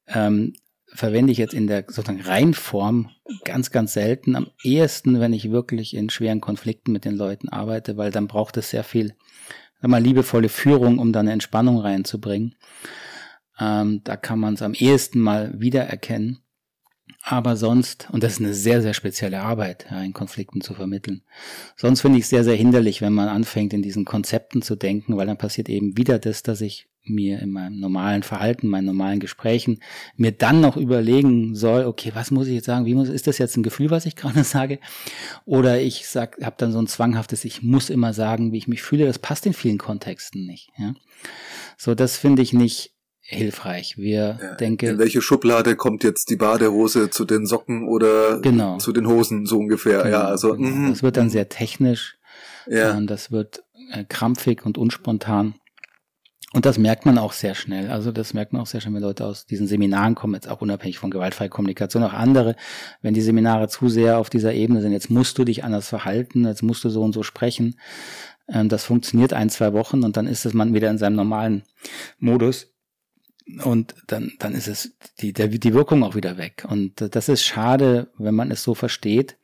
ähm, 0.06 0.54
verwende 0.86 1.32
ich 1.32 1.38
jetzt 1.38 1.52
in 1.52 1.66
der 1.66 1.84
sozusagen 1.88 2.20
Reinform 2.20 3.10
ganz, 3.44 3.72
ganz 3.72 3.92
selten. 3.92 4.36
Am 4.36 4.46
ehesten, 4.62 5.18
wenn 5.18 5.32
ich 5.32 5.50
wirklich 5.50 5.94
in 5.94 6.10
schweren 6.10 6.40
Konflikten 6.40 6.92
mit 6.92 7.04
den 7.04 7.16
Leuten 7.16 7.48
arbeite, 7.48 7.96
weil 7.96 8.12
dann 8.12 8.28
braucht 8.28 8.56
es 8.56 8.70
sehr 8.70 8.84
viel 8.84 9.14
sag 9.80 9.90
mal, 9.90 10.02
liebevolle 10.02 10.48
Führung, 10.48 10.98
um 10.98 11.12
da 11.12 11.20
eine 11.20 11.32
Entspannung 11.32 11.80
reinzubringen. 11.80 12.54
Ähm, 13.58 14.02
da 14.04 14.16
kann 14.16 14.38
man 14.38 14.54
es 14.54 14.62
am 14.62 14.74
ehesten 14.74 15.20
mal 15.20 15.52
wiedererkennen. 15.58 16.40
Aber 17.22 17.56
sonst, 17.56 18.08
und 18.12 18.22
das 18.22 18.34
ist 18.34 18.40
eine 18.40 18.54
sehr, 18.54 18.82
sehr 18.82 18.94
spezielle 18.94 19.40
Arbeit, 19.40 19.86
ja, 19.90 20.00
in 20.00 20.12
Konflikten 20.12 20.60
zu 20.60 20.74
vermitteln. 20.74 21.22
Sonst 21.74 22.00
finde 22.00 22.18
ich 22.18 22.24
es 22.24 22.30
sehr, 22.30 22.44
sehr 22.44 22.54
hinderlich, 22.54 23.02
wenn 23.02 23.12
man 23.12 23.28
anfängt, 23.28 23.72
in 23.72 23.82
diesen 23.82 24.04
Konzepten 24.04 24.62
zu 24.62 24.76
denken, 24.76 25.16
weil 25.16 25.26
dann 25.26 25.38
passiert 25.38 25.68
eben 25.68 25.96
wieder 25.96 26.20
das, 26.20 26.44
dass 26.44 26.60
ich 26.60 26.88
mir 27.08 27.40
in 27.40 27.50
meinem 27.50 27.80
normalen 27.80 28.22
Verhalten, 28.22 28.68
meinen 28.68 28.86
normalen 28.86 29.20
Gesprächen, 29.20 29.80
mir 30.16 30.32
dann 30.32 30.60
noch 30.60 30.76
überlegen 30.76 31.54
soll, 31.54 31.84
okay, 31.84 32.12
was 32.14 32.30
muss 32.30 32.46
ich 32.46 32.54
jetzt 32.54 32.66
sagen? 32.66 32.86
Wie 32.86 32.94
muss, 32.94 33.08
ist 33.08 33.26
das 33.26 33.38
jetzt 33.38 33.56
ein 33.56 33.62
Gefühl, 33.62 33.90
was 33.90 34.06
ich 34.06 34.16
gerade 34.16 34.44
sage? 34.44 34.78
Oder 35.44 35.80
ich 35.80 36.06
sag, 36.08 36.38
habe 36.42 36.56
dann 36.58 36.72
so 36.72 36.78
ein 36.78 36.86
zwanghaftes, 36.86 37.44
ich 37.44 37.62
muss 37.62 37.90
immer 37.90 38.12
sagen, 38.12 38.52
wie 38.52 38.58
ich 38.58 38.68
mich 38.68 38.82
fühle. 38.82 39.06
Das 39.06 39.18
passt 39.18 39.46
in 39.46 39.52
vielen 39.52 39.78
Kontexten 39.78 40.46
nicht. 40.46 40.70
Ja? 40.78 40.94
So, 41.76 41.94
das 41.94 42.16
finde 42.16 42.42
ich 42.42 42.52
nicht 42.52 42.95
hilfreich. 43.26 43.98
Wir 43.98 44.38
ja, 44.40 44.54
denken. 44.54 44.86
In 44.86 44.98
welche 44.98 45.20
Schublade 45.20 45.76
kommt 45.76 46.04
jetzt 46.04 46.30
die 46.30 46.36
Badehose 46.36 47.10
zu 47.10 47.24
den 47.24 47.46
Socken 47.46 47.88
oder 47.88 48.40
genau. 48.40 48.78
zu 48.78 48.92
den 48.92 49.06
Hosen 49.06 49.46
so 49.46 49.58
ungefähr? 49.58 50.02
Genau, 50.04 50.16
ja, 50.16 50.24
also 50.24 50.54
genau. 50.54 50.90
das 50.90 51.02
wird 51.02 51.16
dann 51.16 51.30
sehr 51.30 51.48
technisch. 51.48 52.18
Ja. 52.68 52.96
Und 52.96 53.08
das 53.08 53.30
wird 53.30 53.62
äh, 53.92 54.04
krampfig 54.04 54.64
und 54.64 54.78
unspontan. 54.78 55.54
Und 56.52 56.64
das 56.64 56.78
merkt 56.78 57.04
man 57.04 57.18
auch 57.18 57.32
sehr 57.32 57.54
schnell. 57.54 57.90
Also 57.90 58.12
das 58.12 58.32
merkt 58.32 58.52
man 58.52 58.62
auch 58.62 58.66
sehr 58.66 58.80
schnell, 58.80 58.94
wenn 58.94 59.02
Leute 59.02 59.26
aus 59.26 59.46
diesen 59.46 59.66
Seminaren 59.66 60.14
kommen, 60.14 60.34
jetzt 60.34 60.48
auch 60.48 60.60
unabhängig 60.60 60.98
von 60.98 61.10
gewaltfreier 61.10 61.48
Kommunikation, 61.48 62.04
auch 62.04 62.12
andere, 62.12 62.54
wenn 63.02 63.14
die 63.14 63.20
Seminare 63.20 63.68
zu 63.68 63.88
sehr 63.88 64.18
auf 64.18 64.30
dieser 64.30 64.54
Ebene 64.54 64.80
sind, 64.80 64.92
jetzt 64.92 65.10
musst 65.10 65.36
du 65.38 65.44
dich 65.44 65.64
anders 65.64 65.88
verhalten, 65.88 66.46
jetzt 66.46 66.62
musst 66.62 66.84
du 66.84 66.88
so 66.88 67.02
und 67.02 67.12
so 67.12 67.22
sprechen. 67.22 67.78
Ähm, 68.48 68.68
das 68.68 68.84
funktioniert 68.84 69.32
ein, 69.32 69.50
zwei 69.50 69.72
Wochen 69.72 70.04
und 70.04 70.16
dann 70.16 70.28
ist 70.28 70.46
es 70.46 70.54
man 70.54 70.72
wieder 70.72 70.90
in 70.90 70.98
seinem 70.98 71.16
normalen 71.16 71.64
Modus 72.18 72.75
und 73.62 73.94
dann, 74.08 74.32
dann 74.40 74.54
ist 74.54 74.66
es 74.66 74.96
die, 75.20 75.32
der, 75.32 75.46
die 75.48 75.72
Wirkung 75.72 76.02
auch 76.02 76.16
wieder 76.16 76.36
weg. 76.36 76.66
Und 76.68 77.14
das 77.14 77.28
ist 77.28 77.44
schade, 77.44 78.10
wenn 78.18 78.34
man 78.34 78.50
es 78.50 78.62
so 78.64 78.74
versteht, 78.74 79.38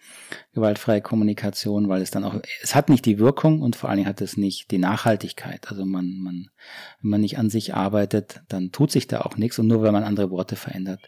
gewaltfreie 0.55 1.01
Kommunikation, 1.01 1.89
weil 1.89 2.03
es 2.03 2.11
dann 2.11 2.25
auch, 2.25 2.41
es 2.63 2.75
hat 2.75 2.89
nicht 2.89 3.07
die 3.07 3.21
Wirkung 3.21 3.63
und 3.63 3.77
vor 3.77 3.89
allen 3.89 3.99
Dingen 3.99 4.09
hat 4.09 4.21
es 4.21 4.37
nicht 4.37 4.73
die 4.73 4.79
Nachhaltigkeit. 4.79 5.69
Also 5.69 5.85
man, 5.85 6.19
man, 6.19 6.51
wenn 7.01 7.11
man 7.11 7.21
nicht 7.21 7.39
an 7.39 7.49
sich 7.49 7.75
arbeitet, 7.75 8.43
dann 8.49 8.73
tut 8.73 8.91
sich 8.91 9.07
da 9.07 9.21
auch 9.21 9.37
nichts 9.37 9.59
und 9.61 9.69
nur 9.69 9.83
wenn 9.83 9.93
man 9.93 10.05
andere 10.05 10.31
Worte 10.31 10.57
verändert, 10.57 11.01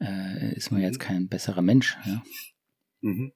äh, 0.00 0.54
ist 0.54 0.70
man 0.70 0.82
jetzt 0.82 1.00
kein 1.00 1.28
besserer 1.28 1.62
Mensch. 1.62 1.98
Ja. 2.04 2.22
Mhm. 3.00 3.32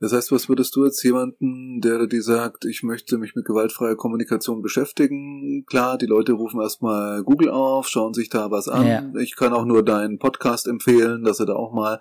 Das 0.00 0.12
heißt, 0.12 0.32
was 0.32 0.48
würdest 0.48 0.74
du 0.74 0.84
jetzt 0.84 1.02
jemanden, 1.04 1.80
der 1.80 2.06
dir 2.06 2.22
sagt, 2.22 2.64
ich 2.64 2.82
möchte 2.82 3.16
mich 3.16 3.34
mit 3.36 3.44
gewaltfreier 3.44 3.94
Kommunikation 3.94 4.60
beschäftigen? 4.60 5.64
Klar, 5.66 5.98
die 5.98 6.06
Leute 6.06 6.32
rufen 6.32 6.60
erstmal 6.60 7.22
Google 7.22 7.48
auf, 7.48 7.88
schauen 7.88 8.12
sich 8.12 8.28
da 8.28 8.50
was 8.50 8.68
an. 8.68 8.86
Ja. 8.86 9.12
Ich 9.20 9.36
kann 9.36 9.52
auch 9.52 9.64
nur 9.64 9.84
deinen 9.84 10.18
Podcast 10.18 10.66
empfehlen, 10.66 11.22
dass 11.22 11.36
sie 11.36 11.46
da 11.46 11.54
auch 11.54 11.72
mal 11.72 12.00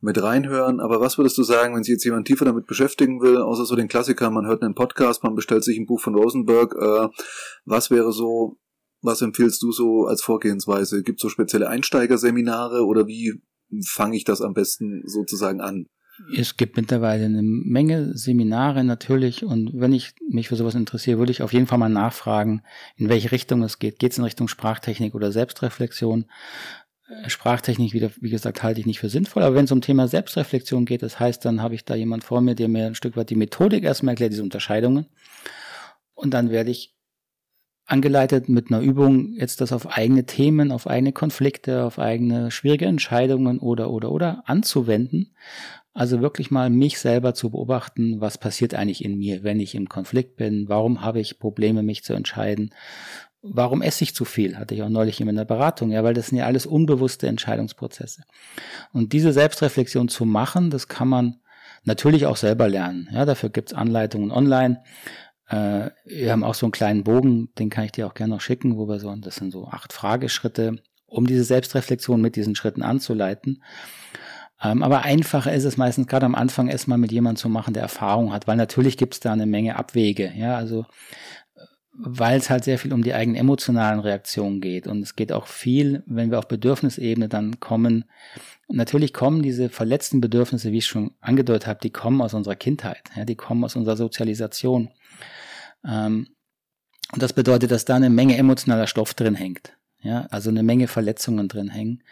mit 0.00 0.22
reinhören. 0.22 0.80
Aber 0.80 1.00
was 1.00 1.18
würdest 1.18 1.36
du 1.36 1.42
sagen, 1.42 1.74
wenn 1.74 1.84
sich 1.84 1.92
jetzt 1.92 2.04
jemand 2.04 2.26
tiefer 2.26 2.46
damit 2.46 2.66
beschäftigen 2.66 3.20
will, 3.20 3.36
außer 3.36 3.66
so 3.66 3.76
den 3.76 3.88
Klassiker, 3.88 4.30
man 4.30 4.46
hört 4.46 4.62
einen 4.62 4.74
Podcast, 4.74 5.22
man 5.22 5.34
bestellt 5.34 5.64
sich 5.64 5.78
ein 5.78 5.86
Buch 5.86 6.00
von 6.00 6.14
Rosenberg, 6.14 6.74
äh, 6.74 7.08
was 7.66 7.90
wäre 7.90 8.12
so, 8.12 8.56
was 9.02 9.20
empfiehlst 9.20 9.62
du 9.62 9.70
so 9.70 10.06
als 10.06 10.22
Vorgehensweise? 10.22 11.02
Gibt 11.02 11.20
es 11.20 11.22
so 11.22 11.28
spezielle 11.28 11.68
Einsteigerseminare 11.68 12.84
oder 12.86 13.06
wie 13.06 13.42
fange 13.86 14.16
ich 14.16 14.24
das 14.24 14.40
am 14.40 14.54
besten 14.54 15.02
sozusagen 15.04 15.60
an? 15.60 15.86
Es 16.36 16.56
gibt 16.56 16.76
mittlerweile 16.76 17.24
eine 17.24 17.42
Menge 17.42 18.16
Seminare 18.16 18.84
natürlich 18.84 19.44
und 19.44 19.70
wenn 19.74 19.92
ich 19.92 20.14
mich 20.28 20.48
für 20.48 20.56
sowas 20.56 20.74
interessiere, 20.74 21.18
würde 21.18 21.32
ich 21.32 21.42
auf 21.42 21.52
jeden 21.52 21.66
Fall 21.66 21.78
mal 21.78 21.88
nachfragen, 21.88 22.62
in 22.96 23.08
welche 23.08 23.32
Richtung 23.32 23.62
es 23.62 23.78
geht. 23.78 23.98
Geht 23.98 24.12
es 24.12 24.18
in 24.18 24.24
Richtung 24.24 24.46
Sprachtechnik 24.46 25.14
oder 25.14 25.32
Selbstreflexion? 25.32 26.26
Äh, 27.08 27.28
Sprachtechnik, 27.28 27.92
wieder, 27.92 28.10
wie 28.20 28.30
gesagt, 28.30 28.62
halte 28.62 28.80
ich 28.80 28.86
nicht 28.86 29.00
für 29.00 29.08
sinnvoll, 29.08 29.42
aber 29.42 29.56
wenn 29.56 29.64
es 29.64 29.72
um 29.72 29.80
Thema 29.80 30.06
Selbstreflexion 30.06 30.84
geht, 30.84 31.02
das 31.02 31.18
heißt, 31.18 31.44
dann 31.44 31.60
habe 31.60 31.74
ich 31.74 31.84
da 31.84 31.94
jemand 31.94 32.22
vor 32.22 32.40
mir, 32.40 32.54
der 32.54 32.68
mir 32.68 32.86
ein 32.86 32.94
Stück 32.94 33.16
weit 33.16 33.30
die 33.30 33.36
Methodik 33.36 33.82
erstmal 33.82 34.12
erklärt, 34.12 34.32
diese 34.32 34.42
Unterscheidungen. 34.42 35.06
Und 36.14 36.32
dann 36.32 36.50
werde 36.50 36.70
ich 36.70 36.93
angeleitet 37.86 38.48
mit 38.48 38.70
einer 38.70 38.80
Übung, 38.80 39.34
jetzt 39.34 39.60
das 39.60 39.72
auf 39.72 39.86
eigene 39.86 40.24
Themen, 40.24 40.72
auf 40.72 40.86
eigene 40.86 41.12
Konflikte, 41.12 41.84
auf 41.84 41.98
eigene 41.98 42.50
schwierige 42.50 42.86
Entscheidungen 42.86 43.58
oder, 43.58 43.90
oder, 43.90 44.10
oder 44.10 44.42
anzuwenden. 44.46 45.34
Also 45.92 46.20
wirklich 46.20 46.50
mal 46.50 46.70
mich 46.70 46.98
selber 46.98 47.34
zu 47.34 47.50
beobachten, 47.50 48.20
was 48.20 48.38
passiert 48.38 48.74
eigentlich 48.74 49.04
in 49.04 49.16
mir, 49.16 49.44
wenn 49.44 49.60
ich 49.60 49.74
im 49.74 49.88
Konflikt 49.88 50.36
bin, 50.36 50.68
warum 50.68 51.02
habe 51.02 51.20
ich 51.20 51.38
Probleme, 51.38 51.82
mich 51.82 52.02
zu 52.02 52.14
entscheiden, 52.14 52.70
warum 53.42 53.82
esse 53.82 54.02
ich 54.02 54.14
zu 54.14 54.24
viel, 54.24 54.56
hatte 54.56 54.74
ich 54.74 54.82
auch 54.82 54.88
neulich 54.88 55.20
in 55.20 55.36
der 55.36 55.44
Beratung, 55.44 55.92
ja, 55.92 56.02
weil 56.02 56.14
das 56.14 56.28
sind 56.28 56.38
ja 56.38 56.46
alles 56.46 56.66
unbewusste 56.66 57.28
Entscheidungsprozesse. 57.28 58.22
Und 58.92 59.12
diese 59.12 59.32
Selbstreflexion 59.32 60.08
zu 60.08 60.24
machen, 60.24 60.70
das 60.70 60.88
kann 60.88 61.08
man 61.08 61.36
natürlich 61.84 62.26
auch 62.26 62.36
selber 62.36 62.68
lernen. 62.68 63.08
Ja, 63.12 63.26
dafür 63.26 63.50
gibt's 63.50 63.74
Anleitungen 63.74 64.32
online. 64.32 64.82
Äh, 65.48 65.90
wir 66.04 66.32
haben 66.32 66.44
auch 66.44 66.54
so 66.54 66.66
einen 66.66 66.72
kleinen 66.72 67.04
Bogen, 67.04 67.50
den 67.58 67.70
kann 67.70 67.84
ich 67.84 67.92
dir 67.92 68.06
auch 68.06 68.14
gerne 68.14 68.34
noch 68.34 68.40
schicken, 68.40 68.76
wo 68.76 68.88
wir 68.88 68.98
so, 68.98 69.14
das 69.16 69.36
sind 69.36 69.52
so 69.52 69.68
acht 69.68 69.92
Frageschritte, 69.92 70.76
um 71.06 71.26
diese 71.26 71.44
Selbstreflexion 71.44 72.20
mit 72.20 72.36
diesen 72.36 72.54
Schritten 72.54 72.82
anzuleiten. 72.82 73.62
Ähm, 74.62 74.82
aber 74.82 75.02
einfacher 75.02 75.52
ist 75.52 75.64
es 75.64 75.76
meistens 75.76 76.06
gerade 76.06 76.26
am 76.26 76.34
Anfang 76.34 76.68
erstmal 76.68 76.98
mit 76.98 77.12
jemandem 77.12 77.40
zu 77.40 77.48
machen, 77.48 77.74
der 77.74 77.82
Erfahrung 77.82 78.32
hat, 78.32 78.46
weil 78.46 78.56
natürlich 78.56 78.96
gibt 78.96 79.14
es 79.14 79.20
da 79.20 79.32
eine 79.32 79.46
Menge 79.46 79.76
Abwege. 79.76 80.32
Ja, 80.34 80.56
also 80.56 80.86
weil 81.96 82.38
es 82.38 82.50
halt 82.50 82.64
sehr 82.64 82.78
viel 82.78 82.92
um 82.92 83.02
die 83.02 83.14
eigenen 83.14 83.36
emotionalen 83.36 84.00
Reaktionen 84.00 84.60
geht. 84.60 84.86
Und 84.86 85.02
es 85.02 85.16
geht 85.16 85.32
auch 85.32 85.46
viel, 85.46 86.02
wenn 86.06 86.30
wir 86.30 86.38
auf 86.38 86.48
Bedürfnisebene 86.48 87.28
dann 87.28 87.60
kommen. 87.60 88.04
Natürlich 88.68 89.12
kommen 89.12 89.42
diese 89.42 89.68
verletzten 89.68 90.20
Bedürfnisse, 90.20 90.72
wie 90.72 90.78
ich 90.78 90.86
schon 90.86 91.12
angedeutet 91.20 91.66
habe, 91.66 91.80
die 91.82 91.90
kommen 91.90 92.20
aus 92.20 92.34
unserer 92.34 92.56
Kindheit, 92.56 93.02
ja, 93.16 93.24
die 93.24 93.36
kommen 93.36 93.64
aus 93.64 93.76
unserer 93.76 93.96
Sozialisation. 93.96 94.90
Ähm, 95.84 96.28
und 97.12 97.22
das 97.22 97.32
bedeutet, 97.32 97.70
dass 97.70 97.84
da 97.84 97.96
eine 97.96 98.10
Menge 98.10 98.36
emotionaler 98.36 98.86
Stoff 98.86 99.14
drin 99.14 99.34
hängt 99.34 99.76
ja, 100.04 100.26
also 100.30 100.50
eine 100.50 100.62
Menge 100.62 100.86
Verletzungen 100.86 101.48
drin 101.48 101.70
hängen 101.70 102.02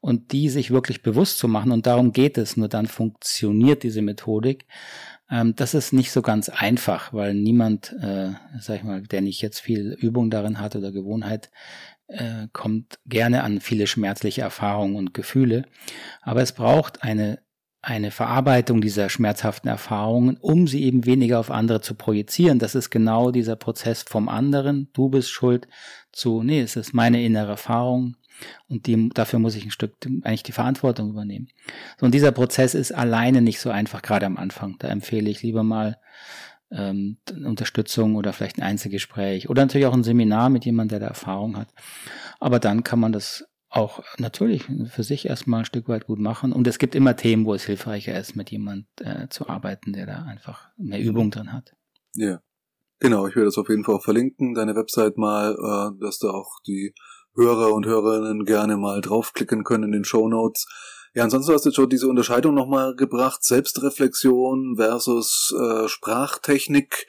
und 0.00 0.32
die 0.32 0.50
sich 0.50 0.70
wirklich 0.70 1.02
bewusst 1.02 1.38
zu 1.38 1.48
machen 1.48 1.72
und 1.72 1.86
darum 1.86 2.12
geht 2.12 2.36
es, 2.36 2.56
nur 2.58 2.68
dann 2.68 2.86
funktioniert 2.86 3.82
diese 3.82 4.02
Methodik. 4.02 4.66
Ähm, 5.30 5.54
das 5.56 5.74
ist 5.74 5.92
nicht 5.92 6.10
so 6.10 6.22
ganz 6.22 6.48
einfach, 6.48 7.12
weil 7.12 7.34
niemand, 7.34 7.92
äh, 8.00 8.32
sag 8.60 8.76
ich 8.76 8.84
mal, 8.84 9.02
der 9.02 9.20
nicht 9.20 9.42
jetzt 9.42 9.60
viel 9.60 9.92
Übung 9.92 10.30
darin 10.30 10.60
hat 10.60 10.76
oder 10.76 10.92
Gewohnheit, 10.92 11.50
äh, 12.08 12.48
kommt 12.52 12.98
gerne 13.06 13.42
an 13.42 13.60
viele 13.60 13.86
schmerzliche 13.86 14.42
Erfahrungen 14.42 14.96
und 14.96 15.14
Gefühle. 15.14 15.64
Aber 16.22 16.42
es 16.42 16.52
braucht 16.52 17.02
eine 17.02 17.40
eine 17.80 18.10
Verarbeitung 18.10 18.80
dieser 18.80 19.08
schmerzhaften 19.08 19.68
Erfahrungen, 19.68 20.36
um 20.40 20.66
sie 20.66 20.82
eben 20.82 21.06
weniger 21.06 21.38
auf 21.38 21.50
andere 21.50 21.80
zu 21.80 21.94
projizieren. 21.94 22.58
Das 22.58 22.74
ist 22.74 22.90
genau 22.90 23.30
dieser 23.30 23.56
Prozess 23.56 24.02
vom 24.02 24.28
anderen, 24.28 24.88
du 24.94 25.08
bist 25.08 25.30
schuld, 25.30 25.68
zu, 26.12 26.42
nee, 26.42 26.60
es 26.60 26.74
ist 26.74 26.92
meine 26.92 27.22
innere 27.22 27.52
Erfahrung 27.52 28.16
und 28.68 28.86
die, 28.86 29.08
dafür 29.10 29.38
muss 29.38 29.54
ich 29.54 29.64
ein 29.64 29.70
Stück 29.70 29.94
eigentlich 30.22 30.42
die 30.42 30.52
Verantwortung 30.52 31.10
übernehmen. 31.10 31.48
So, 31.98 32.06
und 32.06 32.12
dieser 32.12 32.32
Prozess 32.32 32.74
ist 32.74 32.92
alleine 32.92 33.42
nicht 33.42 33.60
so 33.60 33.70
einfach, 33.70 34.02
gerade 34.02 34.26
am 34.26 34.36
Anfang. 34.36 34.76
Da 34.78 34.88
empfehle 34.88 35.30
ich 35.30 35.42
lieber 35.42 35.62
mal 35.62 35.98
ähm, 36.70 37.16
Unterstützung 37.44 38.16
oder 38.16 38.32
vielleicht 38.32 38.58
ein 38.58 38.62
Einzelgespräch 38.62 39.48
oder 39.48 39.62
natürlich 39.62 39.86
auch 39.86 39.94
ein 39.94 40.04
Seminar 40.04 40.50
mit 40.50 40.64
jemandem, 40.64 40.98
der 40.98 41.06
da 41.06 41.06
Erfahrung 41.08 41.56
hat. 41.56 41.68
Aber 42.40 42.58
dann 42.58 42.84
kann 42.84 43.00
man 43.00 43.12
das 43.12 43.44
auch 43.70 44.02
natürlich 44.18 44.64
für 44.64 45.02
sich 45.02 45.26
erstmal 45.26 45.60
ein 45.60 45.66
Stück 45.66 45.88
weit 45.88 46.06
gut 46.06 46.18
machen. 46.18 46.52
Und 46.52 46.66
es 46.66 46.78
gibt 46.78 46.94
immer 46.94 47.16
Themen, 47.16 47.44
wo 47.44 47.54
es 47.54 47.64
hilfreicher 47.64 48.18
ist, 48.18 48.34
mit 48.34 48.50
jemand 48.50 48.86
äh, 49.00 49.28
zu 49.28 49.48
arbeiten, 49.48 49.92
der 49.92 50.06
da 50.06 50.22
einfach 50.22 50.68
mehr 50.78 51.00
Übung 51.00 51.30
drin 51.30 51.52
hat. 51.52 51.74
Ja. 52.14 52.40
Genau, 53.00 53.28
ich 53.28 53.36
werde 53.36 53.46
das 53.46 53.58
auf 53.58 53.68
jeden 53.68 53.84
Fall 53.84 53.94
auch 53.94 54.02
verlinken, 54.02 54.54
deine 54.54 54.74
Website 54.74 55.18
mal, 55.18 55.52
äh, 55.52 56.00
dass 56.02 56.18
da 56.18 56.30
auch 56.30 56.60
die 56.66 56.94
Hörer 57.38 57.72
und 57.72 57.86
Hörerinnen 57.86 58.44
gerne 58.44 58.76
mal 58.76 59.00
draufklicken 59.00 59.62
können 59.62 59.84
in 59.84 59.92
den 59.92 60.04
Show 60.04 60.28
Notes. 60.28 60.66
Ja, 61.14 61.22
ansonsten 61.22 61.52
hast 61.52 61.64
du 61.64 61.70
schon 61.70 61.88
diese 61.88 62.08
Unterscheidung 62.08 62.54
nochmal 62.54 62.96
gebracht, 62.96 63.44
Selbstreflexion 63.44 64.76
versus 64.76 65.54
äh, 65.56 65.88
Sprachtechnik 65.88 67.06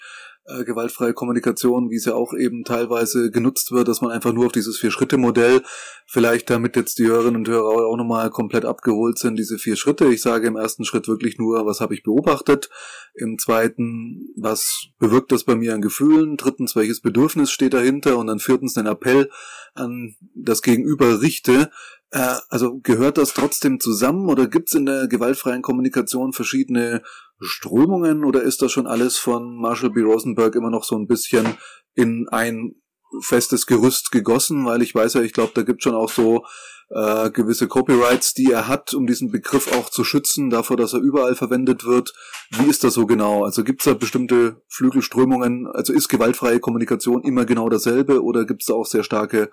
äh, 0.50 0.64
gewaltfreie 0.64 1.14
Kommunikation, 1.14 1.90
wie 1.90 1.96
es 1.96 2.06
ja 2.06 2.14
auch 2.16 2.34
eben 2.34 2.64
teilweise 2.64 3.32
genutzt 3.32 3.72
wird, 3.72 3.88
dass 3.88 4.02
man 4.02 4.12
einfach 4.12 4.34
nur 4.34 4.48
auf 4.48 4.52
dieses 4.52 4.80
Vier-Schritte-Modell, 4.80 5.62
vielleicht 6.06 6.50
damit 6.50 6.76
jetzt 6.76 6.98
die 7.00 7.06
Hörerinnen 7.06 7.38
und 7.38 7.48
Hörer 7.48 7.86
auch 7.88 7.98
nochmal 7.98 8.30
komplett 8.30 8.66
abgeholt 8.66 9.20
sind, 9.20 9.38
diese 9.38 9.58
vier 9.58 9.76
Schritte. 9.76 10.08
Ich 10.08 10.22
sage 10.22 10.48
im 10.48 10.56
ersten 10.56 10.86
Schritt 10.86 11.08
wirklich 11.08 11.38
nur, 11.38 11.66
was 11.66 11.82
habe 11.82 11.94
ich 11.94 12.04
beobachtet? 12.04 12.70
Im 13.14 13.38
zweiten, 13.38 14.30
was 14.36 14.88
bewirkt 14.98 15.32
das 15.32 15.44
bei 15.44 15.56
mir 15.56 15.74
an 15.74 15.82
Gefühlen? 15.82 16.38
Drittens, 16.38 16.76
welches 16.76 17.02
Bedürfnis 17.02 17.52
steht 17.52 17.74
dahinter? 17.74 18.18
Und 18.18 18.28
dann 18.28 18.40
viertens 18.40 18.74
den 18.74 18.88
Appell 18.88 19.30
an 19.76 20.16
das 20.34 20.62
Gegenüber 20.62 21.22
richte, 21.22 21.70
Äh, 22.12 22.38
also 22.50 22.80
gehört 22.82 23.18
das 23.18 23.34
trotzdem 23.34 23.80
zusammen 23.80 24.30
oder 24.30 24.48
gibt 24.48 24.70
es 24.70 24.76
in 24.76 24.86
der 24.86 25.08
gewaltfreien 25.08 25.62
Kommunikation 25.62 26.34
verschiedene 26.34 27.04
Strömungen 27.40 28.24
oder 28.26 28.42
ist 28.44 28.62
das 28.62 28.72
schon 28.72 28.88
alles 28.88 29.18
von 29.18 29.56
Marshall 29.56 29.92
B. 29.92 30.02
Rosenberg 30.02 30.56
immer 30.56 30.70
noch 30.70 30.84
so 30.84 30.96
ein 30.96 31.08
bisschen 31.08 31.58
in 31.96 32.28
ein 32.30 32.76
festes 33.22 33.66
Gerüst 33.66 34.12
gegossen? 34.12 34.66
Weil 34.66 34.82
ich 34.82 34.94
weiß 34.94 35.14
ja, 35.16 35.22
ich 35.22 35.34
glaube, 35.34 35.52
da 35.56 35.64
gibt 35.64 35.84
schon 35.84 35.96
auch 35.96 36.10
so 36.10 36.44
äh, 36.90 37.30
gewisse 37.30 37.68
Copyrights, 37.68 38.34
die 38.34 38.52
er 38.52 38.68
hat, 38.68 38.94
um 38.94 39.08
diesen 39.08 39.32
Begriff 39.32 39.72
auch 39.74 39.90
zu 39.90 40.04
schützen, 40.04 40.50
davor, 40.50 40.76
dass 40.76 40.94
er 40.94 41.00
überall 41.00 41.36
verwendet 41.36 41.86
wird. 41.86 42.14
Wie 42.52 42.70
ist 42.70 42.84
das 42.84 42.96
so 42.96 43.06
genau? 43.06 43.44
Also 43.44 43.64
gibt 43.64 43.82
es 43.82 43.86
da 43.86 43.94
bestimmte 43.94 44.62
Flügelströmungen? 44.68 45.68
Also 45.68 45.94
ist 45.94 46.10
gewaltfreie 46.10 46.60
Kommunikation 46.60 47.24
immer 47.24 47.46
genau 47.46 47.70
dasselbe 47.70 48.24
oder 48.24 48.46
gibt 48.46 48.64
es 48.64 48.68
da 48.68 48.74
auch 48.74 48.88
sehr 48.88 49.04
starke 49.04 49.52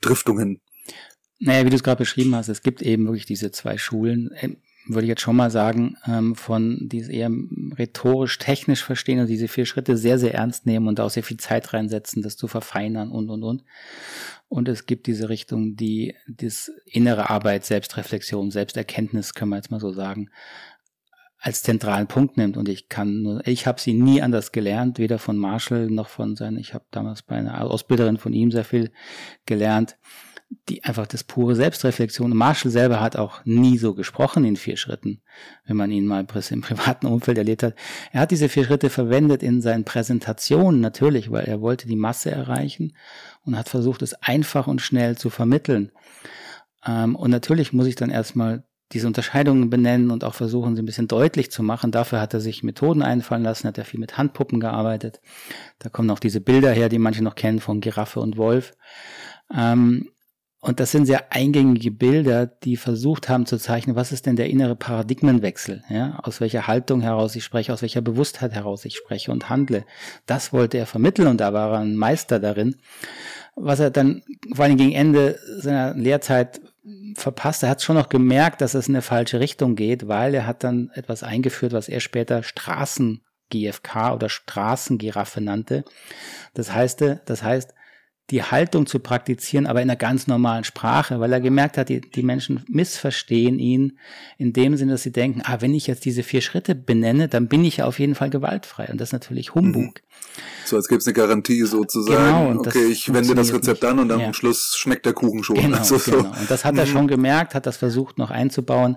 Driftungen? 0.00 0.60
Naja, 1.40 1.64
wie 1.64 1.70
du 1.70 1.76
es 1.76 1.82
gerade 1.82 1.98
beschrieben 1.98 2.36
hast, 2.36 2.48
es 2.48 2.62
gibt 2.62 2.82
eben 2.82 3.06
wirklich 3.06 3.26
diese 3.26 3.50
zwei 3.50 3.76
Schulen. 3.76 4.30
Würde 4.86 5.02
ich 5.02 5.10
jetzt 5.10 5.22
schon 5.22 5.36
mal 5.36 5.50
sagen, 5.50 5.96
ähm, 6.06 6.34
von 6.34 6.78
die 6.82 6.98
es 6.98 7.08
eher 7.08 7.30
rhetorisch, 7.78 8.38
technisch 8.38 8.82
verstehen 8.82 9.20
und 9.20 9.28
diese 9.28 9.46
vier 9.46 9.64
Schritte 9.64 9.96
sehr, 9.96 10.18
sehr 10.18 10.34
ernst 10.34 10.66
nehmen 10.66 10.88
und 10.88 10.98
auch 10.98 11.10
sehr 11.10 11.22
viel 11.22 11.36
Zeit 11.36 11.72
reinsetzen, 11.72 12.22
das 12.22 12.36
zu 12.36 12.48
verfeinern 12.48 13.10
und, 13.10 13.30
und, 13.30 13.44
und. 13.44 13.64
Und 14.48 14.68
es 14.68 14.86
gibt 14.86 15.06
diese 15.06 15.28
Richtung, 15.28 15.76
die 15.76 16.14
das 16.28 16.70
innere 16.84 17.30
Arbeit, 17.30 17.64
Selbstreflexion, 17.64 18.50
Selbsterkenntnis, 18.50 19.34
können 19.34 19.50
wir 19.50 19.56
jetzt 19.56 19.70
mal 19.70 19.80
so 19.80 19.92
sagen, 19.92 20.30
als 21.38 21.62
zentralen 21.62 22.06
Punkt 22.06 22.36
nimmt. 22.36 22.56
Und 22.56 22.68
ich 22.68 22.88
kann 22.88 23.22
nur, 23.22 23.46
ich 23.46 23.66
habe 23.66 23.80
sie 23.80 23.94
nie 23.94 24.20
anders 24.20 24.52
gelernt, 24.52 24.98
weder 24.98 25.18
von 25.18 25.36
Marshall 25.36 25.90
noch 25.90 26.08
von 26.08 26.36
seinen, 26.36 26.58
ich 26.58 26.74
habe 26.74 26.84
damals 26.90 27.22
bei 27.22 27.36
einer 27.36 27.60
Ausbilderin 27.62 28.18
von 28.18 28.32
ihm 28.32 28.50
sehr 28.50 28.64
viel 28.64 28.92
gelernt 29.46 29.96
die 30.68 30.84
einfach 30.84 31.06
das 31.06 31.24
pure 31.24 31.54
Selbstreflexion. 31.54 32.36
Marshall 32.36 32.70
selber 32.70 33.00
hat 33.00 33.16
auch 33.16 33.44
nie 33.44 33.78
so 33.78 33.94
gesprochen 33.94 34.44
in 34.44 34.56
vier 34.56 34.76
Schritten, 34.76 35.22
wenn 35.66 35.76
man 35.76 35.90
ihn 35.90 36.06
mal 36.06 36.20
im 36.50 36.60
privaten 36.60 37.06
Umfeld 37.06 37.38
erlebt 37.38 37.62
hat. 37.62 37.74
Er 38.12 38.20
hat 38.22 38.30
diese 38.30 38.48
vier 38.48 38.64
Schritte 38.64 38.90
verwendet 38.90 39.42
in 39.42 39.60
seinen 39.60 39.84
Präsentationen 39.84 40.80
natürlich, 40.80 41.30
weil 41.30 41.44
er 41.44 41.60
wollte 41.60 41.86
die 41.88 41.96
Masse 41.96 42.30
erreichen 42.30 42.94
und 43.44 43.56
hat 43.56 43.68
versucht, 43.68 44.02
es 44.02 44.14
einfach 44.14 44.66
und 44.66 44.80
schnell 44.80 45.16
zu 45.16 45.30
vermitteln. 45.30 45.90
Ähm, 46.86 47.16
und 47.16 47.30
natürlich 47.30 47.72
muss 47.72 47.86
ich 47.86 47.96
dann 47.96 48.10
erstmal 48.10 48.64
diese 48.92 49.06
Unterscheidungen 49.06 49.70
benennen 49.70 50.10
und 50.10 50.22
auch 50.22 50.34
versuchen, 50.34 50.76
sie 50.76 50.82
ein 50.82 50.86
bisschen 50.86 51.08
deutlich 51.08 51.50
zu 51.50 51.62
machen. 51.62 51.92
Dafür 51.92 52.20
hat 52.20 52.34
er 52.34 52.40
sich 52.40 52.62
Methoden 52.62 53.02
einfallen 53.02 53.42
lassen, 53.42 53.66
hat 53.68 53.78
er 53.78 53.86
viel 53.86 54.00
mit 54.00 54.18
Handpuppen 54.18 54.60
gearbeitet. 54.60 55.20
Da 55.78 55.88
kommen 55.88 56.10
auch 56.10 56.18
diese 56.18 56.40
Bilder 56.40 56.72
her, 56.72 56.90
die 56.90 56.98
manche 56.98 57.24
noch 57.24 57.34
kennen 57.34 57.60
von 57.60 57.80
Giraffe 57.80 58.20
und 58.20 58.36
Wolf. 58.36 58.74
Ähm, 59.54 60.11
und 60.64 60.78
das 60.78 60.92
sind 60.92 61.06
sehr 61.06 61.32
eingängige 61.32 61.90
Bilder, 61.90 62.46
die 62.46 62.76
versucht 62.76 63.28
haben 63.28 63.46
zu 63.46 63.58
zeichnen, 63.58 63.96
was 63.96 64.12
ist 64.12 64.26
denn 64.26 64.36
der 64.36 64.48
innere 64.48 64.76
Paradigmenwechsel, 64.76 65.82
ja, 65.90 66.20
aus 66.22 66.40
welcher 66.40 66.68
Haltung 66.68 67.00
heraus 67.00 67.34
ich 67.34 67.42
spreche, 67.42 67.72
aus 67.72 67.82
welcher 67.82 68.00
Bewusstheit 68.00 68.52
heraus 68.52 68.84
ich 68.84 68.94
spreche 68.94 69.32
und 69.32 69.50
handle. 69.50 69.84
Das 70.24 70.52
wollte 70.52 70.78
er 70.78 70.86
vermitteln 70.86 71.26
und 71.26 71.40
da 71.40 71.52
war 71.52 71.72
er 71.72 71.80
ein 71.80 71.96
Meister 71.96 72.38
darin. 72.38 72.76
Was 73.56 73.80
er 73.80 73.90
dann 73.90 74.22
vor 74.54 74.64
allem 74.64 74.76
gegen 74.76 74.92
Ende 74.92 75.36
seiner 75.58 75.94
Lehrzeit 75.94 76.60
verpasst, 77.16 77.64
er 77.64 77.68
hat 77.68 77.82
schon 77.82 77.96
noch 77.96 78.08
gemerkt, 78.08 78.60
dass 78.60 78.74
es 78.74 78.86
in 78.86 78.94
eine 78.94 79.02
falsche 79.02 79.40
Richtung 79.40 79.74
geht, 79.74 80.06
weil 80.06 80.32
er 80.32 80.46
hat 80.46 80.62
dann 80.62 80.92
etwas 80.94 81.24
eingeführt, 81.24 81.72
was 81.72 81.88
er 81.88 81.98
später 81.98 82.44
Straßen 82.44 83.20
GFK 83.50 84.14
oder 84.14 84.28
Straßengiraffe 84.28 85.40
nannte. 85.40 85.84
Das 86.54 86.72
heißt, 86.72 87.04
das 87.24 87.42
heißt, 87.42 87.74
die 88.30 88.42
Haltung 88.42 88.86
zu 88.86 88.98
praktizieren, 88.98 89.66
aber 89.66 89.82
in 89.82 89.90
einer 89.90 89.96
ganz 89.96 90.26
normalen 90.26 90.64
Sprache, 90.64 91.20
weil 91.20 91.32
er 91.32 91.40
gemerkt 91.40 91.76
hat, 91.76 91.88
die, 91.88 92.00
die 92.00 92.22
Menschen 92.22 92.64
missverstehen 92.68 93.58
ihn 93.58 93.98
in 94.38 94.52
dem 94.52 94.76
Sinne, 94.76 94.92
dass 94.92 95.02
sie 95.02 95.12
denken, 95.12 95.42
ah, 95.44 95.60
wenn 95.60 95.74
ich 95.74 95.86
jetzt 95.86 96.04
diese 96.04 96.22
vier 96.22 96.40
Schritte 96.40 96.74
benenne, 96.74 97.28
dann 97.28 97.48
bin 97.48 97.64
ich 97.64 97.78
ja 97.78 97.84
auf 97.86 97.98
jeden 97.98 98.14
Fall 98.14 98.30
gewaltfrei. 98.30 98.88
Und 98.90 99.00
das 99.00 99.08
ist 99.08 99.12
natürlich 99.12 99.54
Humbug. 99.54 99.96
Mhm. 99.96 100.34
So 100.64 100.76
als 100.76 100.88
gäbe 100.88 101.00
es 101.00 101.06
eine 101.06 101.14
Garantie 101.14 101.62
sozusagen. 101.64 102.48
Genau, 102.48 102.60
okay, 102.60 102.86
ich 102.86 103.12
wende 103.12 103.34
das 103.34 103.52
Rezept 103.52 103.84
an 103.84 103.98
und 103.98 104.08
dann 104.08 104.20
ja. 104.20 104.26
am 104.26 104.32
Schluss 104.32 104.76
schmeckt 104.78 105.04
der 105.04 105.12
Kuchen 105.12 105.42
schon. 105.42 105.56
Genau, 105.56 105.76
also 105.76 105.98
genau. 105.98 106.30
Und 106.30 106.50
das 106.50 106.64
hat 106.64 106.78
er 106.78 106.86
mhm. 106.86 106.90
schon 106.90 107.08
gemerkt, 107.08 107.54
hat 107.54 107.66
das 107.66 107.76
versucht 107.76 108.18
noch 108.18 108.30
einzubauen. 108.30 108.96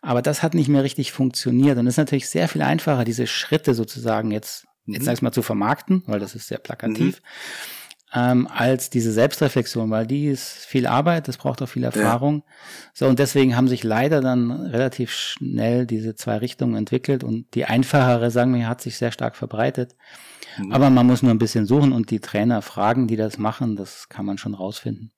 Aber 0.00 0.20
das 0.20 0.42
hat 0.42 0.54
nicht 0.54 0.68
mehr 0.68 0.82
richtig 0.82 1.12
funktioniert. 1.12 1.78
Und 1.78 1.86
es 1.86 1.94
ist 1.94 1.98
natürlich 1.98 2.28
sehr 2.28 2.48
viel 2.48 2.62
einfacher, 2.62 3.04
diese 3.04 3.26
Schritte 3.26 3.74
sozusagen 3.74 4.32
jetzt, 4.32 4.66
jetzt 4.86 5.02
mhm. 5.02 5.04
sag 5.04 5.12
ich 5.12 5.22
mal, 5.22 5.32
zu 5.32 5.42
vermarkten, 5.42 6.02
weil 6.06 6.18
das 6.18 6.34
ist 6.34 6.48
sehr 6.48 6.58
plakativ. 6.58 7.20
Mhm 7.20 7.83
ähm, 8.14 8.46
als 8.46 8.90
diese 8.90 9.10
Selbstreflexion, 9.10 9.90
weil 9.90 10.06
die 10.06 10.26
ist 10.26 10.64
viel 10.66 10.86
Arbeit, 10.86 11.26
das 11.26 11.36
braucht 11.36 11.60
auch 11.62 11.68
viel 11.68 11.82
Erfahrung. 11.82 12.44
Ja. 12.46 12.52
So, 12.94 13.06
und 13.08 13.18
deswegen 13.18 13.56
haben 13.56 13.66
sich 13.66 13.82
leider 13.82 14.20
dann 14.20 14.52
relativ 14.52 15.10
schnell 15.10 15.84
diese 15.84 16.14
zwei 16.14 16.36
Richtungen 16.36 16.76
entwickelt 16.76 17.24
und 17.24 17.52
die 17.54 17.64
einfachere, 17.64 18.30
sagen 18.30 18.54
wir, 18.54 18.68
hat 18.68 18.80
sich 18.80 18.96
sehr 18.96 19.10
stark 19.10 19.34
verbreitet. 19.34 19.96
Mhm. 20.58 20.72
Aber 20.72 20.90
man 20.90 21.06
muss 21.06 21.22
nur 21.22 21.32
ein 21.32 21.38
bisschen 21.38 21.66
suchen 21.66 21.92
und 21.92 22.10
die 22.10 22.20
Trainer 22.20 22.62
fragen, 22.62 23.08
die 23.08 23.16
das 23.16 23.38
machen, 23.38 23.74
das 23.74 24.08
kann 24.08 24.24
man 24.24 24.38
schon 24.38 24.54
rausfinden. 24.54 25.10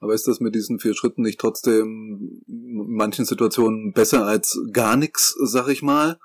Aber 0.00 0.12
ist 0.12 0.26
das 0.26 0.40
mit 0.40 0.54
diesen 0.54 0.80
vier 0.80 0.94
Schritten 0.94 1.22
nicht 1.22 1.38
trotzdem 1.38 2.42
in 2.48 2.96
manchen 2.96 3.24
Situationen 3.24 3.92
besser 3.92 4.26
als 4.26 4.60
gar 4.72 4.96
nichts, 4.96 5.34
sag 5.44 5.68
ich 5.68 5.82
mal? 5.82 6.18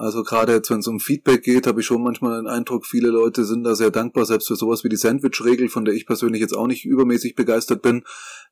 Also 0.00 0.22
gerade 0.22 0.54
jetzt, 0.54 0.70
wenn 0.70 0.78
es 0.78 0.86
um 0.86 0.98
Feedback 0.98 1.42
geht, 1.42 1.66
habe 1.66 1.80
ich 1.80 1.86
schon 1.86 2.02
manchmal 2.02 2.40
den 2.40 2.46
Eindruck, 2.46 2.86
viele 2.86 3.08
Leute 3.08 3.44
sind 3.44 3.64
da 3.64 3.74
sehr 3.74 3.90
dankbar, 3.90 4.24
selbst 4.24 4.48
für 4.48 4.56
sowas 4.56 4.82
wie 4.82 4.88
die 4.88 4.96
Sandwich-Regel, 4.96 5.68
von 5.68 5.84
der 5.84 5.92
ich 5.92 6.06
persönlich 6.06 6.40
jetzt 6.40 6.56
auch 6.56 6.66
nicht 6.66 6.86
übermäßig 6.86 7.34
begeistert 7.34 7.82
bin. 7.82 8.04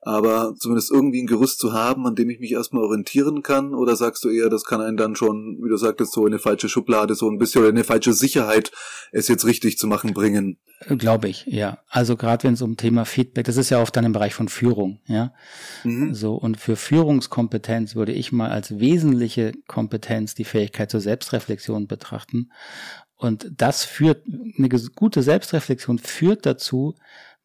Aber 0.03 0.55
zumindest 0.59 0.91
irgendwie 0.91 1.23
ein 1.23 1.27
Gerüst 1.27 1.59
zu 1.59 1.73
haben, 1.73 2.07
an 2.07 2.15
dem 2.15 2.29
ich 2.29 2.39
mich 2.39 2.53
erstmal 2.53 2.85
orientieren 2.85 3.43
kann, 3.43 3.73
oder 3.73 3.97
sagst 3.97 4.25
du 4.25 4.29
eher, 4.29 4.51
das 4.51 4.65
kann 4.65 4.83
einen 4.83 4.99
dann 4.99 5.17
schon, 5.17 5.59
wie 5.63 5.71
du 5.71 5.79
sagtest, 5.79 6.13
so 6.13 6.27
in 6.27 6.35
eine 6.35 6.39
falsche 6.39 6.69
Schublade, 6.69 7.15
so 7.15 7.31
ein 7.31 7.39
bisschen 7.39 7.63
oder 7.63 7.71
eine 7.71 7.83
falsche 7.83 8.13
Sicherheit, 8.13 8.71
es 9.11 9.27
jetzt 9.29 9.47
richtig 9.47 9.79
zu 9.79 9.87
machen 9.87 10.13
bringen? 10.13 10.59
Glaube 10.87 11.29
ich, 11.29 11.47
ja. 11.47 11.79
Also 11.89 12.17
gerade 12.17 12.45
wenn 12.45 12.55
es 12.55 12.63
um 12.63 12.77
Thema 12.77 13.07
Feedback, 13.07 13.47
das 13.47 13.57
ist 13.57 13.71
ja 13.71 13.81
oft 13.81 13.97
dann 13.97 14.05
im 14.05 14.13
Bereich 14.13 14.35
von 14.35 14.49
Führung, 14.49 15.01
ja. 15.07 15.33
Mhm. 15.83 16.15
So, 16.15 16.35
und 16.35 16.59
für 16.59 16.77
Führungskompetenz 16.77 17.97
würde 17.97 18.13
ich 18.13 18.33
mal 18.33 18.51
als 18.51 18.79
wesentliche 18.79 19.53
Kompetenz 19.67 20.35
die 20.35 20.45
Fähigkeit 20.45 20.91
zur 20.91 21.01
Selbstreflexion 21.01 21.38
betrachten. 21.47 22.51
Und 23.17 23.51
das 23.57 23.85
führt, 23.85 24.27
eine 24.27 24.69
gute 24.69 25.23
Selbstreflexion 25.23 25.99
führt 25.99 26.47
dazu, 26.47 26.95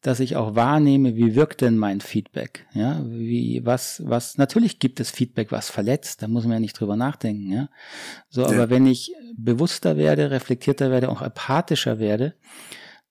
dass 0.04 0.20
ich 0.20 0.36
auch 0.36 0.54
wahrnehme, 0.54 1.16
wie 1.16 1.34
wirkt 1.34 1.62
denn 1.62 1.78
mein 1.78 2.02
Feedback? 2.02 2.66
Ja, 2.74 3.02
wie, 3.06 3.64
was, 3.64 4.02
was, 4.04 4.36
natürlich 4.36 4.78
gibt 4.78 5.00
es 5.00 5.10
Feedback, 5.10 5.50
was 5.50 5.70
verletzt, 5.70 6.20
da 6.20 6.28
muss 6.28 6.44
man 6.44 6.52
ja 6.52 6.60
nicht 6.60 6.78
drüber 6.78 6.94
nachdenken, 6.94 7.50
ja. 7.50 7.68
So, 8.28 8.42
ja. 8.42 8.48
aber 8.48 8.68
wenn 8.68 8.86
ich 8.86 9.14
bewusster 9.34 9.96
werde, 9.96 10.30
reflektierter 10.30 10.90
werde, 10.90 11.08
auch 11.08 11.22
apathischer 11.22 11.98
werde, 11.98 12.34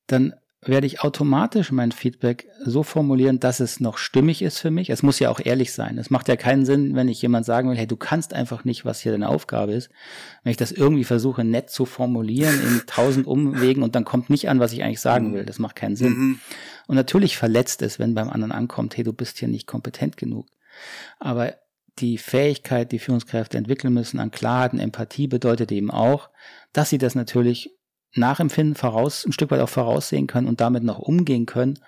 dann 0.06 0.34
werde 0.66 0.88
ich 0.88 1.02
automatisch 1.02 1.72
mein 1.72 1.92
Feedback 1.92 2.48
so 2.64 2.84
formulieren, 2.84 3.40
dass 3.40 3.60
es 3.60 3.80
noch 3.80 3.98
stimmig 3.98 4.42
ist 4.42 4.60
für 4.60 4.72
mich. 4.72 4.90
Es 4.90 5.04
muss 5.04 5.20
ja 5.20 5.30
auch 5.30 5.40
ehrlich 5.44 5.74
sein. 5.74 5.98
Es 5.98 6.10
macht 6.10 6.28
ja 6.28 6.36
keinen 6.36 6.66
Sinn, 6.66 6.96
wenn 6.96 7.08
ich 7.08 7.22
jemand 7.22 7.46
sagen 7.46 7.70
will, 7.70 7.78
hey, 7.78 7.88
du 7.88 7.98
kannst 7.98 8.34
einfach 8.34 8.64
nicht, 8.64 8.86
was 8.86 9.02
hier 9.02 9.12
deine 9.12 9.30
Aufgabe 9.30 9.74
ist. 9.74 9.90
Wenn 10.44 10.52
ich 10.52 10.58
das 10.58 10.72
irgendwie 10.72 11.04
versuche, 11.04 11.44
nett 11.44 11.70
zu 11.70 11.86
formulieren 11.86 12.56
in 12.62 12.82
tausend 12.88 13.28
Umwegen 13.28 13.84
und 13.84 13.96
dann 13.96 14.06
kommt 14.06 14.30
nicht 14.30 14.50
an, 14.50 14.60
was 14.60 14.74
ich 14.74 14.84
eigentlich 14.84 15.02
sagen 15.02 15.30
mhm. 15.30 15.34
will. 15.34 15.46
Das 15.46 15.60
macht 15.60 15.76
keinen 15.76 15.96
Sinn. 15.96 16.14
Mhm. 16.14 16.40
Und 16.88 16.96
natürlich 16.96 17.38
verletzt 17.38 17.82
es, 17.82 18.00
wenn 18.00 18.14
beim 18.14 18.30
anderen 18.30 18.52
ankommt, 18.52 18.98
hey, 18.98 19.04
du 19.04 19.14
bist 19.14 19.40
hier 19.40 19.48
nicht 19.48 19.68
kompetent 19.68 20.18
genug. 20.18 20.48
Aber 21.20 21.56
die 22.00 22.18
Fähigkeit, 22.18 22.92
die 22.92 23.00
Führungskräfte 23.00 23.58
entwickeln 23.58 23.94
müssen 23.94 24.20
an 24.20 24.32
Klarheit 24.32 24.74
und 24.74 24.80
Empathie 24.80 25.28
bedeutet 25.28 25.72
eben 25.72 25.92
auch, 25.92 26.30
dass 26.72 26.90
sie 26.90 26.98
das 26.98 27.16
natürlich 27.16 27.72
nachempfinden, 28.16 28.76
voraus, 28.76 29.26
ein 29.26 29.32
Stück 29.34 29.52
weit 29.52 29.62
auch 29.62 29.70
voraussehen 29.70 30.28
können 30.28 30.48
und 30.48 30.62
damit 30.62 30.84
noch 30.84 31.00
umgehen 31.00 31.46
können, 31.46 31.80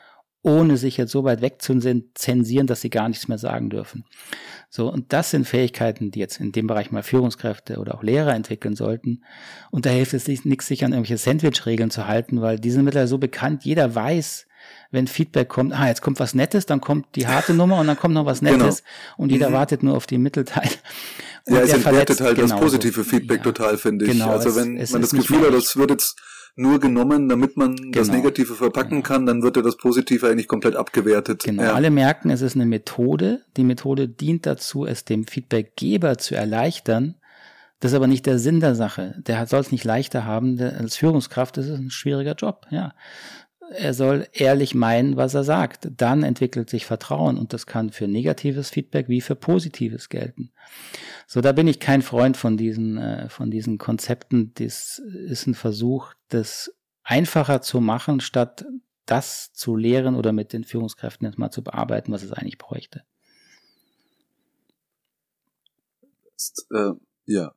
ohne 0.42 0.78
sich 0.78 0.98
jetzt 0.98 1.12
so 1.12 1.24
weit 1.24 1.42
weg 1.42 1.60
zu 1.62 1.80
zensieren, 2.14 2.68
dass 2.68 2.82
sie 2.82 2.92
gar 2.92 3.10
nichts 3.10 3.28
mehr 3.28 3.40
sagen 3.40 3.72
dürfen. 3.72 4.06
So, 4.70 4.92
und 4.92 5.12
das 5.12 5.32
sind 5.32 5.48
Fähigkeiten, 5.48 6.12
die 6.12 6.20
jetzt 6.20 6.40
in 6.40 6.52
dem 6.52 6.68
Bereich 6.68 6.92
mal 6.92 7.02
Führungskräfte 7.02 7.80
oder 7.80 7.96
auch 7.96 8.04
Lehrer 8.04 8.36
entwickeln 8.36 8.76
sollten. 8.76 9.24
Und 9.72 9.88
da 9.88 9.90
hilft 9.90 10.14
es 10.14 10.28
nichts, 10.28 10.68
sich 10.68 10.86
an 10.86 10.92
irgendwelche 10.92 11.18
Sandwich-Regeln 11.18 11.90
zu 11.90 12.08
halten, 12.08 12.42
weil 12.42 12.60
die 12.60 12.70
sind 12.70 12.86
mittlerweile 12.86 13.08
so 13.08 13.18
bekannt, 13.18 13.66
jeder 13.66 13.96
weiß, 13.96 14.46
wenn 14.92 15.08
Feedback 15.08 15.50
kommt, 15.50 15.74
ah, 15.74 15.88
jetzt 15.88 16.02
kommt 16.02 16.20
was 16.20 16.34
Nettes, 16.34 16.66
dann 16.66 16.82
kommt 16.82 17.16
die 17.16 17.28
harte 17.28 17.54
Nummer 17.54 17.80
und 17.80 17.88
dann 17.88 17.98
kommt 17.98 18.14
noch 18.14 18.26
was 18.26 18.40
genau. 18.40 18.54
Nettes 18.54 18.84
genau. 18.84 19.16
und 19.18 19.32
jeder 19.32 19.50
mhm. 19.50 19.54
wartet 19.54 19.84
nur 19.84 19.96
auf 19.96 20.08
die 20.08 20.18
Mittelteil. 20.18 20.70
Und 21.48 21.56
ja, 21.56 21.62
es 21.62 21.74
entwertet 21.74 22.22
halt 22.22 22.38
das 22.40 22.52
positive 22.56 23.04
Feedback 23.04 23.40
ja. 23.40 23.44
total, 23.44 23.78
finde 23.78 24.06
ich. 24.06 24.12
Genau, 24.12 24.30
also 24.30 24.56
wenn 24.56 24.78
es, 24.78 24.90
es 24.90 24.92
man 24.94 25.02
das 25.02 25.12
Gefühl 25.12 25.42
hat, 25.42 25.54
das 25.54 25.78
wird 25.78 25.92
jetzt 25.92 26.20
nur 26.56 26.80
genommen, 26.80 27.28
damit 27.28 27.58
man 27.58 27.76
genau. 27.76 27.92
das 27.92 28.10
Negative 28.10 28.56
verpacken 28.56 29.02
genau. 29.02 29.08
kann, 29.08 29.26
dann 29.26 29.44
wird 29.44 29.58
ja 29.58 29.62
das 29.62 29.78
Positive 29.78 30.28
eigentlich 30.28 30.48
komplett 30.48 30.76
abgewertet. 30.76 31.44
Genau, 31.44 31.64
ja. 31.64 31.74
alle 31.74 31.92
merken, 31.92 32.30
es 32.30 32.42
ist 32.42 32.56
eine 32.56 32.66
Methode. 32.66 33.42
Die 33.58 33.64
Methode 33.64 34.08
dient 34.08 34.46
dazu, 34.46 34.86
es 34.86 35.06
dem 35.06 35.28
Feedbackgeber 35.28 36.18
zu 36.18 36.36
erleichtern. 36.36 37.16
Das 37.82 37.92
ist 37.92 37.96
aber 37.96 38.08
nicht 38.08 38.26
der 38.26 38.40
Sinn 38.40 38.62
der 38.62 38.74
Sache. 38.74 39.22
Der 39.28 39.46
soll 39.48 39.60
es 39.60 39.72
nicht 39.72 39.84
leichter 39.84 40.24
haben. 40.24 40.56
Der, 40.58 40.78
als 40.80 40.96
Führungskraft 40.96 41.58
ist 41.58 41.68
es 41.68 41.78
ein 41.78 41.92
schwieriger 41.92 42.34
Job, 42.34 42.66
ja 42.70 42.94
er 43.72 43.94
soll 43.94 44.28
ehrlich 44.34 44.76
meinen, 44.76 45.16
was 45.18 45.34
er 45.34 45.44
sagt. 45.44 45.90
Dann 45.98 46.24
entwickelt 46.24 46.70
sich 46.70 46.86
Vertrauen 46.86 47.38
und 47.38 47.54
das 47.54 47.66
kann 47.66 47.92
für 47.92 48.08
negatives 48.08 48.70
Feedback 48.70 49.10
wie 49.10 49.22
für 49.22 49.36
positives 49.36 50.10
gelten. 50.10 50.52
So, 51.28 51.42
da 51.42 51.52
bin 51.52 51.68
ich 51.68 51.80
kein 51.80 52.02
Freund 52.02 52.38
von 52.38 52.58
diesen, 52.58 52.98
äh, 52.98 53.30
von 53.30 53.50
diesen 53.52 53.78
Konzepten. 53.78 54.54
Das 54.56 55.00
ist 55.00 55.48
ein 55.48 55.56
Versuch, 55.56 56.14
das 56.30 56.74
einfacher 57.04 57.62
zu 57.62 57.82
machen, 57.82 58.20
statt 58.20 58.66
das 59.06 59.54
zu 59.54 59.76
lehren 59.76 60.16
oder 60.16 60.32
mit 60.32 60.54
den 60.54 60.64
Führungskräften 60.64 61.28
jetzt 61.28 61.38
mal 61.38 61.52
zu 61.52 61.64
bearbeiten, 61.64 62.12
was 62.12 62.24
es 62.24 62.32
eigentlich 62.32 62.58
bräuchte. 62.58 63.04
Ist, 66.36 66.68
äh, 66.72 66.92
ja, 67.26 67.54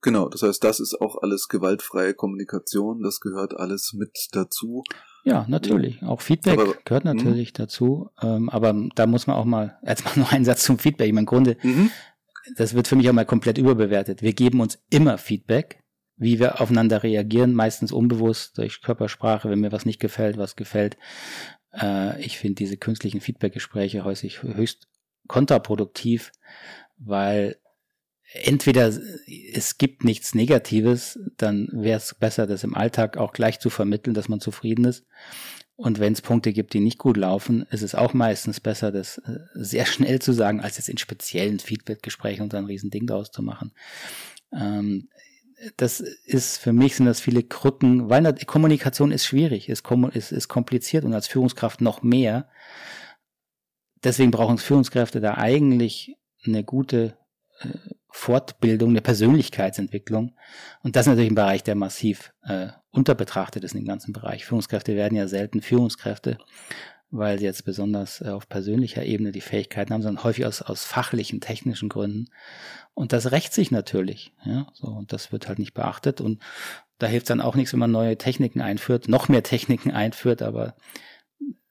genau. 0.00 0.28
Das 0.28 0.42
heißt, 0.42 0.62
das 0.62 0.80
ist 0.80 1.00
auch 1.00 1.20
alles 1.22 1.48
gewaltfreie 1.48 2.14
Kommunikation. 2.14 3.02
Das 3.02 3.20
gehört 3.20 3.54
alles 3.54 3.92
mit 3.92 4.28
dazu. 4.32 4.84
Ja, 5.24 5.44
natürlich. 5.48 6.02
Auch 6.02 6.20
Feedback 6.20 6.58
aber, 6.58 6.74
gehört 6.84 7.04
mhm. 7.04 7.14
natürlich 7.14 7.52
mh. 7.52 7.58
dazu. 7.58 8.10
Ähm, 8.20 8.48
aber 8.50 8.74
da 8.94 9.06
muss 9.06 9.26
man 9.26 9.36
auch 9.36 9.44
mal, 9.44 9.78
jetzt 9.86 10.04
mal 10.04 10.18
noch 10.18 10.32
einen 10.32 10.44
Satz 10.44 10.64
zum 10.64 10.78
Feedback. 10.78 11.06
Ich 11.06 11.12
meine, 11.12 11.22
im 11.22 11.26
Grunde, 11.26 11.56
mhm. 11.62 11.90
das 12.56 12.74
wird 12.74 12.88
für 12.88 12.96
mich 12.96 13.08
auch 13.08 13.14
mal 13.14 13.24
komplett 13.24 13.58
überbewertet. 13.58 14.22
Wir 14.22 14.32
geben 14.32 14.60
uns 14.60 14.82
immer 14.90 15.18
Feedback 15.18 15.82
wie 16.22 16.38
wir 16.38 16.60
aufeinander 16.60 17.02
reagieren, 17.02 17.52
meistens 17.52 17.90
unbewusst 17.90 18.56
durch 18.58 18.80
Körpersprache, 18.80 19.50
wenn 19.50 19.60
mir 19.60 19.72
was 19.72 19.86
nicht 19.86 20.00
gefällt, 20.00 20.38
was 20.38 20.56
gefällt. 20.56 20.96
Äh, 21.72 22.20
ich 22.22 22.38
finde 22.38 22.56
diese 22.56 22.76
künstlichen 22.76 23.20
Feedbackgespräche 23.20 24.04
häufig 24.04 24.42
höchst 24.42 24.88
kontraproduktiv, 25.26 26.32
weil 26.96 27.56
entweder 28.32 28.92
es 29.52 29.78
gibt 29.78 30.04
nichts 30.04 30.34
Negatives, 30.34 31.18
dann 31.36 31.68
wäre 31.72 31.98
es 31.98 32.14
besser, 32.14 32.46
das 32.46 32.64
im 32.64 32.74
Alltag 32.74 33.16
auch 33.16 33.32
gleich 33.32 33.60
zu 33.60 33.70
vermitteln, 33.70 34.14
dass 34.14 34.28
man 34.28 34.40
zufrieden 34.40 34.84
ist. 34.84 35.04
Und 35.76 35.98
wenn 35.98 36.12
es 36.12 36.22
Punkte 36.22 36.52
gibt, 36.52 36.74
die 36.74 36.80
nicht 36.80 36.98
gut 36.98 37.16
laufen, 37.16 37.66
ist 37.70 37.82
es 37.82 37.94
auch 37.94 38.14
meistens 38.14 38.60
besser, 38.60 38.92
das 38.92 39.18
äh, 39.18 39.38
sehr 39.54 39.86
schnell 39.86 40.20
zu 40.20 40.32
sagen, 40.32 40.60
als 40.60 40.76
jetzt 40.76 40.88
in 40.88 40.98
speziellen 40.98 41.58
Feedbackgesprächen 41.58 42.44
und 42.44 42.54
ein 42.54 42.66
Riesending 42.66 43.06
daraus 43.06 43.30
zu 43.30 43.42
machen. 43.42 43.72
Ähm, 44.52 45.08
das 45.76 46.00
ist 46.00 46.58
für 46.58 46.72
mich 46.72 46.96
sind 46.96 47.06
das 47.06 47.20
viele 47.20 47.42
Krücken, 47.42 48.10
weil 48.10 48.34
Kommunikation 48.46 49.12
ist 49.12 49.24
schwierig, 49.24 49.68
ist, 49.68 49.84
ist, 50.12 50.32
ist 50.32 50.48
kompliziert 50.48 51.04
und 51.04 51.14
als 51.14 51.28
Führungskraft 51.28 51.80
noch 51.80 52.02
mehr. 52.02 52.48
Deswegen 54.02 54.32
brauchen 54.32 54.58
Führungskräfte 54.58 55.20
da 55.20 55.36
eigentlich 55.36 56.16
eine 56.44 56.64
gute 56.64 57.16
äh, 57.60 57.68
Fortbildung, 58.12 58.90
eine 58.90 59.00
Persönlichkeitsentwicklung. 59.00 60.32
Und 60.82 60.96
das 60.96 61.06
ist 61.06 61.10
natürlich 61.10 61.30
ein 61.30 61.36
Bereich, 61.36 61.62
der 61.62 61.74
massiv 61.74 62.32
äh, 62.44 62.68
unterbetrachtet 62.90 63.64
ist 63.64 63.74
in 63.74 63.80
dem 63.80 63.86
ganzen 63.86 64.12
Bereich. 64.12 64.44
Führungskräfte 64.44 64.94
werden 64.94 65.16
ja 65.16 65.26
selten 65.26 65.62
Führungskräfte, 65.62 66.38
weil 67.10 67.38
sie 67.38 67.44
jetzt 67.44 67.64
besonders 67.64 68.20
äh, 68.20 68.28
auf 68.28 68.48
persönlicher 68.48 69.04
Ebene 69.04 69.32
die 69.32 69.40
Fähigkeiten 69.40 69.92
haben, 69.92 70.02
sondern 70.02 70.24
häufig 70.24 70.46
aus, 70.46 70.62
aus 70.62 70.84
fachlichen, 70.84 71.40
technischen 71.40 71.88
Gründen. 71.88 72.30
Und 72.94 73.12
das 73.12 73.32
rächt 73.32 73.54
sich 73.54 73.70
natürlich. 73.70 74.32
Ja, 74.44 74.66
so, 74.74 74.88
und 74.88 75.12
das 75.12 75.32
wird 75.32 75.48
halt 75.48 75.58
nicht 75.58 75.74
beachtet. 75.74 76.20
Und 76.20 76.42
da 76.98 77.06
hilft 77.06 77.30
dann 77.30 77.40
auch 77.40 77.54
nichts, 77.54 77.72
wenn 77.72 77.80
man 77.80 77.90
neue 77.90 78.18
Techniken 78.18 78.60
einführt, 78.60 79.08
noch 79.08 79.28
mehr 79.28 79.42
Techniken 79.42 79.90
einführt, 79.90 80.42
aber 80.42 80.76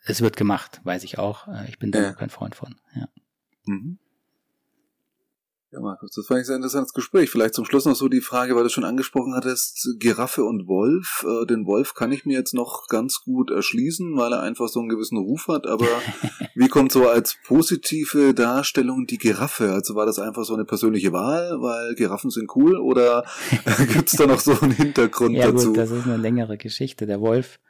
es 0.03 0.21
wird 0.21 0.35
gemacht, 0.35 0.81
weiß 0.83 1.03
ich 1.03 1.19
auch. 1.19 1.47
Äh, 1.47 1.69
ich 1.69 1.79
bin 1.79 1.91
da 1.91 2.01
ja. 2.01 2.13
kein 2.13 2.29
Freund 2.29 2.55
von. 2.55 2.75
Ja. 2.95 3.07
Mhm. 3.65 3.99
Ja, 5.73 5.79
Markus, 5.79 6.11
das 6.11 6.29
war 6.29 6.35
ein 6.35 6.43
sehr 6.43 6.57
interessantes 6.57 6.91
Gespräch. 6.91 7.29
Vielleicht 7.29 7.53
zum 7.53 7.63
Schluss 7.63 7.85
noch 7.85 7.95
so 7.95 8.09
die 8.09 8.19
Frage, 8.19 8.57
weil 8.57 8.63
du 8.63 8.69
schon 8.69 8.83
angesprochen 8.83 9.33
hattest, 9.33 9.95
Giraffe 9.99 10.43
und 10.43 10.67
Wolf. 10.67 11.25
Äh, 11.25 11.45
den 11.45 11.65
Wolf 11.65 11.93
kann 11.93 12.11
ich 12.11 12.25
mir 12.25 12.37
jetzt 12.37 12.53
noch 12.53 12.87
ganz 12.87 13.21
gut 13.21 13.51
erschließen, 13.51 14.17
weil 14.17 14.33
er 14.33 14.41
einfach 14.41 14.67
so 14.67 14.81
einen 14.81 14.89
gewissen 14.89 15.17
Ruf 15.17 15.47
hat. 15.47 15.67
Aber 15.67 15.87
wie 16.55 16.67
kommt 16.67 16.91
so 16.91 17.07
als 17.07 17.37
positive 17.47 18.33
Darstellung 18.33 19.07
die 19.07 19.17
Giraffe? 19.17 19.71
Also 19.71 19.95
war 19.95 20.05
das 20.05 20.19
einfach 20.19 20.43
so 20.43 20.55
eine 20.55 20.65
persönliche 20.65 21.13
Wahl, 21.13 21.61
weil 21.61 21.95
Giraffen 21.95 22.31
sind 22.31 22.53
cool? 22.57 22.77
Oder 22.77 23.23
gibt's 23.93 24.17
da 24.17 24.27
noch 24.27 24.41
so 24.41 24.59
einen 24.59 24.73
Hintergrund 24.73 25.37
ja, 25.37 25.49
dazu? 25.49 25.67
Gut, 25.67 25.77
das 25.77 25.91
ist 25.91 26.03
eine 26.03 26.17
längere 26.17 26.57
Geschichte. 26.57 27.05
Der 27.05 27.21
Wolf 27.21 27.61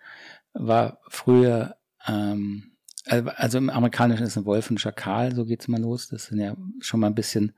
war 0.54 0.98
früher... 1.08 1.76
Ähm 2.08 2.64
äh, 2.66 2.71
also 3.08 3.58
im 3.58 3.70
Amerikanischen 3.70 4.24
ist 4.24 4.38
ein 4.38 4.46
Wolf 4.46 4.70
ein 4.70 4.78
Schakal, 4.78 5.34
so 5.34 5.46
geht's 5.46 5.68
mal 5.68 5.82
los. 5.82 6.08
Das 6.08 6.26
sind 6.26 6.40
ja 6.40 6.56
schon 6.80 7.00
mal 7.00 7.08
ein 7.08 7.16
bisschen 7.16 7.54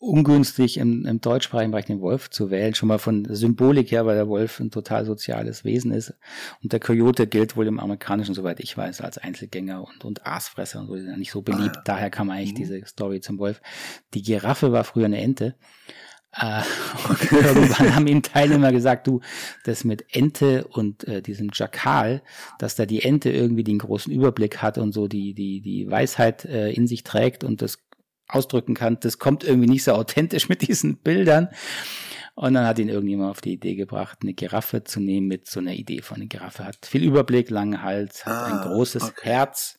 ungünstig 0.00 0.78
im, 0.78 1.04
im 1.06 1.20
deutschsprachigen 1.20 1.72
Bereich 1.72 1.86
den 1.86 2.00
Wolf 2.00 2.30
zu 2.30 2.50
wählen, 2.50 2.74
schon 2.74 2.88
mal 2.88 2.98
von 2.98 3.26
Symbolik 3.34 3.90
her, 3.90 4.06
weil 4.06 4.14
der 4.14 4.28
Wolf 4.28 4.60
ein 4.60 4.70
total 4.70 5.04
soziales 5.04 5.64
Wesen 5.64 5.90
ist. 5.90 6.14
Und 6.62 6.72
der 6.72 6.78
Coyote 6.78 7.26
gilt 7.26 7.56
wohl 7.56 7.66
im 7.66 7.80
Amerikanischen, 7.80 8.34
soweit 8.34 8.60
ich 8.60 8.76
weiß, 8.76 9.00
als 9.00 9.18
Einzelgänger 9.18 9.84
und, 9.84 10.04
und 10.04 10.24
Aasfresser 10.24 10.80
und 10.80 10.86
so, 10.86 10.94
die 10.94 11.02
sind 11.02 11.10
ja 11.10 11.16
nicht 11.16 11.32
so 11.32 11.42
beliebt. 11.42 11.78
Ah, 11.78 11.82
Daher 11.84 12.10
kam 12.10 12.30
eigentlich 12.30 12.52
mhm. 12.52 12.56
diese 12.56 12.86
Story 12.86 13.20
zum 13.20 13.38
Wolf. 13.38 13.60
Die 14.14 14.22
Giraffe 14.22 14.70
war 14.70 14.84
früher 14.84 15.06
eine 15.06 15.20
Ente. 15.20 15.56
Äh, 16.32 16.62
okay. 17.10 17.36
irgendwann 17.42 17.94
haben 17.94 18.06
ihm 18.06 18.22
Teilnehmer 18.22 18.72
gesagt, 18.72 19.06
du, 19.06 19.20
das 19.64 19.84
mit 19.84 20.04
Ente 20.14 20.66
und 20.68 21.04
äh, 21.08 21.22
diesem 21.22 21.50
Jakal, 21.52 22.22
dass 22.58 22.76
da 22.76 22.86
die 22.86 23.02
Ente 23.02 23.30
irgendwie 23.30 23.64
den 23.64 23.78
großen 23.78 24.12
Überblick 24.12 24.58
hat 24.62 24.78
und 24.78 24.92
so 24.92 25.08
die, 25.08 25.34
die, 25.34 25.60
die 25.60 25.90
Weisheit 25.90 26.44
äh, 26.44 26.70
in 26.70 26.86
sich 26.86 27.02
trägt 27.04 27.44
und 27.44 27.62
das 27.62 27.78
ausdrücken 28.28 28.74
kann, 28.74 28.98
das 29.00 29.18
kommt 29.18 29.42
irgendwie 29.42 29.68
nicht 29.68 29.84
so 29.84 29.92
authentisch 29.92 30.48
mit 30.48 30.66
diesen 30.68 30.98
Bildern. 30.98 31.48
Und 32.34 32.54
dann 32.54 32.66
hat 32.66 32.78
ihn 32.78 32.88
irgendjemand 32.88 33.32
auf 33.32 33.40
die 33.40 33.54
Idee 33.54 33.74
gebracht, 33.74 34.18
eine 34.22 34.32
Giraffe 34.32 34.84
zu 34.84 35.00
nehmen 35.00 35.26
mit 35.26 35.48
so 35.48 35.58
einer 35.58 35.72
Idee 35.72 36.02
von 36.02 36.18
einer 36.18 36.26
Giraffe. 36.26 36.64
Hat 36.64 36.86
viel 36.86 37.02
Überblick, 37.02 37.50
langen 37.50 37.82
Hals, 37.82 38.24
hat 38.24 38.32
ah, 38.32 38.44
ein 38.46 38.70
großes 38.70 39.02
okay. 39.02 39.20
Herz 39.22 39.77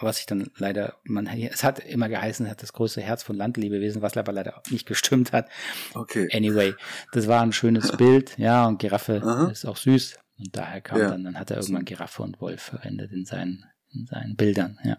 was 0.00 0.20
ich 0.20 0.26
dann 0.26 0.50
leider, 0.56 0.96
man, 1.04 1.26
es 1.26 1.64
hat 1.64 1.80
immer 1.80 2.08
geheißen, 2.08 2.48
hat 2.48 2.62
das 2.62 2.72
größte 2.72 3.00
Herz 3.00 3.22
von 3.22 3.36
Landlebewesen, 3.36 4.02
was 4.02 4.16
aber 4.16 4.32
leider 4.32 4.62
nicht 4.70 4.86
gestimmt 4.86 5.32
hat. 5.32 5.48
Okay. 5.94 6.28
Anyway, 6.32 6.74
das 7.12 7.26
war 7.26 7.42
ein 7.42 7.52
schönes 7.52 7.96
Bild, 7.96 8.38
ja, 8.38 8.66
und 8.66 8.78
Giraffe 8.78 9.22
Aha. 9.24 9.48
ist 9.48 9.64
auch 9.64 9.76
süß. 9.76 10.18
Und 10.38 10.56
daher 10.56 10.80
kam 10.80 11.00
ja. 11.00 11.10
dann, 11.10 11.24
dann 11.24 11.38
hat 11.38 11.50
er 11.50 11.58
irgendwann 11.58 11.84
Giraffe 11.84 12.22
und 12.22 12.40
Wolf 12.40 12.62
verwendet 12.62 13.12
in 13.12 13.24
seinen, 13.24 13.64
in 13.92 14.06
seinen 14.06 14.36
Bildern, 14.36 14.78
ja. 14.84 14.98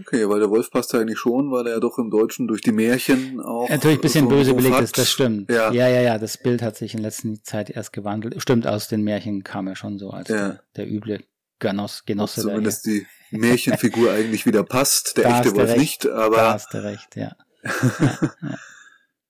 Okay, 0.00 0.28
weil 0.28 0.38
der 0.38 0.50
Wolf 0.50 0.70
passt 0.70 0.92
ja 0.92 1.00
eigentlich 1.00 1.18
schon, 1.18 1.50
weil 1.50 1.66
er 1.66 1.74
ja 1.74 1.80
doch 1.80 1.98
im 1.98 2.08
Deutschen 2.10 2.46
durch 2.46 2.60
die 2.60 2.70
Märchen 2.70 3.40
auch. 3.40 3.68
Natürlich 3.68 3.98
ein 3.98 4.00
bisschen 4.00 4.24
so 4.26 4.30
böse 4.30 4.54
belegt 4.54 4.80
ist, 4.80 4.96
das 4.96 5.10
stimmt. 5.10 5.50
Ja. 5.50 5.72
ja, 5.72 5.88
ja, 5.88 6.00
ja, 6.00 6.18
das 6.18 6.38
Bild 6.38 6.62
hat 6.62 6.76
sich 6.76 6.94
in 6.94 7.00
letzter 7.00 7.34
Zeit 7.42 7.70
erst 7.70 7.92
gewandelt. 7.92 8.40
Stimmt, 8.40 8.66
aus 8.66 8.86
den 8.86 9.02
Märchen 9.02 9.42
kam 9.42 9.66
er 9.66 9.74
schon 9.74 9.98
so 9.98 10.10
als 10.10 10.28
ja. 10.28 10.36
der, 10.36 10.62
der 10.76 10.90
üble 10.90 11.24
Genoss, 11.58 12.04
Genosse. 12.04 12.42
Zumindest 12.42 12.86
die 12.86 13.06
Märchenfigur 13.30 14.10
eigentlich 14.10 14.46
wieder 14.46 14.62
passt, 14.62 15.16
der 15.16 15.24
da 15.24 15.38
echte 15.38 15.54
Wolf 15.54 15.70
recht, 15.70 15.78
nicht, 15.78 16.06
aber. 16.06 16.36
Da 16.36 16.52
hast 16.54 16.74
du 16.74 16.82
recht, 16.82 17.16
ja. 17.16 17.32
ja, 17.62 17.72
ja. 18.00 18.58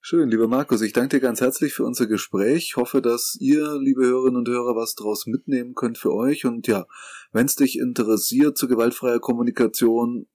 Schön, 0.00 0.30
lieber 0.30 0.48
Markus, 0.48 0.80
ich 0.80 0.94
danke 0.94 1.16
dir 1.16 1.20
ganz 1.20 1.42
herzlich 1.42 1.74
für 1.74 1.84
unser 1.84 2.06
Gespräch. 2.06 2.68
Ich 2.70 2.76
hoffe, 2.76 3.02
dass 3.02 3.36
ihr, 3.40 3.78
liebe 3.78 4.06
Hörerinnen 4.06 4.36
und 4.36 4.48
Hörer, 4.48 4.74
was 4.74 4.94
daraus 4.94 5.26
mitnehmen 5.26 5.74
könnt 5.74 5.98
für 5.98 6.14
euch. 6.14 6.46
Und 6.46 6.66
ja, 6.66 6.86
wenn 7.32 7.44
es 7.44 7.56
dich 7.56 7.78
interessiert 7.78 8.56
zu 8.56 8.68
gewaltfreier 8.68 9.18
Kommunikation, 9.18 10.26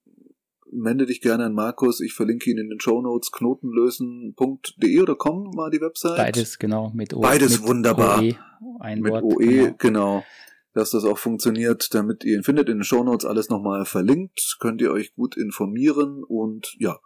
melde 0.70 1.06
dich 1.06 1.20
gerne 1.20 1.46
an 1.46 1.54
Markus. 1.54 2.00
Ich 2.00 2.14
verlinke 2.14 2.50
ihn 2.50 2.58
in 2.58 2.68
den 2.68 2.78
Shownotes. 2.78 3.32
Knotenlösen.de 3.32 5.00
oder 5.00 5.16
com 5.16 5.56
war 5.56 5.70
die 5.70 5.80
Website. 5.80 6.18
Beides, 6.18 6.60
genau. 6.60 6.92
Mit 6.94 7.12
O 7.12 7.20
Beides 7.20 7.58
mit 7.58 7.68
wunderbar. 7.68 8.20
OE, 8.22 8.36
ein 8.78 9.00
mit 9.00 9.12
Wort, 9.12 9.24
OE, 9.24 9.46
genau. 9.46 9.74
genau 9.78 10.24
dass 10.74 10.90
das 10.90 11.04
auch 11.04 11.18
funktioniert, 11.18 11.94
damit 11.94 12.24
ihr 12.24 12.36
ihn 12.36 12.42
findet. 12.42 12.68
In 12.68 12.78
den 12.78 12.84
Shownotes 12.84 13.24
alles 13.24 13.48
nochmal 13.48 13.84
verlinkt, 13.84 14.56
könnt 14.60 14.80
ihr 14.80 14.92
euch 14.92 15.14
gut 15.14 15.36
informieren 15.36 16.22
und 16.24 16.74
ja, 16.78 16.98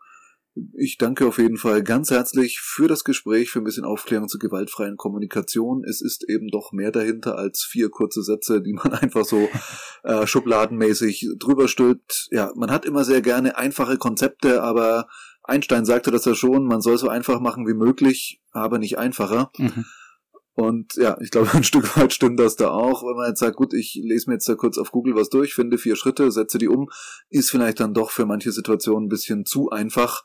ich 0.77 0.99
danke 0.99 1.27
auf 1.27 1.39
jeden 1.39 1.57
Fall 1.57 1.83
ganz 1.83 2.11
herzlich 2.11 2.61
für 2.61 2.89
das 2.89 3.05
Gespräch, 3.05 3.51
für 3.51 3.61
ein 3.61 3.65
bisschen 3.65 3.85
Aufklärung 3.85 4.29
zur 4.29 4.41
gewaltfreien 4.41 4.97
Kommunikation. 4.97 5.85
Es 5.85 6.01
ist 6.01 6.29
eben 6.29 6.49
doch 6.49 6.73
mehr 6.73 6.91
dahinter 6.91 7.37
als 7.37 7.63
vier 7.63 7.91
kurze 7.91 8.23
Sätze, 8.23 8.63
die 8.63 8.73
man 8.73 8.93
einfach 8.93 9.25
so 9.25 9.49
äh, 10.03 10.27
schubladenmäßig 10.27 11.29
drüber 11.39 11.69
stülpt. 11.69 12.29
Ja, 12.31 12.53
man 12.57 12.71
hat 12.71 12.85
immer 12.85 13.05
sehr 13.05 13.23
gerne 13.23 13.57
einfache 13.57 13.99
Konzepte, 13.99 14.63
aber 14.63 15.09
Einstein 15.43 15.85
sagte 15.85 16.11
das 16.11 16.25
ja 16.25 16.35
schon, 16.35 16.67
man 16.67 16.81
soll 16.81 16.99
so 16.99 17.09
einfach 17.09 17.41
machen 17.41 17.67
wie 17.67 17.75
möglich, 17.75 18.43
aber 18.51 18.79
nicht 18.79 18.99
einfacher. 18.99 19.51
Mhm. 19.57 19.85
Und 20.59 20.97
ja, 20.97 21.17
ich 21.21 21.31
glaube, 21.31 21.51
ein 21.55 21.63
Stück 21.63 21.97
weit 21.97 22.13
stimmt 22.13 22.41
das 22.41 22.57
da 22.57 22.71
auch. 22.71 23.05
Wenn 23.05 23.15
man 23.15 23.29
jetzt 23.29 23.39
sagt, 23.39 23.55
gut, 23.55 23.73
ich 23.73 23.95
lese 24.03 24.29
mir 24.29 24.35
jetzt 24.35 24.49
da 24.49 24.57
kurz 24.57 24.77
auf 24.77 24.91
Google 24.91 25.15
was 25.15 25.31
durch, 25.31 25.55
finde 25.55 25.79
vier 25.79 25.95
Schritte, 25.95 26.33
setze 26.33 26.59
die 26.59 26.67
um, 26.67 26.91
ist 27.29 27.49
vielleicht 27.49 27.79
dann 27.79 27.95
doch 27.95 28.11
für 28.11 28.27
manche 28.27 28.51
Situationen 28.51 29.07
ein 29.07 29.09
bisschen 29.09 29.47
zu 29.47 29.71
einfach. 29.71 30.25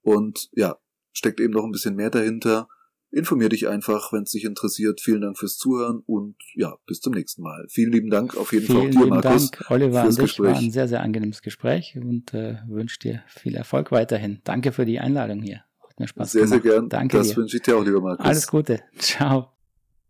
Und 0.00 0.48
ja, 0.52 0.78
steckt 1.12 1.38
eben 1.38 1.52
noch 1.52 1.64
ein 1.64 1.70
bisschen 1.70 1.96
mehr 1.96 2.08
dahinter. 2.08 2.66
Informier 3.10 3.50
dich 3.50 3.68
einfach, 3.68 4.10
wenn 4.10 4.22
es 4.22 4.30
dich 4.30 4.46
interessiert. 4.46 5.02
Vielen 5.02 5.20
Dank 5.20 5.38
fürs 5.38 5.58
Zuhören 5.58 6.02
und 6.06 6.36
ja, 6.54 6.76
bis 6.86 7.00
zum 7.00 7.12
nächsten 7.12 7.42
Mal. 7.42 7.66
Vielen 7.68 7.92
lieben 7.92 8.08
Dank 8.08 8.38
auf 8.38 8.54
jeden 8.54 8.64
Vielen 8.64 8.94
Fall 8.94 9.02
auch 9.02 9.04
dir, 9.04 9.22
Markus. 9.22 9.50
Dank, 9.50 9.70
Oliver, 9.70 10.00
fürs 10.00 10.18
an 10.18 10.24
dich 10.24 10.32
Gespräch. 10.32 10.54
war 10.54 10.58
ein 10.60 10.70
sehr, 10.70 10.88
sehr 10.88 11.02
angenehmes 11.02 11.42
Gespräch 11.42 11.94
und 12.00 12.32
äh, 12.32 12.56
wünsche 12.68 12.98
dir 13.00 13.22
viel 13.26 13.54
Erfolg 13.54 13.92
weiterhin. 13.92 14.40
Danke 14.44 14.72
für 14.72 14.86
die 14.86 14.98
Einladung 14.98 15.42
hier. 15.42 15.62
Hat 15.86 16.00
mir 16.00 16.08
Spaß 16.08 16.32
sehr, 16.32 16.46
gemacht. 16.46 16.62
Sehr, 16.62 16.62
sehr 16.62 16.72
gern. 16.72 16.88
Danke 16.88 17.18
das 17.18 17.28
dir. 17.28 17.36
wünsche 17.36 17.58
ich 17.58 17.62
dir 17.62 17.76
auch, 17.76 17.84
lieber 17.84 18.00
Markus. 18.00 18.24
Alles 18.24 18.46
Gute. 18.46 18.80
Ciao. 18.96 19.53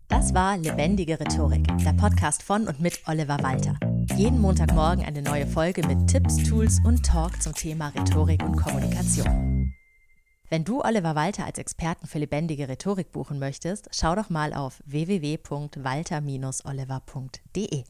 Das 0.08 0.34
war 0.34 0.56
Lebendige 0.56 1.18
Rhetorik, 1.18 1.66
der 1.78 1.94
Podcast 1.94 2.42
von 2.42 2.68
und 2.68 2.80
mit 2.80 3.00
Oliver 3.06 3.38
Walter. 3.42 3.76
Jeden 4.16 4.40
Montagmorgen 4.40 5.04
eine 5.04 5.22
neue 5.22 5.46
Folge 5.46 5.86
mit 5.86 6.08
Tipps, 6.08 6.36
Tools 6.36 6.80
und 6.84 7.04
Talk 7.04 7.42
zum 7.42 7.54
Thema 7.54 7.88
Rhetorik 7.88 8.42
und 8.42 8.56
Kommunikation. 8.56 9.74
Wenn 10.50 10.64
du 10.64 10.82
Oliver 10.82 11.14
Walter 11.14 11.46
als 11.46 11.58
Experten 11.58 12.06
für 12.06 12.18
lebendige 12.18 12.68
Rhetorik 12.68 13.12
buchen 13.12 13.38
möchtest, 13.38 13.88
schau 13.92 14.14
doch 14.14 14.28
mal 14.30 14.52
auf 14.52 14.82
www.walter-oliver.de. 14.86 17.84